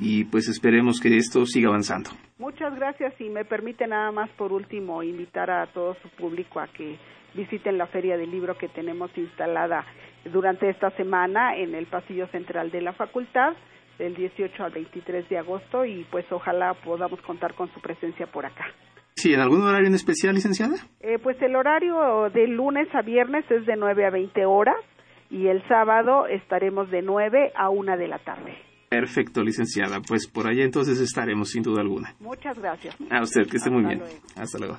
y 0.00 0.24
pues 0.24 0.48
esperemos 0.48 0.98
que 1.00 1.16
esto 1.16 1.44
siga 1.44 1.68
avanzando. 1.68 2.10
Muchas 2.38 2.74
gracias 2.74 3.12
y 3.20 3.28
me 3.28 3.44
permite 3.44 3.86
nada 3.86 4.10
más 4.10 4.30
por 4.30 4.52
último 4.52 5.02
invitar 5.02 5.50
a 5.50 5.66
todo 5.66 5.94
su 6.02 6.08
público 6.10 6.58
a 6.58 6.68
que 6.68 6.98
visiten 7.34 7.76
la 7.78 7.86
feria 7.86 8.16
del 8.16 8.30
libro 8.30 8.56
que 8.56 8.68
tenemos 8.68 9.10
instalada 9.16 9.84
durante 10.32 10.68
esta 10.70 10.90
semana 10.92 11.56
en 11.56 11.74
el 11.74 11.86
pasillo 11.86 12.26
central 12.28 12.70
de 12.70 12.80
la 12.80 12.92
facultad 12.94 13.54
del 13.98 14.14
18 14.14 14.64
al 14.64 14.72
23 14.72 15.28
de 15.28 15.38
agosto 15.38 15.84
y 15.84 16.06
pues 16.10 16.24
ojalá 16.32 16.74
podamos 16.82 17.20
contar 17.20 17.54
con 17.54 17.72
su 17.74 17.80
presencia 17.80 18.26
por 18.26 18.46
acá. 18.46 18.64
Sí, 19.14 19.34
¿en 19.34 19.40
algún 19.40 19.62
horario 19.62 19.88
en 19.88 19.94
especial, 19.94 20.34
licenciada? 20.34 20.76
Eh, 21.00 21.18
pues 21.22 21.40
el 21.42 21.54
horario 21.54 22.30
de 22.32 22.46
lunes 22.46 22.88
a 22.94 23.02
viernes 23.02 23.44
es 23.50 23.66
de 23.66 23.76
9 23.76 24.06
a 24.06 24.10
20 24.10 24.46
horas 24.46 24.76
y 25.28 25.48
el 25.48 25.62
sábado 25.68 26.26
estaremos 26.26 26.90
de 26.90 27.02
9 27.02 27.52
a 27.54 27.68
1 27.68 27.96
de 27.98 28.08
la 28.08 28.18
tarde. 28.20 28.69
Perfecto, 28.90 29.44
licenciada. 29.44 30.00
Pues 30.02 30.26
por 30.26 30.48
allá 30.48 30.64
entonces 30.64 30.98
estaremos, 30.98 31.50
sin 31.50 31.62
duda 31.62 31.80
alguna. 31.80 32.12
Muchas 32.18 32.58
gracias. 32.58 32.96
A 33.08 33.22
usted, 33.22 33.46
que 33.46 33.58
esté 33.58 33.70
muy 33.70 33.84
bien. 33.84 34.02
Hasta 34.34 34.58
luego. 34.58 34.78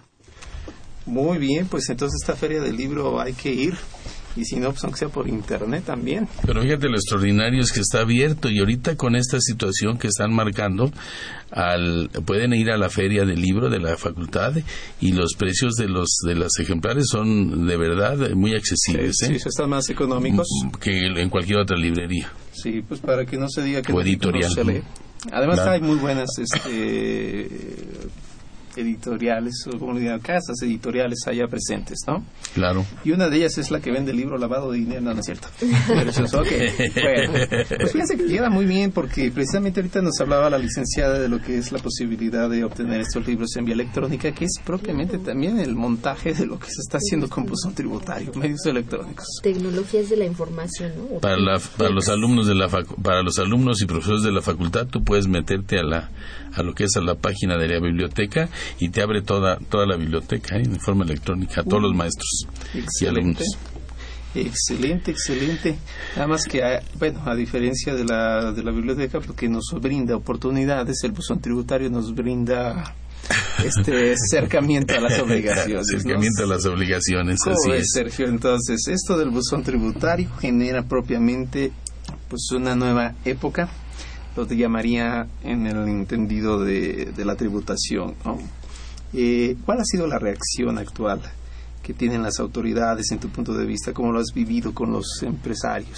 Muy 1.05 1.37
bien, 1.37 1.65
pues 1.67 1.89
entonces 1.89 2.19
esta 2.21 2.35
feria 2.35 2.61
del 2.61 2.75
libro 2.75 3.21
hay 3.21 3.31
que 3.31 3.53
ir 3.53 3.73
y 4.35 4.45
si 4.45 4.57
no, 4.57 4.71
pues 4.71 4.83
aunque 4.83 4.99
sea 4.99 5.09
por 5.09 5.27
internet 5.27 5.83
también. 5.85 6.27
Pero 6.45 6.61
fíjate, 6.61 6.87
lo 6.87 6.95
extraordinario 6.95 7.61
es 7.61 7.71
que 7.71 7.81
está 7.81 8.01
abierto 8.01 8.49
y 8.49 8.59
ahorita 8.59 8.95
con 8.95 9.15
esta 9.15 9.39
situación 9.39 9.97
que 9.97 10.07
están 10.07 10.33
marcando, 10.33 10.91
al, 11.51 12.09
pueden 12.25 12.53
ir 12.53 12.71
a 12.71 12.77
la 12.77 12.89
feria 12.89 13.25
del 13.25 13.41
libro 13.41 13.69
de 13.69 13.79
la 13.79 13.97
facultad 13.97 14.53
y 14.99 15.11
los 15.11 15.33
precios 15.37 15.75
de 15.75 15.89
los 15.89 16.19
de 16.25 16.35
los 16.35 16.57
ejemplares 16.59 17.07
son 17.09 17.67
de 17.67 17.77
verdad 17.77 18.31
muy 18.31 18.55
accesibles. 18.55 19.15
Sí, 19.17 19.25
¿eh? 19.25 19.39
sí 19.39 19.49
están 19.49 19.69
más 19.69 19.89
económicos. 19.89 20.47
Mm, 20.65 20.71
que 20.79 21.07
en 21.07 21.29
cualquier 21.29 21.59
otra 21.59 21.77
librería. 21.77 22.31
Sí, 22.53 22.81
pues 22.87 22.99
para 23.01 23.25
que 23.25 23.37
no 23.37 23.49
se 23.49 23.63
diga 23.63 23.81
que 23.81 23.91
o 23.91 24.01
editorial. 24.01 24.49
No 24.49 24.55
se 24.55 24.63
lee. 24.63 24.83
Además 25.31 25.59
hay 25.59 25.81
muy 25.81 25.97
buenas 25.97 26.29
este, 26.39 27.47
editoriales, 28.75 29.65
o 29.67 29.77
como 29.77 29.97
digan, 29.97 30.19
casas 30.19 30.61
editoriales 30.61 31.19
allá 31.27 31.47
presentes, 31.47 31.99
¿no? 32.07 32.23
Claro. 32.53 32.85
Y 33.03 33.11
una 33.11 33.29
de 33.29 33.37
ellas 33.37 33.57
es 33.57 33.71
la 33.71 33.79
que 33.79 33.91
vende 33.91 34.11
el 34.11 34.17
libro 34.17 34.37
lavado 34.37 34.71
de 34.71 34.79
dinero, 34.79 35.01
no, 35.01 35.13
no 35.13 35.19
es 35.19 35.25
cierto. 35.25 35.47
Pues 37.81 37.91
fíjense 37.91 38.17
que 38.17 38.25
queda 38.25 38.49
muy 38.49 38.65
bien 38.65 38.91
porque 38.91 39.31
precisamente 39.31 39.79
ahorita 39.79 40.01
nos 40.01 40.19
hablaba 40.19 40.49
la 40.49 40.57
licenciada 40.57 41.19
de 41.19 41.27
lo 41.27 41.41
que 41.41 41.57
es 41.57 41.71
la 41.71 41.79
posibilidad 41.79 42.49
de 42.49 42.63
obtener 42.63 43.01
estos 43.01 43.25
libros 43.25 43.55
en 43.55 43.65
vía 43.65 43.73
electrónica, 43.73 44.31
que 44.31 44.45
es 44.45 44.59
propiamente 44.63 45.17
también 45.17 45.59
el 45.59 45.75
montaje 45.75 46.33
de 46.33 46.45
lo 46.45 46.59
que 46.59 46.67
se 46.67 46.81
está 46.81 46.97
haciendo 46.97 47.29
con 47.29 47.45
buzón 47.45 47.73
tributario, 47.73 48.31
medios 48.35 48.65
electrónicos. 48.65 49.25
Tecnologías 49.41 50.09
de 50.09 50.17
la 50.17 50.25
información, 50.25 50.91
¿no? 50.97 51.19
Para, 51.19 51.37
para 51.77 51.89
los 51.89 52.07
alumnos 52.09 52.47
de 52.47 52.55
la 52.55 52.67
para 52.69 53.23
los 53.23 53.39
alumnos 53.39 53.81
y 53.81 53.85
profesores 53.85 54.23
de 54.23 54.31
la 54.31 54.41
facultad, 54.41 54.87
tú 54.87 55.03
puedes 55.03 55.27
meterte 55.27 55.79
a 55.79 55.83
la 55.83 56.09
a 56.53 56.63
lo 56.63 56.73
que 56.73 56.85
es 56.85 56.95
a 56.95 57.01
la 57.01 57.15
página 57.15 57.57
de 57.57 57.67
la 57.67 57.79
biblioteca 57.79 58.49
y 58.79 58.89
te 58.89 59.01
abre 59.01 59.21
toda, 59.21 59.57
toda 59.57 59.85
la 59.85 59.95
biblioteca 59.95 60.57
¿eh? 60.57 60.63
en 60.63 60.79
forma 60.79 61.03
electrónica 61.05 61.61
a 61.61 61.63
todos 61.63 61.81
los 61.81 61.93
maestros 61.93 62.47
y 62.99 63.05
alumnos. 63.05 63.57
Excelente, 64.33 65.11
excelente. 65.11 65.77
Nada 66.15 66.27
más 66.27 66.45
que, 66.45 66.63
ah, 66.63 66.81
bueno, 66.97 67.21
a 67.25 67.35
diferencia 67.35 67.93
de 67.93 68.05
la, 68.05 68.53
de 68.53 68.63
la 68.63 68.71
biblioteca, 68.71 69.19
porque 69.19 69.49
nos 69.49 69.65
brinda 69.81 70.15
oportunidades, 70.15 71.03
el 71.03 71.11
buzón 71.11 71.41
tributario 71.41 71.89
nos 71.89 72.13
brinda 72.15 72.95
este 73.63 74.13
acercamiento 74.31 74.93
a 74.95 75.01
las 75.01 75.19
obligaciones. 75.19 75.87
acercamiento 75.93 76.43
a 76.43 76.47
las 76.47 76.65
obligaciones, 76.65 77.39
así 77.45 77.71
es, 77.71 77.87
Sergio? 77.93 78.27
Entonces, 78.27 78.87
esto 78.87 79.17
del 79.17 79.31
buzón 79.31 79.63
tributario 79.63 80.29
genera 80.39 80.83
propiamente 80.83 81.73
pues 82.29 82.49
una 82.51 82.75
nueva 82.75 83.13
época, 83.25 83.69
lo 84.35 84.45
llamaría 84.45 85.27
en 85.43 85.67
el 85.67 85.87
entendido 85.87 86.63
de, 86.63 87.13
la 87.17 87.35
tributación. 87.35 88.15
¿no? 88.25 88.39
Eh, 89.13 89.55
¿Cuál 89.65 89.79
ha 89.81 89.85
sido 89.85 90.07
la 90.07 90.19
reacción 90.19 90.77
actual 90.77 91.21
que 91.83 91.93
tienen 91.93 92.21
las 92.21 92.39
autoridades 92.39 93.11
en 93.11 93.19
tu 93.19 93.29
punto 93.29 93.53
de 93.53 93.65
vista? 93.65 93.91
¿Cómo 93.91 94.11
lo 94.11 94.19
has 94.19 94.31
vivido 94.33 94.73
con 94.73 94.91
los 94.91 95.21
empresarios? 95.23 95.97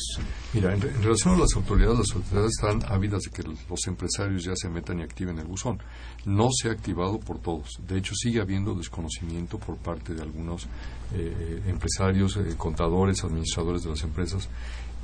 Mira, 0.54 0.74
en, 0.74 0.82
relación 0.82 1.36
a 1.36 1.40
las 1.40 1.54
autoridades, 1.56 2.00
las 2.00 2.16
autoridades 2.16 2.52
están 2.60 2.92
ávidas 2.92 3.24
de 3.24 3.32
que 3.32 3.44
los 3.44 3.88
empresarios 3.88 4.44
ya 4.44 4.56
se 4.56 4.70
metan 4.70 5.00
y 5.00 5.04
activen 5.04 5.38
el 5.40 5.46
buzón. 5.46 5.80
No 6.26 6.50
se 6.52 6.70
ha 6.70 6.72
activado 6.72 7.20
por 7.20 7.40
todos. 7.40 7.80
De 7.86 7.98
hecho, 7.98 8.16
sigue 8.16 8.42
habiendo 8.42 8.74
desconocimiento 8.74 9.60
por 9.60 9.78
parte 9.78 10.14
de 10.14 10.22
algunos 10.22 10.68
eh, 11.14 11.62
empresarios, 11.68 12.38
eh, 12.38 12.56
contadores, 12.58 13.24
administradores 13.24 13.84
de 13.84 13.90
las 13.90 14.04
empresas 14.04 14.50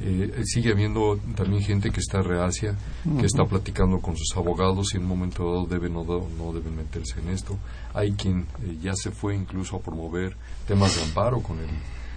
eh, 0.02 0.44
sigue 0.46 0.72
habiendo 0.72 1.18
también 1.36 1.62
gente 1.62 1.92
que 1.92 2.00
está 2.00 2.22
reacia, 2.22 2.76
que 3.20 3.26
está 3.26 3.46
platicando 3.46 4.00
con 4.00 4.16
sus 4.16 4.36
abogados 4.38 4.94
y 4.94 4.98
en 4.98 5.04
un 5.04 5.10
momento 5.10 5.44
dado 5.46 5.66
deben 5.66 5.96
o 5.96 6.04
no, 6.04 6.54
deben 6.54 6.76
meterse 6.76 7.20
en 7.20 7.30
esto. 7.30 7.58
Hay 7.94 8.14
quien 8.14 8.46
eh, 8.64 8.78
ya 8.82 8.94
se 8.96 9.12
fue 9.12 9.36
incluso 9.36 9.76
a 9.76 9.80
promover 9.80 10.36
temas 10.68 10.96
de 10.96 11.04
amparo 11.04 11.42
con 11.42 11.60
el, 11.60 11.70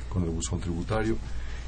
con 0.09 0.23
el 0.23 0.31
buzón 0.31 0.61
tributario. 0.61 1.17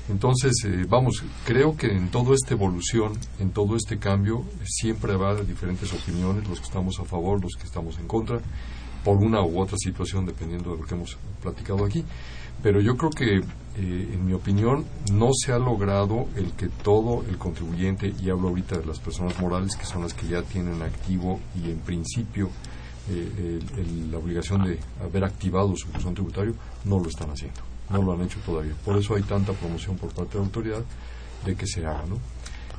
Entonces, 0.09 0.53
eh, 0.67 0.85
vamos, 0.89 1.23
creo 1.45 1.77
que 1.77 1.87
en 1.87 2.11
toda 2.11 2.35
esta 2.35 2.55
evolución, 2.55 3.13
en 3.41 3.51
todo 3.51 3.75
este 3.75 3.99
cambio, 3.99 4.45
siempre 4.65 5.17
va 5.17 5.35
diferentes 5.35 5.93
opiniones, 5.95 6.47
los 6.47 6.61
que 6.61 6.67
estamos 6.67 7.01
a 7.01 7.05
favor, 7.05 7.41
los 7.41 7.55
que 7.55 7.65
estamos 7.65 7.99
en 7.99 8.07
contra, 8.07 8.39
por 9.03 9.17
una 9.17 9.43
u 9.43 9.61
otra 9.61 9.79
situación, 9.79 10.27
dependiendo 10.27 10.73
de 10.73 10.83
lo 10.83 10.87
que 10.87 10.95
hemos 10.95 11.17
platicado 11.43 11.85
aquí. 11.85 12.05
Pero 12.65 12.81
yo 12.81 12.97
creo 12.97 13.11
que 13.11 13.37
eh, 13.37 13.43
en 13.77 14.25
mi 14.25 14.33
opinión, 14.33 14.87
no 15.13 15.31
se 15.35 15.53
ha 15.53 15.59
logrado 15.59 16.29
el 16.35 16.53
que 16.53 16.69
todo 16.69 17.23
el 17.29 17.37
contribuyente, 17.37 18.15
y 18.23 18.31
hablo 18.31 18.49
ahorita 18.49 18.79
de 18.79 18.87
las 18.87 18.99
personas 19.01 19.39
morales, 19.39 19.77
que 19.77 19.85
son 19.85 20.03
las 20.03 20.15
que 20.15 20.29
ya 20.29 20.43
tienen 20.43 20.81
activo 20.81 21.41
y 21.55 21.71
en 21.71 21.79
principio 21.81 22.49
eh, 23.11 23.61
la 24.11 24.17
obligación 24.17 24.65
de 24.65 24.79
haber 25.03 25.25
activado 25.25 25.77
su 25.77 25.89
función 25.89 26.15
tributario, 26.15 26.55
no 26.87 26.99
lo 27.01 27.09
están 27.11 27.31
haciendo, 27.31 27.61
no 27.91 28.01
lo 28.01 28.13
han 28.15 28.23
hecho 28.23 28.39
todavía. 28.47 28.73
Por 28.83 28.97
eso 28.97 29.15
hay 29.15 29.25
tanta 29.25 29.53
promoción 29.53 29.99
por 29.99 30.15
parte 30.15 30.33
de 30.33 30.39
la 30.39 30.47
autoridad 30.47 30.85
de 31.45 31.55
que 31.55 31.67
se 31.67 31.85
haga, 31.85 32.07
¿no? 32.09 32.19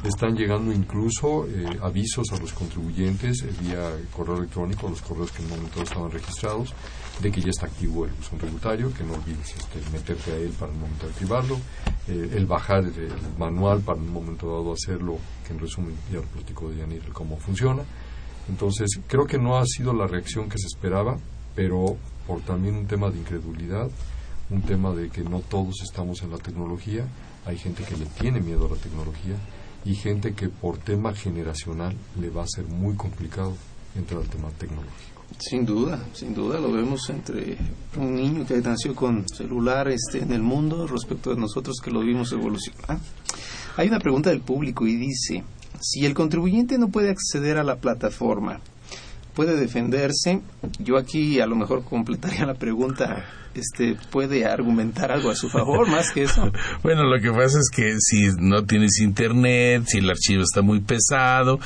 Están 0.04 0.36
llegando 0.36 0.72
incluso 0.72 1.46
eh, 1.48 1.78
avisos 1.82 2.32
a 2.32 2.38
los 2.38 2.54
contribuyentes 2.54 3.44
vía 3.62 3.92
correo 4.16 4.38
electrónico, 4.38 4.88
a 4.88 4.90
los 4.90 5.02
correos 5.02 5.32
que 5.32 5.44
en 5.44 5.52
un 5.52 5.58
momento 5.58 5.84
estaban 5.84 6.10
registrados, 6.10 6.74
de 7.22 7.32
que 7.32 7.42
ya 7.42 7.50
está 7.50 7.68
activo 7.68 8.06
el 8.06 8.12
buzón 8.12 8.40
tributario, 8.40 8.94
que 8.94 9.04
no 9.04 9.14
olvides 9.14 9.56
este, 9.56 9.80
meterte 9.92 10.32
a 10.32 10.36
él 10.36 10.52
para 10.60 10.72
un 10.72 10.82
momento 10.82 11.08
activarlo, 11.08 11.58
eh, 12.08 12.32
el 12.34 12.46
bajar 12.46 12.84
el, 12.84 13.12
manual 13.38 13.82
para 13.82 14.00
un 14.00 14.12
momento 14.12 14.48
dado 14.48 14.74
hacerlo, 14.74 15.18
que 15.46 15.54
en 15.54 15.60
resumen 15.60 15.96
ya 16.12 16.18
lo 16.18 16.24
platico 16.24 16.70
de 16.70 16.78
Yanir 16.78 17.04
cómo 17.14 17.38
funciona. 17.38 17.84
Entonces, 18.50 19.00
creo 19.08 19.26
que 19.26 19.38
no 19.38 19.58
ha 19.58 19.66
sido 19.66 19.94
la 19.94 20.08
reacción 20.08 20.50
que 20.50 20.58
se 20.58 20.68
esperaba, 20.68 21.18
pero 21.56 21.98
por 22.28 22.42
también 22.42 22.76
un 22.76 22.86
tema 22.86 23.10
de 23.10 23.18
incredulidad, 23.18 23.90
un 24.50 24.62
tema 24.62 24.94
de 24.94 25.10
que 25.10 25.24
no 25.24 25.40
todos 25.40 25.82
estamos 25.84 26.22
en 26.22 26.32
la 26.32 26.38
tecnología, 26.38 27.08
hay 27.46 27.58
gente 27.58 27.84
que 27.84 27.96
le 27.96 28.06
tiene 28.06 28.40
miedo 28.40 28.68
a 28.68 28.76
la 28.76 28.82
tecnología 28.82 29.36
y 29.84 29.96
gente 29.96 30.34
que 30.34 30.50
por 30.50 30.78
tema 30.78 31.14
generacional 31.14 31.96
le 32.20 32.30
va 32.30 32.44
a 32.44 32.48
ser 32.48 32.66
muy 32.66 32.96
complicado 32.96 33.56
entrar 33.96 34.22
al 34.22 34.28
tema 34.28 34.50
tecnológico. 34.50 35.15
Sin 35.38 35.66
duda, 35.66 36.00
sin 36.14 36.34
duda 36.34 36.60
lo 36.60 36.72
vemos 36.72 37.10
entre 37.10 37.58
un 37.98 38.16
niño 38.16 38.46
que 38.46 38.56
nació 38.62 38.96
con 38.96 39.28
celular 39.28 39.88
este, 39.90 40.20
en 40.20 40.32
el 40.32 40.42
mundo 40.42 40.88
respecto 40.88 41.32
de 41.32 41.40
nosotros 41.40 41.78
que 41.84 41.92
lo 41.92 42.00
vimos 42.00 42.32
evolucionar. 42.32 43.00
Hay 43.78 43.90
una 43.90 44.00
pregunta 44.00 44.30
del 44.30 44.42
público 44.42 44.88
y 44.88 44.96
dice, 44.96 45.44
si 45.82 46.06
el 46.06 46.14
contribuyente 46.14 46.78
no 46.78 46.88
puede 46.88 47.10
acceder 47.10 47.58
a 47.58 47.64
la 47.64 47.76
plataforma, 47.76 48.62
puede 49.36 49.56
defenderse. 49.58 50.42
Yo 50.80 50.98
aquí 50.98 51.40
a 51.42 51.46
lo 51.46 51.56
mejor 51.56 51.84
completaría 51.84 52.46
la 52.46 52.56
pregunta, 52.56 53.26
este, 53.54 53.98
puede 54.10 54.46
argumentar 54.46 55.12
algo 55.12 55.30
a 55.30 55.36
su 55.36 55.50
favor 55.50 55.88
más 55.88 56.12
que 56.12 56.24
eso. 56.24 56.52
bueno, 56.84 57.04
lo 57.04 57.22
que 57.22 57.32
pasa 57.32 57.60
es 57.60 57.70
que 57.70 57.98
si 58.00 58.28
no 58.40 58.64
tienes 58.64 59.00
internet, 59.02 59.84
si 59.88 60.00
el 60.00 60.10
archivo 60.10 60.42
está 60.42 60.62
muy 60.62 60.80
pesado, 60.80 61.60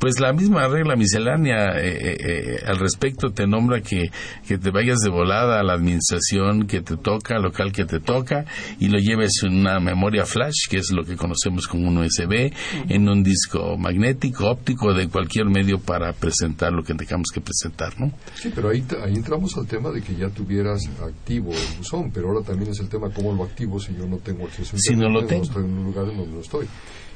pues 0.00 0.18
la 0.18 0.32
misma 0.32 0.66
regla 0.66 0.96
miscelánea 0.96 1.78
eh, 1.78 1.90
eh, 1.90 2.16
eh, 2.18 2.64
al 2.66 2.78
respecto 2.78 3.30
te 3.30 3.46
nombra 3.46 3.82
que, 3.82 4.10
que, 4.48 4.56
te 4.56 4.70
vayas 4.70 4.98
de 5.00 5.10
volada 5.10 5.60
a 5.60 5.62
la 5.62 5.74
administración 5.74 6.66
que 6.66 6.80
te 6.80 6.96
toca, 6.96 7.38
local 7.38 7.70
que 7.70 7.84
te 7.84 8.00
toca, 8.00 8.46
y 8.78 8.88
lo 8.88 8.98
lleves 8.98 9.42
en 9.42 9.60
una 9.60 9.78
memoria 9.78 10.24
flash, 10.24 10.68
que 10.70 10.78
es 10.78 10.90
lo 10.90 11.04
que 11.04 11.16
conocemos 11.16 11.68
como 11.68 11.86
un 11.86 11.98
USB, 11.98 12.50
en 12.88 13.08
un 13.08 13.22
disco 13.22 13.76
magnético, 13.76 14.50
óptico, 14.50 14.94
de 14.94 15.08
cualquier 15.08 15.46
medio 15.46 15.78
para 15.78 16.14
presentar 16.14 16.72
lo 16.72 16.82
que 16.82 16.94
tengamos 16.94 17.28
que 17.32 17.42
presentar, 17.42 18.00
¿no? 18.00 18.10
Sí, 18.34 18.50
pero 18.54 18.70
ahí, 18.70 18.82
ahí 19.04 19.14
entramos 19.14 19.54
al 19.58 19.66
tema 19.66 19.90
de 19.90 20.00
que 20.00 20.16
ya 20.16 20.30
tuvieras 20.30 20.88
activo 21.02 21.52
el 21.52 21.76
buzón, 21.76 22.10
pero 22.10 22.30
ahora 22.30 22.44
también 22.44 22.70
es 22.70 22.80
el 22.80 22.88
tema 22.88 23.10
cómo 23.10 23.34
lo 23.34 23.44
activo 23.44 23.78
si 23.78 23.94
yo 23.94 24.06
no 24.06 24.16
tengo 24.16 24.46
acceso 24.46 24.76
a 24.76 24.78
internet, 24.78 24.82
si 24.82 24.96
no 24.96 25.08
lo 25.10 25.26
tengo. 25.26 25.42
estoy 25.42 25.64
en 25.64 25.78
un 25.78 25.84
lugar 25.84 26.08
en 26.08 26.16
donde 26.16 26.32
no 26.32 26.40
estoy. 26.40 26.66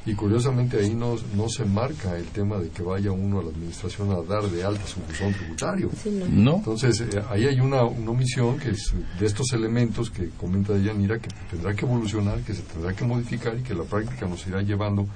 Y 0.06 0.14
curiosamente 0.14 0.78
ahí 0.78 0.94
no, 0.94 1.16
no 1.34 1.48
se 1.48 1.64
marca 1.64 2.16
el 2.18 2.26
tema 2.26 2.58
de 2.58 2.68
que 2.68 2.82
vaya 2.82 3.10
uno 3.10 3.40
a 3.40 3.42
la 3.42 3.48
administración 3.48 4.10
a 4.12 4.20
dar 4.22 4.44
de 4.50 4.62
alta 4.62 4.86
su 4.86 5.00
buzón 5.00 5.32
tributario. 5.32 5.90
no. 6.30 6.56
Entonces 6.56 7.00
eh, 7.00 7.22
ahí 7.30 7.46
hay 7.46 7.60
una, 7.60 7.84
una, 7.84 8.10
omisión 8.10 8.58
que 8.58 8.70
es 8.70 8.92
de 9.18 9.26
estos 9.26 9.52
elementos 9.52 10.10
que 10.10 10.28
comenta 10.38 10.76
Yanira 10.76 11.18
que 11.18 11.28
tendrá 11.50 11.74
que 11.74 11.86
evolucionar, 11.86 12.40
que 12.40 12.52
se 12.52 12.62
tendrá 12.62 12.92
que 12.92 13.04
modificar 13.04 13.58
y 13.58 13.62
que 13.62 13.74
la 13.74 13.84
práctica 13.84 14.26
nos 14.26 14.46
irá 14.46 14.60
llevando 14.60 15.06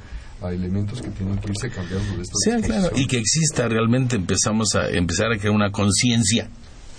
a 0.40 0.52
elementos 0.52 1.02
que 1.02 1.08
tienen 1.10 1.36
que 1.38 1.50
irse 1.50 1.68
cambiando 1.68 2.16
de 2.16 2.22
estas 2.22 2.66
claro, 2.66 2.96
y 2.96 3.06
que 3.06 3.18
exista 3.18 3.68
realmente 3.68 4.16
empezamos 4.16 4.74
a 4.74 4.88
empezar 4.88 5.32
a 5.32 5.38
crear 5.38 5.54
una 5.54 5.70
conciencia 5.70 6.48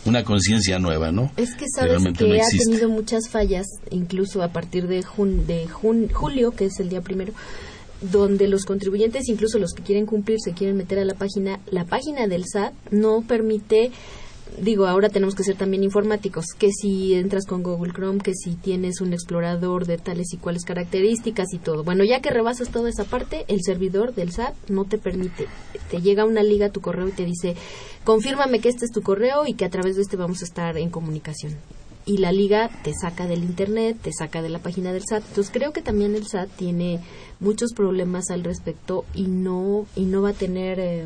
una 0.05 0.23
conciencia 0.23 0.79
nueva, 0.79 1.11
¿no? 1.11 1.31
Es 1.35 1.55
que 1.55 1.65
sabes 1.67 2.01
que, 2.17 2.41
ha 2.41 2.47
tenido 2.65 2.89
muchas 2.89 3.29
fallas, 3.29 3.67
incluso 3.91 4.41
a 4.41 4.47
partir 4.47 4.87
de, 4.87 5.03
de 5.45 5.67
julio, 5.67 6.51
que 6.51 6.65
es 6.65 6.79
el 6.79 6.89
día 6.89 7.01
primero, 7.01 7.33
donde 8.01 8.47
los 8.47 8.65
contribuyentes, 8.65 9.27
incluso 9.27 9.59
los 9.59 9.73
que 9.73 9.83
quieren 9.83 10.05
cumplir, 10.05 10.39
se 10.39 10.53
quieren 10.53 10.77
meter 10.77 10.99
a 10.99 11.05
la 11.05 11.15
página, 11.15 11.59
la 11.71 11.85
página 11.85 12.27
del 12.27 12.45
SAT 12.45 12.73
no 12.91 13.21
permite 13.21 13.91
digo, 14.61 14.87
ahora 14.87 15.09
tenemos 15.09 15.35
que 15.35 15.43
ser 15.43 15.55
también 15.55 15.83
informáticos, 15.83 16.45
que 16.57 16.71
si 16.71 17.13
entras 17.13 17.45
con 17.45 17.63
Google 17.63 17.93
Chrome, 17.93 18.19
que 18.19 18.33
si 18.33 18.55
tienes 18.55 19.01
un 19.01 19.13
explorador 19.13 19.85
de 19.85 19.97
tales 19.97 20.33
y 20.33 20.37
cuales 20.37 20.65
características 20.65 21.53
y 21.53 21.59
todo. 21.59 21.83
Bueno, 21.83 22.03
ya 22.03 22.21
que 22.21 22.29
rebasas 22.29 22.69
toda 22.69 22.89
esa 22.89 23.05
parte, 23.05 23.45
el 23.47 23.61
servidor 23.61 24.13
del 24.13 24.31
SAT 24.31 24.55
no 24.69 24.85
te 24.85 24.97
permite. 24.97 25.47
Te 25.89 26.01
llega 26.01 26.25
una 26.25 26.43
liga 26.43 26.67
a 26.67 26.71
tu 26.71 26.81
correo 26.81 27.07
y 27.07 27.11
te 27.11 27.25
dice, 27.25 27.55
confírmame 28.03 28.59
que 28.59 28.69
este 28.69 28.85
es 28.85 28.91
tu 28.91 29.01
correo 29.01 29.45
y 29.45 29.53
que 29.53 29.65
a 29.65 29.69
través 29.69 29.95
de 29.95 30.01
este 30.01 30.17
vamos 30.17 30.41
a 30.41 30.45
estar 30.45 30.77
en 30.77 30.89
comunicación. 30.89 31.55
Y 32.09 32.17
la 32.17 32.31
liga 32.31 32.71
te 32.83 32.91
saca 32.99 33.27
del 33.27 33.43
Internet, 33.43 33.99
te 34.01 34.11
saca 34.11 34.41
de 34.41 34.49
la 34.49 34.57
página 34.57 34.91
del 34.91 35.03
SAT. 35.05 35.25
Entonces 35.27 35.53
creo 35.53 35.73
que 35.73 35.83
también 35.83 36.15
el 36.15 36.25
SAT 36.25 36.49
tiene 36.55 37.01
muchos 37.39 37.71
problemas 37.73 38.31
al 38.31 38.43
respecto 38.43 39.05
y 39.13 39.27
no, 39.27 39.85
y 39.95 40.05
no 40.05 40.23
va 40.23 40.29
a 40.29 40.33
tener... 40.33 40.79
Eh, 40.79 41.05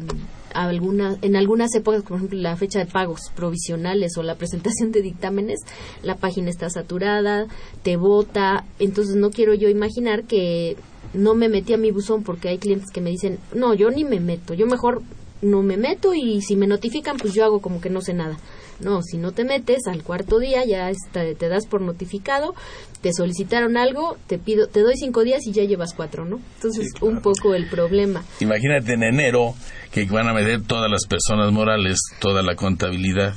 alguna, 0.54 1.18
en 1.22 1.36
algunas 1.36 1.76
épocas, 1.76 2.04
por 2.04 2.16
ejemplo, 2.18 2.39
la 2.39 2.56
fecha 2.56 2.80
de 2.80 2.86
pagos 2.86 3.32
provisionales 3.36 4.18
o 4.18 4.24
la 4.24 4.36
presentación 4.36 4.93
de 4.93 5.01
dictámenes, 5.01 5.60
la 6.04 6.16
página 6.16 6.49
está 6.49 6.70
saturada, 6.70 7.47
te 7.82 7.97
vota, 7.97 8.64
entonces 8.80 9.16
no 9.16 9.32
quiero 9.32 9.56
yo 9.56 9.68
imaginar 9.68 10.24
que 10.24 10.78
no 11.14 11.34
me 11.34 11.49
metí 11.49 11.74
a 11.74 11.78
mi 11.78 11.91
buzón 11.91 12.24
porque 12.24 12.49
hay 12.49 12.60
clientes 12.60 12.91
que 12.91 13.01
me 13.01 13.10
dicen, 13.10 13.39
no, 13.54 13.74
yo 13.74 13.89
ni 13.89 14.06
me 14.06 14.20
meto, 14.20 14.54
yo 14.54 14.68
mejor 14.68 15.01
no 15.44 15.62
me 15.62 15.78
meto 15.78 16.14
y 16.14 16.41
si 16.41 16.56
me 16.56 16.68
notifican, 16.68 17.18
pues 17.18 17.34
yo 17.34 17.44
hago 17.44 17.62
como 17.62 17.82
que 17.82 17.89
no 17.89 18.02
sé 18.02 18.14
nada. 18.14 18.38
No, 18.80 19.02
si 19.02 19.18
no 19.18 19.32
te 19.32 19.44
metes 19.44 19.88
al 19.88 20.04
cuarto 20.04 20.39
día 20.39 20.66
ya 20.66 20.91
te 21.12 21.48
das 21.48 21.68
por 21.68 21.82
notificado, 21.82 22.56
te 23.02 23.14
solicitaron 23.14 23.78
algo, 23.78 24.18
te 24.28 24.39
pido, 24.39 24.68
te 24.68 24.82
doy 24.82 24.96
cinco 24.96 25.24
días 25.24 25.46
y 25.46 25.52
ya 25.52 25.64
llevas 25.64 25.94
cuatro, 25.94 26.26
¿no? 26.26 26.39
Entonces 26.56 26.88
un 27.02 27.22
poco 27.22 27.54
el 27.54 27.68
problema. 27.68 28.24
Imagínate 28.39 28.94
en 28.94 29.04
enero 29.04 29.54
que 29.91 30.06
van 30.06 30.28
a 30.28 30.34
meter 30.34 30.64
todas 30.64 30.89
las 30.89 31.06
personas 31.06 31.52
morales, 31.52 32.00
toda 32.20 32.41
la 32.41 32.56
contabilidad. 32.56 33.36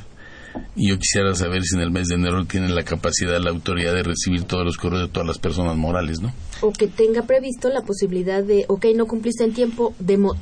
Y 0.75 0.91
yo 0.91 0.99
quisiera 0.99 1.35
saber 1.35 1.63
si 1.63 1.77
en 1.77 1.83
el 1.83 1.91
mes 1.91 2.09
de 2.09 2.17
enero 2.17 2.45
tienen 2.45 2.75
la 2.75 2.83
capacidad, 2.83 3.41
la 3.41 3.51
autoridad 3.51 3.95
de 3.95 4.03
recibir 4.03 4.45
todos 4.45 4.65
los 4.65 4.77
correos 4.77 5.09
de 5.09 5.13
todas 5.13 5.27
las 5.27 5.39
personas 5.39 5.77
morales, 5.77 6.21
¿no? 6.21 6.33
O 6.61 6.73
que 6.73 6.87
tenga 6.87 7.23
previsto 7.23 7.69
la 7.69 7.83
posibilidad 7.83 8.43
de, 8.43 8.65
ok, 8.69 8.87
no 8.95 9.07
cumpliste 9.07 9.45
en 9.45 9.53
tiempo, 9.53 9.95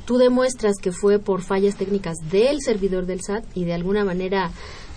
tú 0.05 0.17
demuestras 0.17 0.75
que 0.81 0.91
fue 0.91 1.19
por 1.19 1.41
fallas 1.41 1.75
técnicas 1.75 2.17
del 2.31 2.61
servidor 2.61 3.05
del 3.05 3.21
SAT 3.21 3.45
y 3.53 3.65
de 3.65 3.73
alguna 3.73 4.03
manera 4.03 4.51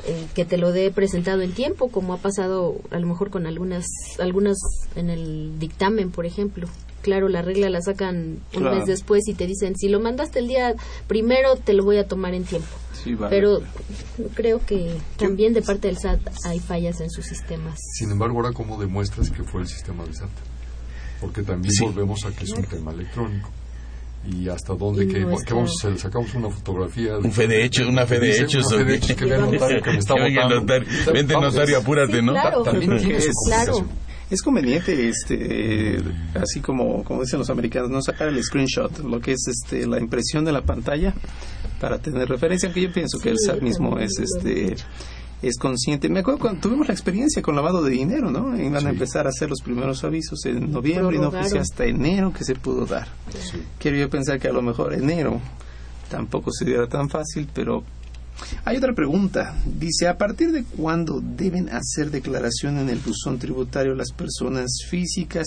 eh, 0.08 0.26
que 0.34 0.46
te 0.46 0.56
lo 0.56 0.72
dé 0.72 0.90
presentado 0.90 1.42
en 1.42 1.52
tiempo, 1.52 1.88
como 1.88 2.14
ha 2.14 2.16
pasado 2.16 2.80
a 2.90 2.98
lo 2.98 3.06
mejor 3.06 3.28
con 3.28 3.46
algunas, 3.46 3.84
algunas 4.18 4.56
en 4.96 5.10
el 5.10 5.58
dictamen, 5.58 6.10
por 6.10 6.24
ejemplo. 6.24 6.66
Claro, 7.02 7.28
la 7.28 7.42
regla 7.42 7.68
la 7.68 7.82
sacan 7.82 8.38
un 8.56 8.64
mes 8.64 8.86
después 8.86 9.28
y 9.28 9.34
te 9.34 9.46
dicen, 9.46 9.76
si 9.76 9.88
lo 9.88 10.00
mandaste 10.00 10.38
el 10.38 10.48
día 10.48 10.74
primero, 11.08 11.56
te 11.56 11.74
lo 11.74 11.84
voy 11.84 11.98
a 11.98 12.06
tomar 12.08 12.32
en 12.32 12.44
tiempo. 12.44 12.68
Pero 13.28 13.60
creo 14.34 14.64
que 14.64 14.96
también 15.18 15.52
de 15.52 15.60
parte 15.60 15.88
del 15.88 15.98
SAT 15.98 16.20
hay 16.44 16.58
fallas 16.58 17.00
en 17.00 17.10
sus 17.10 17.26
sistemas. 17.26 17.78
Sin 17.92 18.10
embargo, 18.10 18.38
ahora, 18.38 18.52
¿cómo 18.52 18.80
demuestras 18.80 19.30
que 19.30 19.44
fue 19.44 19.60
el 19.60 19.68
sistema 19.68 20.04
del 20.04 20.14
SAT? 20.14 20.30
Porque 21.20 21.42
también 21.42 21.72
volvemos 21.82 22.24
a 22.24 22.32
que 22.32 22.44
es 22.44 22.50
un 22.50 22.64
tema 22.64 22.92
electrónico 22.92 23.50
y 24.26 24.48
hasta 24.48 24.74
dónde 24.74 25.06
que, 25.06 25.24
vamos 25.24 25.40
a 25.84 25.88
hacer 25.88 25.98
sacamos 25.98 26.34
una 26.34 26.50
fotografía. 26.50 27.18
Un 27.18 27.32
fe 27.32 27.46
de 27.46 27.64
hecho 27.64 27.88
una 27.88 28.06
fe 28.06 28.18
de 28.18 28.40
hechos 28.40 28.66
una 28.66 28.78
fe 28.78 28.84
de 28.84 28.94
hechos 28.96 29.16
que 29.16 29.24
vea 29.24 29.38
notario 29.38 29.82
que 29.82 29.90
me 29.90 29.98
está 29.98 30.14
votando. 30.18 30.84
vente 31.12 31.34
notario 31.34 31.78
apúrate 31.78 32.22
no 32.22 32.34
también 32.62 32.92
es, 32.92 33.30
claro. 33.46 33.86
es 34.30 34.42
conveniente 34.42 35.08
este 35.08 35.98
así 36.34 36.60
como 36.60 37.04
como 37.04 37.22
dicen 37.22 37.38
los 37.38 37.50
americanos 37.50 37.90
no 37.90 38.02
sacar 38.02 38.28
el 38.28 38.42
screenshot 38.42 38.98
lo 38.98 39.20
que 39.20 39.32
es 39.32 39.46
este 39.48 39.86
la 39.86 39.98
impresión 39.98 40.44
de 40.44 40.52
la 40.52 40.62
pantalla 40.62 41.14
para 41.80 41.98
tener 41.98 42.28
referencia 42.28 42.68
aunque 42.68 42.82
yo 42.82 42.92
pienso 42.92 43.18
que 43.18 43.30
el 43.30 43.38
SAT 43.38 43.62
mismo 43.62 43.98
es 43.98 44.18
este 44.18 44.76
es 45.42 45.56
consciente. 45.56 46.08
Me 46.08 46.20
acuerdo 46.20 46.40
cuando 46.40 46.60
tuvimos 46.60 46.88
la 46.88 46.94
experiencia 46.94 47.42
con 47.42 47.54
lavado 47.54 47.82
de 47.82 47.90
dinero, 47.90 48.30
¿no? 48.30 48.58
Iban 48.60 48.86
a 48.86 48.90
empezar 48.90 49.26
a 49.26 49.30
hacer 49.30 49.48
los 49.48 49.60
primeros 49.60 50.02
avisos 50.04 50.44
en 50.46 50.72
noviembre 50.72 51.16
y 51.16 51.20
no 51.20 51.30
fue 51.30 51.58
hasta 51.58 51.84
enero 51.84 52.32
que 52.32 52.44
se 52.44 52.54
pudo 52.54 52.86
dar. 52.86 53.08
Quiero 53.78 53.96
yo 53.96 54.10
pensar 54.10 54.40
que 54.40 54.48
a 54.48 54.52
lo 54.52 54.62
mejor 54.62 54.94
enero 54.94 55.40
tampoco 56.10 56.50
sería 56.50 56.86
tan 56.86 57.08
fácil, 57.08 57.48
pero 57.52 57.84
hay 58.64 58.76
otra 58.76 58.94
pregunta. 58.94 59.56
Dice, 59.64 60.08
¿a 60.08 60.16
partir 60.16 60.52
de 60.52 60.64
cuándo 60.64 61.20
deben 61.20 61.68
hacer 61.68 62.10
declaración 62.10 62.78
en 62.78 62.88
el 62.88 62.98
buzón 62.98 63.38
tributario 63.38 63.94
las 63.94 64.12
personas 64.12 64.80
físicas? 64.88 65.46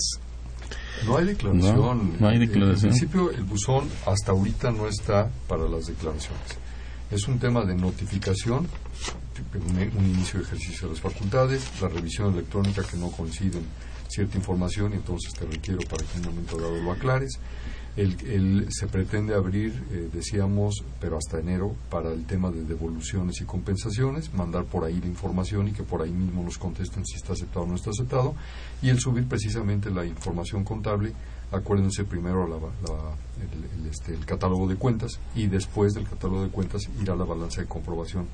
No 1.06 1.16
hay 1.16 1.26
declaración. 1.26 2.12
no 2.20 2.28
hay 2.28 2.38
declaración. 2.38 2.92
En 2.92 2.98
principio, 2.98 3.30
el 3.30 3.42
buzón 3.42 3.88
hasta 4.06 4.32
ahorita 4.32 4.70
no 4.70 4.86
está 4.86 5.30
para 5.48 5.68
las 5.68 5.86
declaraciones. 5.86 6.61
Es 7.12 7.28
un 7.28 7.38
tema 7.38 7.62
de 7.66 7.74
notificación 7.74 8.66
un, 9.54 10.06
inicio 10.06 10.40
de 10.40 10.46
ejercicio 10.46 10.88
de 10.88 10.94
las 10.94 11.02
facultades, 11.02 11.68
la 11.82 11.88
revisión 11.88 12.32
electrónica 12.32 12.82
que 12.82 12.96
no 12.96 13.10
coinciden 13.10 13.64
cierta 14.08 14.38
información 14.38 14.94
entonces 14.94 15.32
te 15.34 15.44
requiero 15.44 15.80
para 15.88 16.04
que 16.04 16.18
en 16.18 16.26
un 16.26 16.34
momento 16.34 16.56
dado 16.56 16.80
lo 16.80 16.92
aclares. 16.92 17.38
El, 17.94 18.68
se 18.70 18.86
pretende 18.86 19.34
abrir, 19.34 19.74
eh, 19.90 20.08
decíamos, 20.10 20.82
pero 20.98 21.18
hasta 21.18 21.38
enero, 21.38 21.76
para 21.90 22.10
el 22.10 22.24
tema 22.24 22.50
de 22.50 22.64
devoluciones 22.64 23.42
y 23.42 23.44
compensaciones, 23.44 24.32
mandar 24.32 24.64
por 24.64 24.84
ahí 24.84 24.98
la 24.98 25.08
información 25.08 25.68
y 25.68 25.72
que 25.72 25.82
por 25.82 26.00
ahí 26.00 26.10
mismo 26.10 26.42
nos 26.42 26.56
contesten 26.56 27.04
si 27.04 27.16
está 27.16 27.34
aceptado 27.34 27.66
o 27.66 27.68
no 27.68 27.74
está 27.74 27.90
aceptado, 27.90 28.34
y 28.80 28.88
el 28.88 28.98
subir 28.98 29.26
precisamente 29.26 29.90
la 29.90 30.06
información 30.06 30.64
contable, 30.64 31.12
acuérdense 31.52 32.04
primero 32.04 32.48
la, 32.48 32.56
el, 32.56 33.86
este, 33.86 34.14
el 34.14 34.24
catálogo 34.24 34.66
de 34.66 34.76
cuentas 34.76 35.20
y 35.34 35.46
después 35.46 35.92
del 35.92 36.08
catálogo 36.08 36.42
de 36.42 36.48
cuentas 36.48 36.82
ir 37.00 37.10
a 37.10 37.16
la 37.16 37.24
balanza 37.24 37.60
de 37.60 37.68
comprobación 37.68 38.26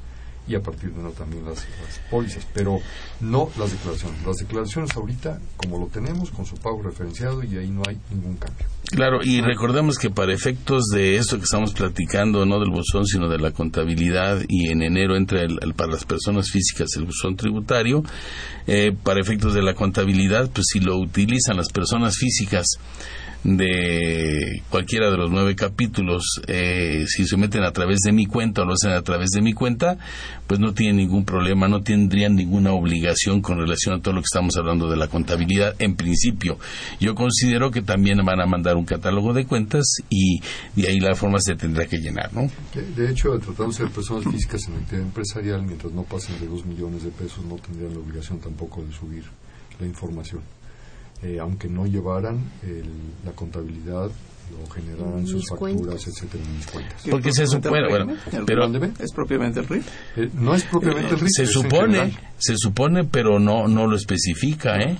y 0.49 0.55
a 0.55 0.61
partir 0.61 0.92
de 0.92 1.03
no 1.03 1.11
también 1.11 1.44
las, 1.44 1.66
pólizas, 2.11 2.46
pero 2.55 2.80
no 3.20 3.51
las 3.59 3.72
declaraciones. 3.72 4.24
Las 4.26 4.36
declaraciones 4.36 4.96
ahorita, 4.96 5.38
como 5.57 5.78
lo 5.78 5.86
tenemos, 5.86 6.30
con 6.30 6.46
su 6.46 6.57
pago 6.57 6.82
referenciado 6.82 7.44
y 7.44 7.57
ahí 7.59 7.68
no 7.68 7.82
hay 7.86 7.99
ningún 8.11 8.36
cambio. 8.36 8.66
Claro, 8.90 9.18
y 9.22 9.42
recordemos 9.42 9.99
que 9.99 10.09
para 10.09 10.32
efectos 10.32 10.84
de 10.92 11.16
esto 11.16 11.36
que 11.36 11.44
estamos 11.44 11.74
platicando, 11.74 12.46
no 12.46 12.59
del 12.59 12.70
buzón, 12.70 13.05
sino 13.07 13.28
de 13.28 13.38
la 13.38 13.51
contabilidad, 13.51 14.40
y 14.49 14.68
en 14.70 14.82
enero 14.82 15.16
entra 15.16 15.42
el, 15.42 15.59
para 15.74 15.92
las 15.92 16.05
personas 16.05 16.51
físicas 16.51 16.88
el 16.96 17.05
buzón 17.05 17.36
tributario, 17.36 18.03
eh, 18.66 18.92
para 19.03 19.20
efectos 19.20 19.55
de 19.55 19.62
la 19.62 19.74
contabilidad, 19.74 20.51
pues 20.51 20.66
si 20.72 20.80
lo 20.80 20.96
utilizan 20.96 21.57
las 21.57 21.68
personas 21.68 22.16
físicas, 22.16 22.66
de 23.45 24.62
cualquiera 24.68 25.11
de 25.11 25.16
los 25.16 25.30
nueve 25.30 25.55
capítulos, 25.55 26.41
eh, 26.47 27.05
si 27.07 27.26
se 27.26 27.36
meten 27.36 27.62
a 27.62 27.72
través 27.72 28.01
de 28.01 28.12
mi 28.12 28.26
cuenta 28.26 28.62
o 28.62 28.64
lo 28.64 28.72
hacen 28.72 28.93
a 28.93 29.03
través 29.03 29.30
de 29.30 29.41
mi 29.41 29.53
cuenta, 29.53 29.97
pues 30.47 30.61
no 30.61 30.74
tienen 30.74 30.97
ningún 30.97 31.24
problema, 31.24 31.68
no 31.68 31.82
tendrían 31.82 32.34
ninguna 32.34 32.72
obligación 32.72 33.41
con 33.41 33.59
relación 33.59 33.95
a 33.95 34.03
todo 34.03 34.14
lo 34.14 34.20
que 34.20 34.26
estamos 34.32 34.57
hablando 34.57 34.91
de 34.91 34.97
la 34.97 35.09
contabilidad. 35.09 35.74
En 35.78 35.95
principio, 35.95 36.59
yo 37.01 37.14
considero 37.14 37.70
que 37.70 37.82
también 37.82 38.18
van 38.24 38.41
a 38.41 38.47
mandar 38.47 38.76
un 38.76 38.84
catálogo 38.84 39.32
de 39.32 39.47
cuentas 39.47 39.84
y 40.11 40.41
de 40.74 40.89
ahí 40.89 41.01
la 41.01 41.14
forma 41.14 41.39
se 41.41 41.55
tendrá 41.55 41.86
que 41.86 41.99
llenar, 41.99 42.32
¿no? 42.32 42.51
De 42.97 43.11
hecho, 43.11 43.39
tratándose 43.39 43.84
de 43.84 43.91
personas 43.91 44.24
físicas 44.24 44.66
en 44.68 44.74
actividad 44.74 45.07
empresarial, 45.07 45.62
mientras 45.62 45.93
no 45.93 46.03
pasen 46.03 46.39
de 46.41 46.47
dos 46.47 46.66
millones 46.66 47.05
de 47.05 47.11
pesos, 47.11 47.45
no 47.45 47.57
tendrían 47.57 47.95
la 47.95 48.01
obligación 48.01 48.41
tampoco 48.41 48.82
de 48.82 48.93
subir 48.93 49.24
la 49.78 49.86
información. 49.86 50.57
Eh, 51.20 51.40
aunque 51.40 51.68
no 51.68 51.86
llevaran 51.86 52.56
la 53.22 53.34
contabilidad 53.34 54.10
lo 54.51 54.66
generarán 54.68 55.26
sus 55.26 55.49
facturas, 55.49 56.07
etcétera, 56.07 56.44
en 56.44 56.57
mis 56.57 56.66
cuentas. 56.66 57.03
Porque 57.11 57.32
se 57.32 57.46
supone, 57.46 57.88
bueno, 57.88 58.14
pero 58.46 58.66
es 58.99 59.12
propiamente 59.12 59.61
el 59.61 59.68
RIF. 59.68 59.86
Eh, 60.16 60.30
no 60.34 60.55
es 60.55 60.64
propiamente 60.64 61.14
el 61.14 61.20
RIF. 61.20 61.30
Se 61.34 61.46
supone, 61.46 62.12
se 62.38 62.57
supone, 62.57 63.05
pero 63.05 63.38
no 63.38 63.68
no 63.68 63.86
lo 63.86 63.96
especifica, 63.96 64.78
¿eh? 64.80 64.99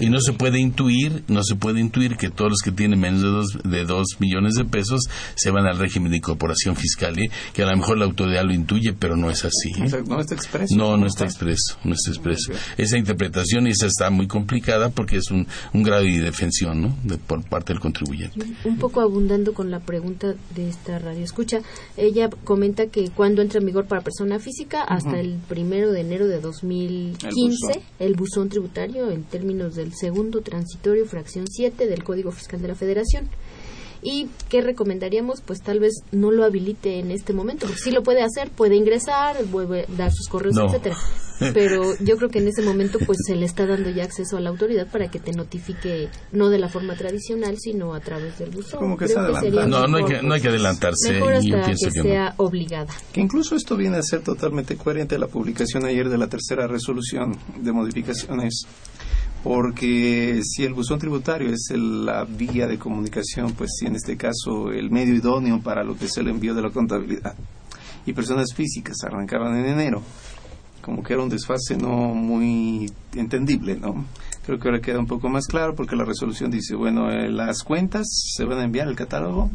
y 0.00 0.10
no 0.10 0.20
se 0.20 0.32
puede 0.32 0.58
intuir, 0.58 1.24
no 1.28 1.42
se 1.42 1.56
puede 1.56 1.80
intuir 1.80 2.16
que 2.16 2.30
todos 2.30 2.50
los 2.50 2.60
que 2.60 2.72
tienen 2.72 3.00
menos 3.00 3.22
de 3.22 3.28
dos, 3.28 3.58
de 3.64 3.84
dos 3.84 4.06
millones 4.18 4.54
de 4.54 4.64
pesos 4.64 5.02
se 5.34 5.50
van 5.50 5.66
al 5.66 5.78
régimen 5.78 6.10
de 6.10 6.18
incorporación 6.18 6.76
fiscal, 6.76 7.18
¿eh? 7.18 7.30
que 7.52 7.62
a 7.62 7.66
lo 7.66 7.76
mejor 7.76 7.98
la 7.98 8.04
autoridad 8.04 8.44
lo 8.44 8.52
intuye, 8.52 8.92
pero 8.92 9.16
no 9.16 9.30
es 9.30 9.44
así. 9.44 9.70
¿eh? 9.78 10.02
No 10.06 10.20
está 10.20 10.34
expreso. 10.34 10.74
No, 10.76 10.96
no 10.96 11.06
está 11.06 11.24
expreso, 11.24 11.78
no 11.84 11.94
está 11.94 12.10
expreso. 12.10 12.52
Esa 12.76 12.98
interpretación 12.98 13.66
y 13.66 13.70
esa 13.70 13.86
está 13.86 14.10
muy 14.10 14.26
complicada 14.26 14.90
porque 14.90 15.16
es 15.16 15.30
un, 15.30 15.46
un 15.72 15.82
grado 15.82 16.02
de 16.02 16.10
indefensión, 16.10 16.80
¿no? 16.80 16.96
De, 17.04 17.18
por 17.18 17.42
parte 17.44 17.72
del 17.72 17.80
contribuyente. 17.80 18.44
Un 18.72 18.78
poco 18.78 19.02
abundando 19.02 19.52
con 19.52 19.70
la 19.70 19.80
pregunta 19.80 20.34
de 20.54 20.68
esta 20.68 20.98
radio 20.98 21.22
escucha, 21.22 21.60
ella 21.98 22.30
comenta 22.44 22.86
que 22.86 23.10
cuando 23.10 23.42
entra 23.42 23.60
en 23.60 23.66
vigor 23.66 23.84
para 23.86 24.00
persona 24.00 24.38
física 24.38 24.82
hasta 24.82 25.20
el 25.20 25.34
primero 25.46 25.92
de 25.92 26.00
enero 26.00 26.26
de 26.26 26.40
2015 26.40 27.82
el 27.98 28.14
buzón, 28.14 28.48
tributario 28.48 29.10
en 29.10 29.24
términos 29.24 29.74
del 29.74 29.92
segundo 29.92 30.40
transitorio 30.40 31.04
fracción 31.04 31.46
7 31.46 31.86
del 31.86 32.02
Código 32.02 32.32
Fiscal 32.32 32.62
de 32.62 32.68
la 32.68 32.74
Federación 32.74 33.28
y 34.02 34.28
qué 34.48 34.60
recomendaríamos 34.60 35.40
pues 35.40 35.60
tal 35.62 35.78
vez 35.80 36.02
no 36.10 36.30
lo 36.30 36.44
habilite 36.44 36.98
en 36.98 37.10
este 37.10 37.32
momento. 37.32 37.68
Sí 37.68 37.90
lo 37.90 38.02
puede 38.02 38.22
hacer 38.22 38.50
puede 38.50 38.76
ingresar 38.76 39.44
vuelve 39.46 39.82
a 39.82 39.96
dar 39.96 40.12
sus 40.12 40.28
correos 40.28 40.56
etcétera. 40.58 40.96
Pero 41.54 41.96
yo 41.98 42.16
creo 42.16 42.28
que 42.28 42.38
en 42.38 42.48
ese 42.48 42.62
momento 42.62 42.98
pues 43.04 43.18
se 43.26 43.34
le 43.34 43.46
está 43.46 43.66
dando 43.66 43.90
ya 43.90 44.04
acceso 44.04 44.36
a 44.36 44.40
la 44.40 44.50
autoridad 44.50 44.86
para 44.86 45.10
que 45.10 45.18
te 45.18 45.32
notifique 45.32 46.08
no 46.30 46.50
de 46.50 46.58
la 46.58 46.68
forma 46.68 46.94
tradicional 46.94 47.56
sino 47.58 47.94
a 47.94 48.00
través 48.00 48.38
del 48.38 48.50
buzón. 48.50 48.80
Como 48.80 48.96
que, 48.96 49.06
no 49.06 49.88
no 49.88 49.96
hay 49.96 50.04
que, 50.04 50.22
no 50.22 50.34
hay 50.34 50.40
que 50.40 50.48
adelantarse 50.48 51.12
mejor 51.14 51.32
hasta 51.34 51.62
que, 51.62 51.76
sea 51.76 52.34
obligada. 52.36 52.92
Que 53.12 53.20
incluso 53.20 53.56
esto 53.56 53.76
viene 53.76 53.98
a 53.98 54.02
ser 54.02 54.22
totalmente 54.22 54.76
coherente 54.76 55.16
a 55.16 55.18
la 55.18 55.26
publicación 55.26 55.84
ayer 55.84 56.08
de 56.08 56.18
la 56.18 56.28
tercera 56.28 56.66
resolución 56.66 57.36
de 57.58 57.72
modificaciones 57.72 58.66
porque 59.42 60.40
si 60.44 60.64
el 60.64 60.74
buzón 60.74 60.98
tributario 60.98 61.52
es 61.52 61.70
la 61.74 62.24
vía 62.24 62.66
de 62.66 62.78
comunicación, 62.78 63.52
pues 63.52 63.72
si 63.78 63.86
en 63.86 63.96
este 63.96 64.16
caso 64.16 64.70
el 64.70 64.90
medio 64.90 65.14
idóneo 65.14 65.60
para 65.60 65.82
lo 65.82 65.96
que 65.96 66.04
es 66.04 66.16
el 66.16 66.28
envío 66.28 66.54
de 66.54 66.62
la 66.62 66.70
contabilidad 66.70 67.34
y 68.06 68.12
personas 68.12 68.54
físicas 68.54 68.96
arrancaban 69.04 69.56
en 69.56 69.66
enero, 69.66 70.02
como 70.80 71.02
que 71.02 71.12
era 71.14 71.22
un 71.22 71.28
desfase 71.28 71.76
no 71.76 72.14
muy 72.14 72.90
entendible, 73.14 73.76
¿no? 73.76 74.04
Creo 74.44 74.58
que 74.58 74.68
ahora 74.68 74.80
queda 74.80 74.98
un 74.98 75.06
poco 75.06 75.28
más 75.28 75.46
claro 75.46 75.74
porque 75.74 75.96
la 75.96 76.04
resolución 76.04 76.50
dice, 76.50 76.74
bueno, 76.74 77.10
eh, 77.10 77.28
las 77.28 77.62
cuentas 77.62 78.06
se 78.36 78.44
van 78.44 78.58
a 78.58 78.64
enviar 78.64 78.88
al 78.88 78.96
catálogo, 78.96 79.50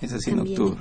es 0.00 0.12
así 0.12 0.30
en 0.30 0.40
octubre. 0.40 0.80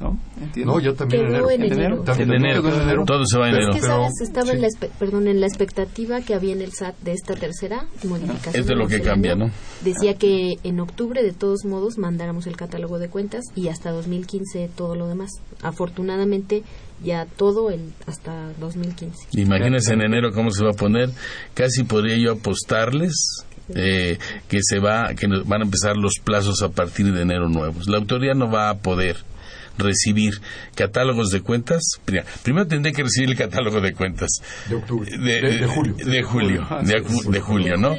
¿No? 0.00 0.18
No, 0.64 0.80
ya 0.80 0.92
también 0.92 1.26
en 1.26 1.34
enero. 1.34 1.50
En 1.50 1.62
enero. 1.62 2.04
En 2.18 2.32
enero. 2.32 3.04
Todo 3.06 3.24
se 3.26 3.38
va 3.38 3.48
en 3.48 3.54
enero. 3.54 3.70
Es 3.70 3.80
que, 3.80 3.86
¿sabes? 3.86 4.12
Estaba 4.22 4.52
en 4.52 4.60
la, 4.60 4.68
perdón, 4.98 5.28
en 5.28 5.40
la 5.40 5.46
expectativa 5.46 6.20
que 6.20 6.34
había 6.34 6.52
en 6.52 6.60
el 6.60 6.72
SAT 6.72 6.96
de 7.00 7.12
esta 7.12 7.34
tercera 7.34 7.86
modificación. 8.04 8.60
Es 8.60 8.66
de 8.66 8.74
lo 8.74 8.86
que 8.86 9.00
cambia, 9.00 9.34
¿no? 9.34 9.50
Decía 9.82 10.14
que 10.14 10.56
en 10.62 10.80
octubre, 10.80 11.22
de 11.22 11.32
todos 11.32 11.64
modos, 11.64 11.98
mandáramos 11.98 12.46
el 12.46 12.56
catálogo 12.56 12.98
de 12.98 13.08
cuentas 13.08 13.44
y 13.54 13.68
hasta 13.68 13.90
2015 13.90 14.70
todo 14.76 14.96
lo 14.96 15.08
demás. 15.08 15.30
Afortunadamente, 15.62 16.62
ya 17.02 17.26
todo 17.36 17.70
el, 17.70 17.92
hasta 18.06 18.52
2015. 18.60 19.28
Imagínense 19.32 19.94
en 19.94 20.02
enero 20.02 20.32
cómo 20.32 20.50
se 20.50 20.64
va 20.64 20.70
a 20.70 20.76
poner. 20.76 21.10
Casi 21.54 21.84
podría 21.84 22.18
yo 22.18 22.32
apostarles 22.32 23.44
eh, 23.74 24.18
que 24.48 24.58
se 24.62 24.78
va 24.78 25.14
que 25.14 25.26
van 25.26 25.62
a 25.62 25.64
empezar 25.64 25.96
los 25.96 26.14
plazos 26.22 26.62
a 26.62 26.68
partir 26.68 27.12
de 27.12 27.22
enero 27.22 27.48
nuevos. 27.48 27.88
La 27.88 27.96
autoridad 27.96 28.34
no 28.34 28.50
va 28.50 28.70
a 28.70 28.78
poder 28.78 29.16
recibir 29.78 30.40
catálogos 30.74 31.30
de 31.30 31.40
cuentas. 31.40 31.82
Primero 32.42 32.66
tendré 32.66 32.92
que 32.92 33.02
recibir 33.02 33.30
el 33.30 33.36
catálogo 33.36 33.80
de 33.80 33.92
cuentas. 33.92 34.28
De 34.68 34.76
octubre. 34.76 35.10
De, 35.10 35.66
julio. 35.66 35.94
De 35.96 36.22
julio, 36.22 36.66
de, 37.30 37.40
julio, 37.40 37.76
¿no? 37.76 37.94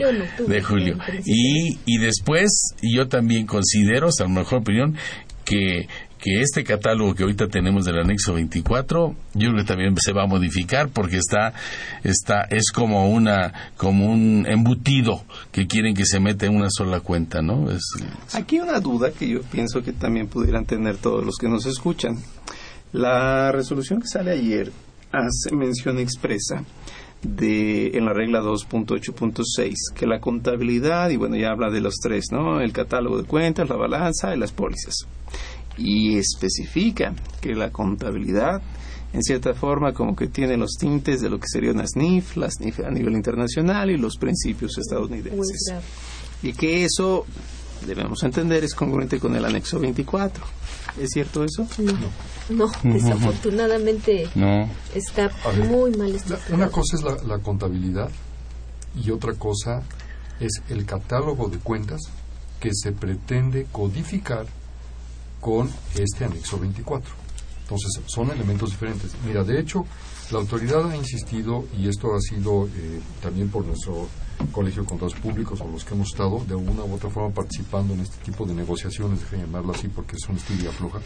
De 0.47 0.61
julio. 0.61 0.97
Y, 1.25 1.79
y 1.85 1.97
después, 1.99 2.73
yo 2.81 3.07
también 3.07 3.45
considero, 3.45 4.07
hasta 4.07 4.23
lo 4.23 4.29
mejor 4.29 4.59
opinión, 4.59 4.97
que 5.45 5.87
que 6.19 6.41
este 6.41 6.63
catálogo 6.63 7.13
que 7.13 7.23
ahorita 7.23 7.47
tenemos 7.47 7.85
del 7.85 7.99
anexo 7.99 8.33
24, 8.33 9.15
yo 9.33 9.49
creo 9.49 9.55
que 9.55 9.67
también 9.67 9.95
se 9.97 10.13
va 10.13 10.23
a 10.23 10.27
modificar 10.27 10.89
porque 10.89 11.17
está, 11.17 11.53
está, 12.03 12.41
es 12.49 12.71
como 12.71 13.09
una, 13.09 13.71
como 13.77 14.11
un 14.11 14.45
embutido 14.47 15.23
que 15.51 15.67
quieren 15.67 15.93
que 15.93 16.05
se 16.05 16.19
meta 16.19 16.45
en 16.45 16.55
una 16.55 16.69
sola 16.69 16.99
cuenta, 16.99 17.41
¿no? 17.41 17.69
Es, 17.71 17.83
Aquí 18.33 18.59
una 18.59 18.79
duda 18.79 19.11
que 19.11 19.27
yo 19.27 19.41
pienso 19.43 19.83
que 19.83 19.93
también 19.93 20.27
pudieran 20.27 20.65
tener 20.65 20.97
todos 20.97 21.23
los 21.23 21.37
que 21.37 21.47
nos 21.47 21.65
escuchan. 21.65 22.17
La 22.93 23.51
resolución 23.51 24.01
que 24.01 24.07
sale 24.07 24.31
ayer 24.31 24.71
hace 25.11 25.55
mención 25.55 25.99
expresa 25.99 26.63
de 27.21 27.97
en 27.97 28.05
la 28.05 28.13
regla 28.13 28.41
2.8.6 28.41 29.73
que 29.95 30.05
la 30.05 30.19
contabilidad 30.19 31.09
y 31.09 31.17
bueno 31.17 31.35
ya 31.35 31.49
habla 31.49 31.71
de 31.71 31.81
los 31.81 31.95
tres 31.95 32.25
no 32.31 32.61
el 32.61 32.71
catálogo 32.73 33.17
de 33.17 33.23
cuentas 33.23 33.67
la 33.69 33.75
balanza 33.75 34.35
y 34.35 34.39
las 34.39 34.51
pólizas 34.51 35.07
y 35.77 36.17
especifica 36.17 37.13
que 37.41 37.53
la 37.53 37.71
contabilidad 37.71 38.61
en 39.13 39.23
cierta 39.23 39.53
forma 39.53 39.93
como 39.93 40.15
que 40.15 40.27
tiene 40.27 40.57
los 40.57 40.73
tintes 40.77 41.21
de 41.21 41.29
lo 41.29 41.39
que 41.39 41.47
sería 41.47 41.71
una 41.71 41.87
SNIF, 41.87 42.35
la 42.37 42.51
SNIF 42.51 42.81
a 42.81 42.91
nivel 42.91 43.13
internacional 43.13 43.89
y 43.89 43.97
los 43.97 44.17
principios 44.17 44.77
estadounidenses. 44.77 45.73
Y 46.43 46.53
que 46.53 46.83
eso, 46.83 47.25
debemos 47.85 48.21
entender, 48.23 48.63
es 48.63 48.75
congruente 48.75 49.19
con 49.19 49.35
el 49.35 49.45
anexo 49.45 49.79
24. 49.79 50.43
¿Es 50.99 51.11
cierto 51.11 51.43
eso? 51.43 51.67
No, 51.77 51.93
no, 52.49 52.71
desafortunadamente 52.83 54.29
no. 54.35 54.69
está 54.93 55.31
muy 55.69 55.91
mal 55.91 56.13
estructurado. 56.13 56.55
Una 56.55 56.69
cosa 56.69 56.97
es 56.97 57.03
la, 57.03 57.15
la 57.23 57.39
contabilidad 57.39 58.09
y 58.95 59.11
otra 59.11 59.33
cosa 59.33 59.83
es 60.39 60.61
el 60.69 60.85
catálogo 60.85 61.49
de 61.49 61.59
cuentas 61.59 62.01
que 62.59 62.71
se 62.73 62.91
pretende 62.91 63.67
codificar 63.71 64.47
con 65.39 65.69
este 65.95 66.25
anexo 66.25 66.59
24. 66.59 67.27
Entonces, 67.63 68.01
son 68.05 68.31
elementos 68.31 68.71
diferentes. 68.71 69.11
Mira, 69.25 69.43
de 69.43 69.59
hecho, 69.59 69.85
la 70.31 70.39
autoridad 70.39 70.89
ha 70.89 70.95
insistido, 70.95 71.65
y 71.77 71.87
esto 71.89 72.15
ha 72.15 72.21
sido 72.21 72.67
eh, 72.67 73.01
también 73.21 73.49
por 73.49 73.65
nuestro 73.65 74.07
Colegio 74.51 74.83
de 74.83 74.89
Contratos 74.89 75.19
Públicos 75.19 75.59
o 75.61 75.67
los 75.67 75.83
que 75.83 75.93
hemos 75.93 76.07
estado 76.09 76.43
de 76.47 76.55
una 76.55 76.83
u 76.83 76.93
otra 76.93 77.09
forma 77.09 77.33
participando 77.33 77.93
en 77.93 78.01
este 78.01 78.23
tipo 78.23 78.45
de 78.45 78.53
negociaciones, 78.53 79.19
deje 79.19 79.37
llamarlo 79.37 79.73
así 79.73 79.87
porque 79.87 80.15
es 80.15 80.29
una 80.29 80.37
estudia 80.37 80.71
floja. 80.71 80.99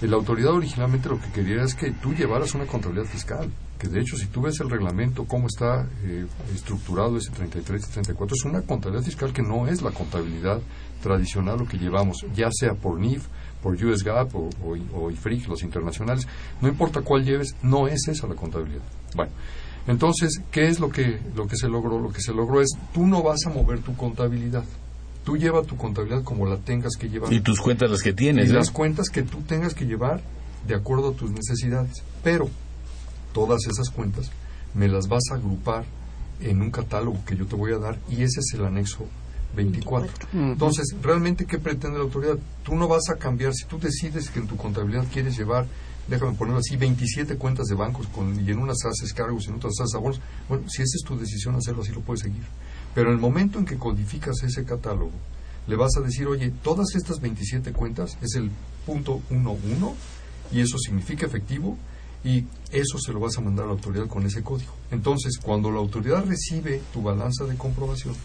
La 0.00 0.14
autoridad 0.14 0.52
originalmente 0.52 1.08
lo 1.08 1.20
que 1.20 1.28
quería 1.32 1.64
es 1.64 1.74
que 1.74 1.90
tú 1.90 2.14
llevaras 2.14 2.54
una 2.54 2.66
contabilidad 2.66 3.06
fiscal, 3.06 3.50
que 3.80 3.88
de 3.88 4.00
hecho 4.00 4.16
si 4.16 4.26
tú 4.26 4.42
ves 4.42 4.60
el 4.60 4.70
reglamento, 4.70 5.24
cómo 5.24 5.48
está 5.48 5.88
eh, 6.04 6.24
estructurado 6.54 7.16
ese 7.16 7.32
33 7.32 7.84
y 7.84 7.90
34, 7.90 8.34
es 8.38 8.44
una 8.44 8.62
contabilidad 8.62 9.04
fiscal 9.04 9.32
que 9.32 9.42
no 9.42 9.66
es 9.66 9.82
la 9.82 9.90
contabilidad 9.90 10.60
tradicional 11.02 11.58
lo 11.58 11.66
que 11.66 11.78
llevamos, 11.78 12.24
ya 12.32 12.48
sea 12.52 12.74
por 12.74 13.00
NIF, 13.00 13.26
por 13.60 13.74
US 13.74 14.04
GAAP 14.04 14.36
o, 14.36 14.50
o, 14.94 15.10
IFRIC, 15.10 15.48
los 15.48 15.64
internacionales, 15.64 16.28
no 16.60 16.68
importa 16.68 17.00
cuál 17.00 17.24
lleves, 17.24 17.56
no 17.62 17.88
es 17.88 18.06
esa 18.06 18.28
la 18.28 18.36
contabilidad. 18.36 18.82
Bueno, 19.16 19.32
entonces, 19.88 20.40
¿qué 20.52 20.68
es 20.68 20.78
lo 20.78 20.90
que, 20.90 21.18
lo 21.34 21.48
que 21.48 21.56
se 21.56 21.68
logró? 21.68 21.98
Lo 21.98 22.10
que 22.10 22.20
se 22.20 22.32
logró 22.32 22.60
es, 22.60 22.68
tú 22.94 23.04
no 23.04 23.22
vas 23.22 23.46
a 23.46 23.50
mover 23.50 23.80
tu 23.80 23.96
contabilidad. 23.96 24.64
Tú 25.28 25.36
lleva 25.36 25.62
tu 25.62 25.76
contabilidad 25.76 26.24
como 26.24 26.46
la 26.46 26.56
tengas 26.56 26.96
que 26.96 27.10
llevar. 27.10 27.30
Y 27.30 27.40
tus 27.40 27.60
cuentas 27.60 27.90
las 27.90 28.00
que 28.00 28.14
tienes. 28.14 28.48
Y 28.48 28.52
las 28.54 28.70
cuentas 28.70 29.10
que 29.10 29.22
tú 29.22 29.42
tengas 29.42 29.74
que 29.74 29.84
llevar 29.84 30.22
de 30.66 30.74
acuerdo 30.74 31.10
a 31.10 31.12
tus 31.12 31.30
necesidades. 31.30 32.02
Pero 32.24 32.48
todas 33.34 33.66
esas 33.66 33.90
cuentas 33.90 34.30
me 34.72 34.88
las 34.88 35.06
vas 35.06 35.24
a 35.30 35.34
agrupar 35.34 35.84
en 36.40 36.62
un 36.62 36.70
catálogo 36.70 37.22
que 37.26 37.36
yo 37.36 37.44
te 37.44 37.56
voy 37.56 37.74
a 37.74 37.78
dar 37.78 37.98
y 38.08 38.22
ese 38.22 38.40
es 38.40 38.54
el 38.54 38.64
anexo 38.64 39.04
24. 39.54 40.10
Entonces, 40.32 40.96
¿realmente 41.02 41.44
qué 41.44 41.58
pretende 41.58 41.98
la 41.98 42.04
autoridad? 42.04 42.38
Tú 42.62 42.74
no 42.74 42.88
vas 42.88 43.10
a 43.10 43.16
cambiar, 43.16 43.52
si 43.52 43.66
tú 43.66 43.78
decides 43.78 44.30
que 44.30 44.38
en 44.38 44.46
tu 44.46 44.56
contabilidad 44.56 45.04
quieres 45.12 45.36
llevar, 45.36 45.66
déjame 46.08 46.32
ponerlo 46.38 46.60
así, 46.60 46.78
27 46.78 47.36
cuentas 47.36 47.66
de 47.66 47.74
bancos 47.74 48.06
con, 48.06 48.34
y 48.40 48.50
en 48.50 48.58
unas 48.60 48.78
haces 48.86 49.12
cargos 49.12 49.44
y 49.44 49.50
en 49.50 49.56
otras 49.56 49.74
haces 49.78 49.94
abonos, 49.94 50.22
bueno, 50.48 50.64
si 50.70 50.80
esa 50.80 50.96
es 50.96 51.02
tu 51.04 51.18
decisión 51.18 51.54
hacerlo 51.54 51.82
así, 51.82 51.92
lo 51.92 52.00
puedes 52.00 52.22
seguir. 52.22 52.44
Pero 52.98 53.12
el 53.12 53.18
momento 53.18 53.60
en 53.60 53.64
que 53.64 53.78
codificas 53.78 54.42
ese 54.42 54.64
catálogo, 54.64 55.12
le 55.68 55.76
vas 55.76 55.96
a 55.96 56.00
decir, 56.00 56.26
oye, 56.26 56.52
todas 56.64 56.96
estas 56.96 57.20
27 57.20 57.72
cuentas 57.72 58.18
es 58.20 58.34
el 58.34 58.50
punto 58.84 59.22
11 59.30 59.94
y 60.50 60.62
eso 60.62 60.76
significa 60.78 61.24
efectivo 61.24 61.78
y 62.24 62.44
eso 62.72 62.98
se 62.98 63.12
lo 63.12 63.20
vas 63.20 63.38
a 63.38 63.40
mandar 63.40 63.66
a 63.66 63.68
la 63.68 63.74
autoridad 63.74 64.08
con 64.08 64.26
ese 64.26 64.42
código. 64.42 64.72
Entonces, 64.90 65.38
cuando 65.38 65.70
la 65.70 65.78
autoridad 65.78 66.24
recibe 66.26 66.82
tu 66.92 67.00
balanza 67.00 67.44
de 67.44 67.54
comprobación, 67.54 68.16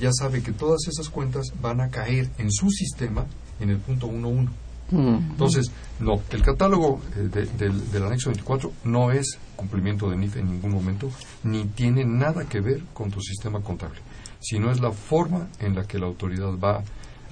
ya 0.00 0.08
sabe 0.18 0.42
que 0.42 0.52
todas 0.52 0.88
esas 0.88 1.10
cuentas 1.10 1.52
van 1.60 1.82
a 1.82 1.90
caer 1.90 2.30
en 2.38 2.50
su 2.50 2.70
sistema 2.70 3.26
en 3.60 3.68
el 3.68 3.76
punto 3.76 4.08
1.1. 4.08 4.48
Mm. 4.90 5.30
Entonces, 5.32 5.70
no, 5.98 6.20
el 6.30 6.42
catálogo 6.42 7.00
eh, 7.16 7.48
del, 7.58 8.02
anexo 8.04 8.30
24 8.30 8.72
no 8.84 9.10
es 9.10 9.38
cumplimiento 9.56 10.10
de 10.10 10.16
NIF 10.16 10.36
en 10.36 10.50
ningún 10.50 10.72
momento, 10.72 11.10
ni 11.44 11.64
tiene 11.64 12.04
nada 12.04 12.44
que 12.44 12.60
ver 12.60 12.82
con 12.92 13.10
tu 13.10 13.20
sistema 13.20 13.60
contable, 13.60 13.98
sino 14.40 14.70
es 14.70 14.80
la 14.80 14.92
forma 14.92 15.48
en 15.60 15.74
la 15.74 15.84
que 15.84 15.98
la 15.98 16.06
autoridad 16.06 16.52
va 16.58 16.82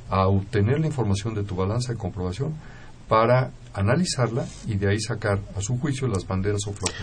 a 0.09 0.27
obtener 0.27 0.81
la 0.81 0.87
información 0.87 1.35
de 1.35 1.45
tu 1.45 1.55
balanza 1.55 1.93
de 1.93 1.99
comprobación 1.99 2.55
para 3.09 3.51
analizarla 3.75 4.47
y 4.67 4.77
de 4.77 4.91
ahí 4.91 5.01
sacar 5.01 5.41
a 5.57 5.61
su 5.61 5.79
juicio 5.79 6.09
las 6.09 6.27
banderas 6.27 6.63
o 6.67 6.73
flojos. 6.73 6.97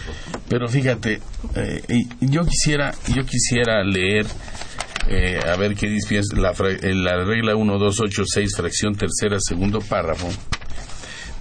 Pero 0.49 0.67
fíjate, 0.67 1.21
eh, 1.55 2.05
yo 2.21 2.41
quisiera 2.45 2.91
yo 3.13 3.23
quisiera 3.23 3.83
leer 3.83 4.25
eh, 5.07 5.39
a 5.45 5.55
ver 5.57 5.75
qué 5.75 5.87
dice 5.87 6.21
la, 6.35 6.51
la 6.51 7.23
regla 7.25 7.55
1286 7.55 8.55
fracción 8.55 8.95
tercera 8.95 9.37
segundo 9.39 9.79
párrafo 9.79 10.29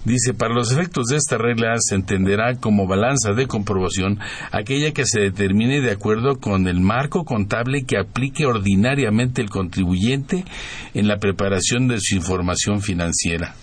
Dice, 0.04 0.32
para 0.32 0.54
los 0.54 0.72
efectos 0.72 1.08
de 1.08 1.16
esta 1.16 1.36
regla 1.36 1.74
se 1.78 1.94
entenderá 1.94 2.54
como 2.54 2.86
balanza 2.86 3.32
de 3.32 3.46
comprobación 3.46 4.18
aquella 4.50 4.92
que 4.92 5.04
se 5.04 5.20
determine 5.20 5.82
de 5.82 5.90
acuerdo 5.90 6.40
con 6.40 6.66
el 6.68 6.80
marco 6.80 7.24
contable 7.24 7.84
que 7.84 7.98
aplique 7.98 8.46
ordinariamente 8.46 9.42
el 9.42 9.50
contribuyente 9.50 10.46
en 10.94 11.06
la 11.06 11.18
preparación 11.18 11.86
de 11.86 11.98
su 12.00 12.16
información 12.16 12.80
financiera, 12.80 13.54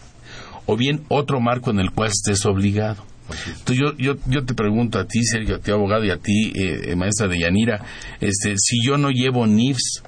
o 0.67 0.77
bien 0.77 1.05
otro 1.07 1.39
marco 1.39 1.71
en 1.71 1.79
el 1.79 1.89
cual 1.89 2.09
estés 2.09 2.45
obligado. 2.45 3.03
Entonces 3.29 3.77
yo, 3.77 3.93
yo, 3.97 4.15
yo 4.25 4.45
te 4.45 4.53
pregunto 4.53 4.99
a 4.99 5.05
ti, 5.05 5.23
Sergio, 5.23 5.55
a 5.55 5.59
ti 5.59 5.71
abogado 5.71 6.05
y 6.05 6.11
a 6.11 6.17
ti, 6.17 6.53
eh, 6.55 6.95
maestra 6.95 7.27
de 7.27 7.39
Yanira, 7.39 7.83
este, 8.21 8.55
si 8.57 8.83
yo 8.85 8.97
no 8.97 9.09
llevo 9.09 9.45
NIFS, 9.45 10.03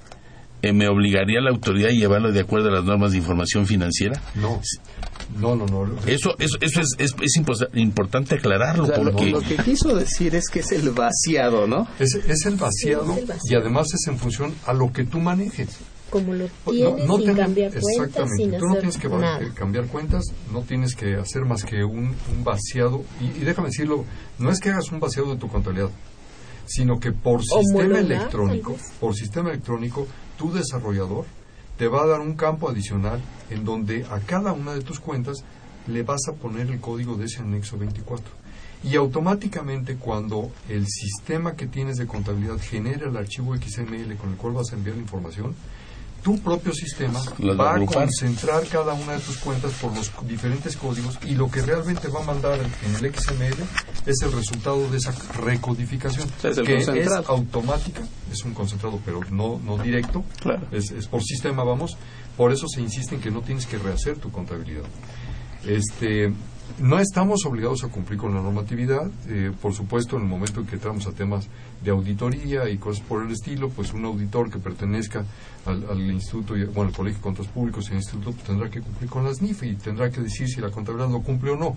eh, 0.61 0.73
¿me 0.73 0.87
obligaría 0.89 1.39
la 1.41 1.51
autoridad 1.51 1.89
a 1.89 1.93
llevarlo 1.93 2.31
de 2.31 2.41
acuerdo 2.41 2.69
a 2.69 2.71
las 2.71 2.83
normas 2.83 3.11
de 3.11 3.17
información 3.17 3.65
financiera? 3.65 4.21
No. 4.35 4.61
No, 5.37 5.55
no, 5.55 5.65
no. 5.65 5.85
Eso, 6.07 6.35
eso, 6.39 6.57
eso 6.59 6.81
es, 6.81 6.95
es, 6.97 7.35
importante 7.75 8.35
aclararlo. 8.35 8.87
porque... 8.87 9.29
Lo, 9.29 9.41
que 9.41 9.57
quiso 9.57 9.95
decir 9.95 10.35
es 10.35 10.49
que 10.49 10.59
es 10.59 10.71
el 10.71 10.89
vaciado, 10.89 11.67
¿no? 11.67 11.87
Es, 11.99 12.15
es, 12.15 12.45
el, 12.45 12.55
vaciado, 12.55 13.15
y 13.43 13.53
además 13.53 13.93
es 13.93 14.07
en 14.07 14.17
función 14.17 14.53
a 14.65 14.73
lo 14.73 14.91
que 14.91 15.03
tú 15.03 15.19
manejes. 15.19 15.77
Como 16.09 16.33
lo 16.33 16.47
tienes 16.65 17.05
no, 17.05 17.17
sin 17.17 17.35
cambiar 17.35 17.71
cuentas, 17.79 18.29
sin 18.35 18.57
tú 18.57 18.65
no 18.67 18.75
tienes 18.75 18.97
que 18.97 19.09
cambiar 19.55 19.87
cuentas, 19.87 20.25
no 20.51 20.61
tienes 20.63 20.95
que 20.95 21.15
hacer 21.15 21.45
más 21.45 21.63
que 21.63 21.83
un, 21.83 22.15
un 22.31 22.43
vaciado. 22.43 23.03
Y, 23.19 23.25
y, 23.25 23.45
déjame 23.45 23.67
decirlo, 23.67 24.05
no 24.37 24.49
es 24.51 24.59
que 24.59 24.69
hagas 24.69 24.91
un 24.91 24.99
vaciado 24.99 25.33
de 25.33 25.37
tu 25.37 25.47
contabilidad, 25.47 25.91
sino 26.65 26.99
que 26.99 27.11
por 27.11 27.43
sistema 27.43 27.99
electrónico, 27.99 28.77
por 28.99 29.15
sistema 29.15 29.49
electrónico, 29.49 30.07
tu 30.37 30.51
desarrollador 30.51 31.25
te 31.77 31.87
va 31.87 32.03
a 32.03 32.07
dar 32.07 32.19
un 32.19 32.35
campo 32.35 32.69
adicional 32.69 33.21
en 33.49 33.63
donde 33.63 34.05
a 34.09 34.19
cada 34.19 34.51
una 34.51 34.73
de 34.73 34.81
tus 34.81 34.99
cuentas 34.99 35.43
le 35.87 36.03
vas 36.03 36.27
a 36.27 36.33
poner 36.33 36.69
el 36.69 36.79
código 36.79 37.15
de 37.15 37.25
ese 37.25 37.41
anexo 37.41 37.77
24. 37.77 38.39
Y 38.83 38.95
automáticamente 38.95 39.95
cuando 39.95 40.51
el 40.69 40.87
sistema 40.87 41.55
que 41.55 41.67
tienes 41.67 41.97
de 41.97 42.07
contabilidad 42.07 42.59
genera 42.59 43.09
el 43.09 43.17
archivo 43.17 43.55
XML 43.55 44.15
con 44.15 44.31
el 44.31 44.37
cual 44.37 44.53
vas 44.53 44.71
a 44.71 44.75
enviar 44.75 44.95
la 44.95 45.01
información, 45.01 45.55
tu 46.21 46.37
propio 46.39 46.73
sistema 46.73 47.19
va 47.59 47.75
a 47.75 47.85
concentrar 47.85 48.65
cada 48.67 48.93
una 48.93 49.13
de 49.13 49.19
tus 49.19 49.37
cuentas 49.37 49.73
por 49.73 49.95
los 49.95 50.11
diferentes 50.27 50.75
códigos 50.77 51.17
y 51.25 51.35
lo 51.35 51.49
que 51.49 51.61
realmente 51.61 52.07
va 52.07 52.21
a 52.21 52.25
mandar 52.25 52.59
en 52.59 52.95
el 52.95 53.13
XML 53.13 53.63
es 54.05 54.21
el 54.21 54.31
resultado 54.31 54.89
de 54.89 54.97
esa 54.97 55.13
recodificación, 55.41 56.29
que 56.65 56.77
es 56.77 57.11
automática, 57.27 58.01
es 58.31 58.43
un 58.43 58.53
concentrado 58.53 58.99
pero 59.05 59.21
no, 59.31 59.59
no 59.63 59.77
directo, 59.77 60.23
es, 60.71 60.91
es 60.91 61.07
por 61.07 61.23
sistema, 61.23 61.63
vamos, 61.63 61.97
por 62.37 62.51
eso 62.51 62.67
se 62.67 62.81
insiste 62.81 63.15
en 63.15 63.21
que 63.21 63.31
no 63.31 63.41
tienes 63.41 63.65
que 63.65 63.77
rehacer 63.77 64.17
tu 64.17 64.31
contabilidad. 64.31 64.85
Este, 65.65 66.33
no 66.77 66.99
estamos 66.99 67.45
obligados 67.45 67.83
a 67.83 67.87
cumplir 67.87 68.19
con 68.19 68.33
la 68.33 68.41
normatividad. 68.41 69.09
Eh, 69.27 69.51
por 69.61 69.73
supuesto, 69.73 70.15
en 70.15 70.23
el 70.23 70.27
momento 70.27 70.61
en 70.61 70.67
que 70.67 70.75
entramos 70.75 71.07
a 71.07 71.11
temas 71.11 71.47
de 71.83 71.91
auditoría 71.91 72.69
y 72.69 72.77
cosas 72.77 73.03
por 73.03 73.23
el 73.23 73.31
estilo, 73.31 73.69
pues 73.69 73.93
un 73.93 74.05
auditor 74.05 74.51
que 74.51 74.59
pertenezca 74.59 75.25
al, 75.65 75.99
instituto, 75.99 76.53
bueno, 76.73 76.89
al 76.89 76.95
Colegio 76.95 77.17
de 77.17 77.23
Contas 77.23 77.47
Públicos 77.47 77.87
y 77.87 77.91
al 77.91 77.97
instituto 77.97 78.33
tendrá 78.45 78.69
que 78.69 78.81
cumplir 78.81 79.09
con 79.09 79.23
las 79.23 79.41
NIF 79.41 79.63
y 79.63 79.75
tendrá 79.75 80.09
que 80.09 80.21
decir 80.21 80.47
si 80.47 80.61
la 80.61 80.71
contabilidad 80.71 81.09
lo 81.09 81.21
cumple 81.21 81.51
o 81.51 81.57
no. 81.57 81.75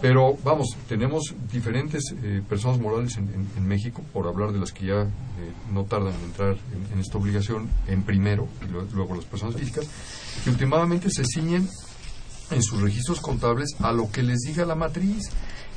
Pero 0.00 0.38
vamos, 0.42 0.76
tenemos 0.88 1.34
diferentes 1.52 2.14
eh, 2.22 2.42
personas 2.48 2.80
morales 2.80 3.18
en, 3.18 3.68
México, 3.68 4.02
por 4.12 4.26
hablar 4.26 4.50
de 4.52 4.58
las 4.58 4.72
que 4.72 4.86
ya 4.86 5.02
eh, 5.02 5.08
no 5.72 5.84
tardan 5.84 6.14
en 6.14 6.24
entrar 6.24 6.56
en, 6.92 6.98
esta 6.98 7.18
obligación 7.18 7.68
en 7.86 8.02
primero 8.02 8.48
y 8.66 8.94
luego 8.94 9.14
las 9.14 9.26
personas 9.26 9.56
físicas, 9.56 9.86
que 10.42 10.50
últimamente 10.50 11.10
se 11.10 11.24
ciñen 11.24 11.68
en 12.50 12.62
sus 12.62 12.80
registros 12.80 13.20
contables 13.20 13.74
a 13.80 13.92
lo 13.92 14.10
que 14.10 14.22
les 14.22 14.40
diga 14.40 14.64
la 14.64 14.74
matriz. 14.74 15.30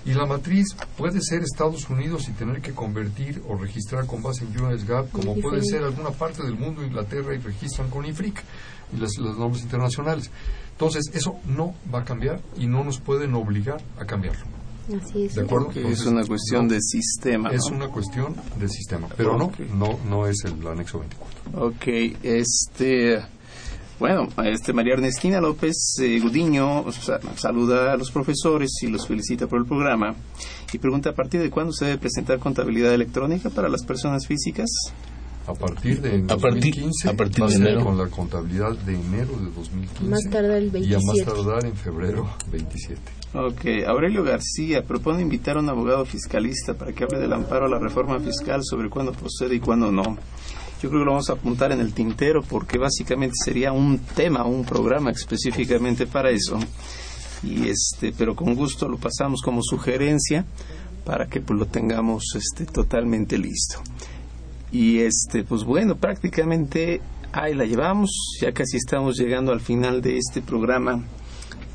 Y 0.06 0.14
la 0.14 0.26
matriz 0.26 0.76
puede 0.98 1.22
ser 1.22 1.44
Estados 1.44 1.90
Unidos 1.90 2.28
y 2.28 2.34
tener 2.34 2.62
que 2.62 2.74
convertir 2.74 3.42
o 3.48 3.56
registrar 3.56 4.06
con 4.06 4.22
base 4.22 4.44
en 4.44 4.62
UNSGAP, 4.62 5.12
como 5.12 5.36
puede 5.36 5.64
ser 5.64 5.84
alguna 5.84 6.10
parte 6.10 6.44
del 6.44 6.56
mundo, 6.56 6.84
Inglaterra, 6.84 7.34
y 7.34 7.38
registran 7.38 7.90
con 7.90 8.06
IFRIC 8.06 8.44
y 8.94 8.98
las, 8.98 9.18
normas 9.18 9.62
internacionales. 9.62 10.30
Entonces, 10.72 11.10
eso 11.14 11.38
no 11.46 11.74
va 11.94 12.00
a 12.00 12.04
cambiar 12.04 12.42
y 12.58 12.68
no 12.68 12.84
nos 12.84 13.00
pueden 13.00 13.34
obligar 13.34 13.82
a 13.98 14.06
cambiarlo. 14.06 14.44
Así 15.02 15.24
es. 15.24 15.36
¿De 15.36 15.44
acuerdo? 15.44 15.72
es 15.72 16.06
una 16.06 16.26
cuestión 16.26 16.68
de 16.68 16.82
sistema. 16.82 17.52
Es 17.52 17.68
una 17.68 17.88
cuestión 17.88 18.36
de 18.60 18.68
sistema, 18.68 19.08
pero 19.16 19.38
no, 19.38 19.54
no, 19.74 19.98
no 20.10 20.28
es 20.28 20.44
el 20.44 20.68
anexo 20.68 21.00
24. 21.00 21.68
Ok, 21.68 22.18
este. 22.24 23.24
Bueno, 24.04 24.28
este 24.44 24.74
María 24.74 24.96
Ernestina 24.96 25.40
López 25.40 25.96
eh, 26.02 26.20
Gudiño 26.20 26.84
saluda 27.38 27.94
a 27.94 27.96
los 27.96 28.12
profesores 28.12 28.70
y 28.82 28.88
los 28.88 29.08
felicita 29.08 29.48
por 29.48 29.60
el 29.60 29.66
programa 29.66 30.14
y 30.74 30.78
pregunta 30.78 31.12
a 31.12 31.14
partir 31.14 31.40
de 31.40 31.50
cuándo 31.50 31.72
se 31.72 31.86
debe 31.86 32.00
presentar 32.00 32.38
contabilidad 32.38 32.94
electrónica 32.94 33.50
para 33.50 33.70
las 33.70 33.86
personas 33.86 34.28
físicas. 34.28 34.70
A 35.48 35.54
partir 35.54 36.02
de 36.02 36.22
2015, 36.22 37.08
a 37.08 37.14
partir, 37.14 37.46
de 37.46 37.56
enero. 37.56 37.86
con 37.86 37.98
la 37.98 38.08
contabilidad 38.08 38.78
de 38.80 38.94
enero 38.94 39.38
de 39.38 39.50
2015 39.56 40.04
más 40.04 40.24
tardar 40.30 40.58
el 40.58 40.70
27. 40.70 40.90
y 40.90 40.94
a 40.94 41.00
más 41.00 41.26
tardar 41.26 41.66
en 41.66 41.74
febrero 41.74 42.30
27. 42.52 43.00
Ok, 43.36 43.88
Aurelio 43.88 44.26
García 44.26 44.84
propone 44.84 45.22
invitar 45.22 45.56
a 45.56 45.62
un 45.62 45.70
abogado 45.70 46.04
fiscalista 46.04 46.74
para 46.74 46.92
que 46.92 47.06
hable 47.06 47.20
del 47.20 47.32
amparo 47.32 47.68
a 47.68 47.70
la 47.70 47.80
reforma 47.80 48.20
fiscal 48.20 48.60
sobre 48.66 48.90
cuándo 48.90 49.14
procede 49.14 49.56
y 49.56 49.60
cuándo 49.62 49.94
no. 49.94 50.18
Yo 50.84 50.90
creo 50.90 51.00
que 51.00 51.06
lo 51.06 51.12
vamos 51.12 51.30
a 51.30 51.34
apuntar 51.34 51.72
en 51.72 51.80
el 51.80 51.94
tintero 51.94 52.44
porque 52.44 52.78
básicamente 52.78 53.36
sería 53.42 53.72
un 53.72 54.00
tema, 54.00 54.44
un 54.44 54.66
programa 54.66 55.12
específicamente 55.12 56.08
para 56.08 56.30
eso. 56.30 56.60
Y 57.42 57.70
este, 57.70 58.12
pero 58.12 58.36
con 58.36 58.54
gusto 58.54 58.90
lo 58.90 58.98
pasamos 58.98 59.42
como 59.42 59.62
sugerencia 59.64 60.44
para 61.06 61.28
que 61.28 61.40
pues, 61.40 61.58
lo 61.58 61.68
tengamos 61.68 62.26
este, 62.36 62.66
totalmente 62.66 63.38
listo. 63.38 63.82
Y 64.74 65.00
este, 65.00 65.46
pues 65.46 65.64
bueno, 65.64 65.96
prácticamente 65.96 67.00
ahí 67.32 67.54
la 67.54 67.64
llevamos, 67.64 68.12
ya 68.42 68.52
casi 68.52 68.76
estamos 68.76 69.16
llegando 69.18 69.54
al 69.54 69.62
final 69.62 70.02
de 70.02 70.18
este 70.18 70.42
programa. 70.42 71.02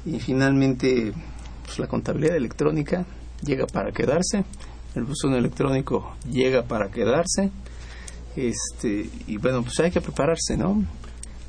Y 0.05 0.21
finalmente, 0.21 1.15
pues 1.65 1.79
la 1.79 1.87
contabilidad 1.87 2.37
electrónica 2.37 3.07
llega 3.43 3.67
para 3.67 3.91
quedarse, 3.91 4.45
el 4.95 5.05
buzón 5.05 5.33
electrónico 5.33 6.15
llega 6.31 6.65
para 6.65 6.91
quedarse 6.91 7.51
este, 8.37 9.11
y 9.27 9.37
bueno, 9.37 9.63
pues 9.63 9.79
hay 9.81 9.91
que 9.91 10.01
prepararse, 10.01 10.57
¿no? 10.57 10.85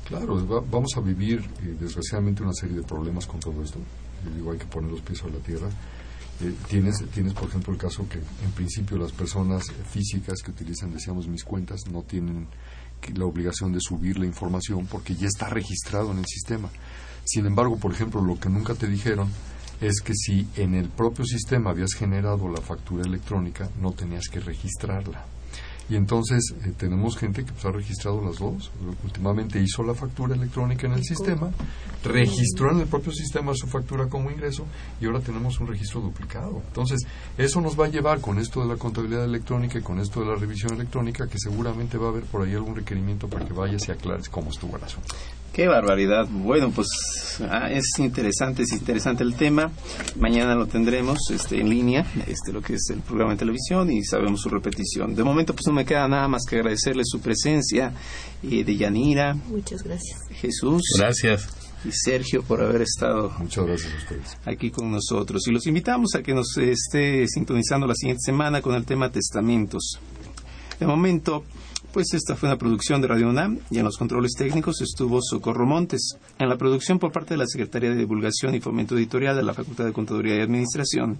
Claro, 0.06 0.64
vamos 0.70 0.96
a 0.96 1.00
vivir 1.00 1.38
eh, 1.38 1.76
desgraciadamente 1.78 2.42
una 2.42 2.52
serie 2.52 2.76
de 2.76 2.82
problemas 2.82 3.26
con 3.26 3.38
todo 3.38 3.62
esto. 3.62 3.78
Yo 4.24 4.34
digo, 4.34 4.52
hay 4.52 4.58
que 4.58 4.66
poner 4.66 4.90
los 4.90 5.00
pies 5.00 5.22
a 5.22 5.28
la 5.28 5.38
tierra. 5.38 5.68
Eh, 6.42 6.52
tienes, 6.68 7.04
tienes, 7.12 7.32
por 7.32 7.48
ejemplo, 7.48 7.72
el 7.72 7.78
caso 7.78 8.08
que 8.08 8.18
en 8.18 8.50
principio 8.56 8.98
las 8.98 9.12
personas 9.12 9.64
físicas 9.90 10.42
que 10.42 10.50
utilizan, 10.50 10.92
decíamos, 10.92 11.28
mis 11.28 11.44
cuentas, 11.44 11.82
no 11.92 12.02
tienen 12.02 12.48
la 13.14 13.24
obligación 13.24 13.72
de 13.72 13.80
subir 13.80 14.18
la 14.18 14.26
información 14.26 14.86
porque 14.86 15.14
ya 15.14 15.26
está 15.26 15.48
registrado 15.48 16.12
en 16.12 16.18
el 16.18 16.26
sistema. 16.26 16.68
Sin 17.24 17.46
embargo, 17.46 17.76
por 17.76 17.92
ejemplo, 17.92 18.20
lo 18.20 18.38
que 18.38 18.48
nunca 18.48 18.74
te 18.74 18.86
dijeron 18.86 19.28
es 19.80 20.00
que 20.00 20.12
si 20.14 20.46
en 20.56 20.74
el 20.74 20.88
propio 20.88 21.24
sistema 21.24 21.70
habías 21.70 21.94
generado 21.94 22.48
la 22.48 22.60
factura 22.60 23.04
electrónica, 23.04 23.70
no 23.80 23.92
tenías 23.92 24.28
que 24.28 24.40
registrarla. 24.40 25.24
Y 25.90 25.96
entonces 25.96 26.54
eh, 26.64 26.72
tenemos 26.78 27.16
gente 27.16 27.44
que 27.44 27.52
pues, 27.52 27.64
ha 27.64 27.72
registrado 27.72 28.22
las 28.24 28.38
dos. 28.38 28.70
Últimamente 29.02 29.60
hizo 29.60 29.82
la 29.82 29.92
factura 29.92 30.36
electrónica 30.36 30.86
en 30.86 30.92
el 30.92 31.02
sistema, 31.02 31.50
registró 32.04 32.70
en 32.70 32.82
el 32.82 32.86
propio 32.86 33.10
sistema 33.10 33.52
su 33.54 33.66
factura 33.66 34.08
como 34.08 34.30
ingreso 34.30 34.64
y 35.00 35.06
ahora 35.06 35.18
tenemos 35.18 35.58
un 35.58 35.66
registro 35.66 36.00
duplicado. 36.00 36.62
Entonces, 36.68 37.00
eso 37.36 37.60
nos 37.60 37.78
va 37.78 37.86
a 37.86 37.88
llevar 37.88 38.20
con 38.20 38.38
esto 38.38 38.60
de 38.60 38.68
la 38.68 38.76
contabilidad 38.76 39.24
electrónica 39.24 39.80
y 39.80 39.82
con 39.82 39.98
esto 39.98 40.20
de 40.20 40.26
la 40.26 40.36
revisión 40.36 40.74
electrónica 40.74 41.26
que 41.26 41.38
seguramente 41.40 41.98
va 41.98 42.06
a 42.06 42.10
haber 42.10 42.22
por 42.22 42.46
ahí 42.46 42.54
algún 42.54 42.76
requerimiento 42.76 43.28
para 43.28 43.44
que 43.44 43.52
vayas 43.52 43.88
y 43.88 43.90
aclares 43.90 44.28
cómo 44.28 44.50
estuvo 44.50 44.76
el 44.76 44.84
asunto. 44.84 45.16
Qué 45.60 45.68
barbaridad. 45.68 46.26
Bueno, 46.26 46.70
pues 46.70 46.88
ah, 47.42 47.70
es 47.70 47.84
interesante, 47.98 48.62
es 48.62 48.72
interesante 48.72 49.22
el 49.22 49.34
tema. 49.34 49.70
Mañana 50.18 50.54
lo 50.54 50.64
tendremos 50.64 51.18
este, 51.30 51.60
en 51.60 51.68
línea, 51.68 52.06
este, 52.26 52.50
lo 52.50 52.62
que 52.62 52.76
es 52.76 52.88
el 52.88 53.00
programa 53.02 53.32
de 53.32 53.40
televisión 53.40 53.92
y 53.92 54.02
sabemos 54.02 54.40
su 54.40 54.48
repetición. 54.48 55.14
De 55.14 55.22
momento, 55.22 55.52
pues 55.52 55.66
no 55.66 55.74
me 55.74 55.84
queda 55.84 56.08
nada 56.08 56.28
más 56.28 56.46
que 56.48 56.56
agradecerle 56.56 57.02
su 57.04 57.20
presencia 57.20 57.92
eh, 58.42 58.64
de 58.64 58.74
Yanira. 58.74 59.34
Muchas 59.34 59.82
gracias. 59.82 60.18
Jesús. 60.30 60.80
Gracias. 60.96 61.46
Y 61.84 61.92
Sergio 61.92 62.42
por 62.42 62.62
haber 62.62 62.80
estado 62.80 63.30
Muchas 63.38 63.66
gracias 63.66 63.92
a 63.92 63.96
ustedes. 63.98 64.38
aquí 64.46 64.70
con 64.70 64.90
nosotros. 64.90 65.46
Y 65.46 65.50
los 65.50 65.66
invitamos 65.66 66.14
a 66.14 66.22
que 66.22 66.32
nos 66.32 66.56
esté 66.56 67.28
sintonizando 67.28 67.86
la 67.86 67.94
siguiente 67.94 68.22
semana 68.24 68.62
con 68.62 68.74
el 68.76 68.86
tema 68.86 69.12
testamentos. 69.12 70.00
De 70.78 70.86
momento, 70.86 71.44
Pues 71.92 72.14
esta 72.14 72.36
fue 72.36 72.48
una 72.48 72.56
producción 72.56 73.02
de 73.02 73.08
Radio 73.08 73.28
UNAM 73.28 73.58
y 73.68 73.78
en 73.78 73.84
los 73.84 73.96
controles 73.96 74.34
técnicos 74.38 74.80
estuvo 74.80 75.20
Socorro 75.20 75.66
Montes. 75.66 76.16
En 76.38 76.48
la 76.48 76.56
producción 76.56 77.00
por 77.00 77.10
parte 77.10 77.34
de 77.34 77.38
la 77.38 77.48
Secretaría 77.48 77.90
de 77.90 77.96
Divulgación 77.96 78.54
y 78.54 78.60
Fomento 78.60 78.96
Editorial 78.96 79.34
de 79.34 79.42
la 79.42 79.54
Facultad 79.54 79.86
de 79.86 79.92
Contaduría 79.92 80.36
y 80.36 80.40
Administración, 80.40 81.18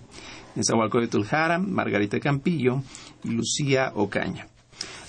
en 0.54 0.62
de 0.62 1.08
Tuljara, 1.08 1.58
Margarita 1.58 2.20
Campillo 2.20 2.84
y 3.24 3.30
Lucía 3.30 3.90
Ocaña. 3.96 4.46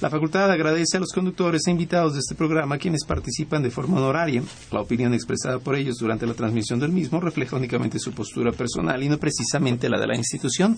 La 0.02 0.10
facultad 0.10 0.50
agradece 0.50 0.98
a 0.98 1.00
los 1.00 1.14
conductores 1.14 1.68
e 1.68 1.72
invitados 1.72 2.14
de 2.14 2.20
este 2.20 2.34
programa 2.34 2.80
quienes 2.80 3.06
participan 3.06 3.62
de 3.62 3.70
forma 3.70 3.98
honoraria. 3.98 4.42
La 4.72 4.82
opinión 4.82 5.14
expresada 5.14 5.60
por 5.60 5.76
ellos 5.76 5.98
durante 6.00 6.26
la 6.26 6.34
transmisión 6.34 6.80
del 6.80 6.92
mismo 6.92 7.20
refleja 7.20 7.56
únicamente 7.56 8.00
su 8.00 8.12
postura 8.12 8.52
personal 8.52 9.04
y 9.04 9.10
no 9.10 9.20
precisamente 9.20 9.90
la 9.90 10.00
de 10.00 10.08
la 10.08 10.18
institución. 10.18 10.76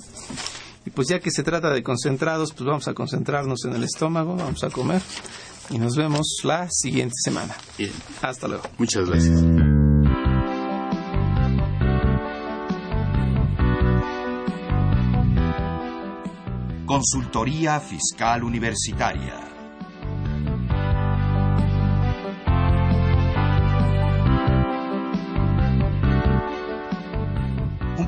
Y 0.86 0.90
pues 0.90 1.08
ya 1.08 1.20
que 1.20 1.32
se 1.32 1.44
trata 1.44 1.70
de 1.70 1.82
concentrados, 1.84 2.54
pues 2.54 2.66
vamos 2.66 2.88
a 2.88 2.94
concentrarnos 2.94 3.66
en 3.66 3.74
el 3.74 3.84
estómago, 3.84 4.36
vamos 4.36 4.64
a 4.64 4.70
comer 4.70 5.02
y 5.70 5.78
nos 5.78 5.96
vemos 5.96 6.42
la 6.44 6.68
siguiente 6.70 7.16
semana. 7.24 7.56
Bien. 7.78 7.92
Hasta 8.22 8.48
luego. 8.48 8.64
Muchas 8.78 9.10
gracias. 9.10 9.44
Consultoría 16.86 17.80
Fiscal 17.80 18.44
Universitaria 18.44 19.53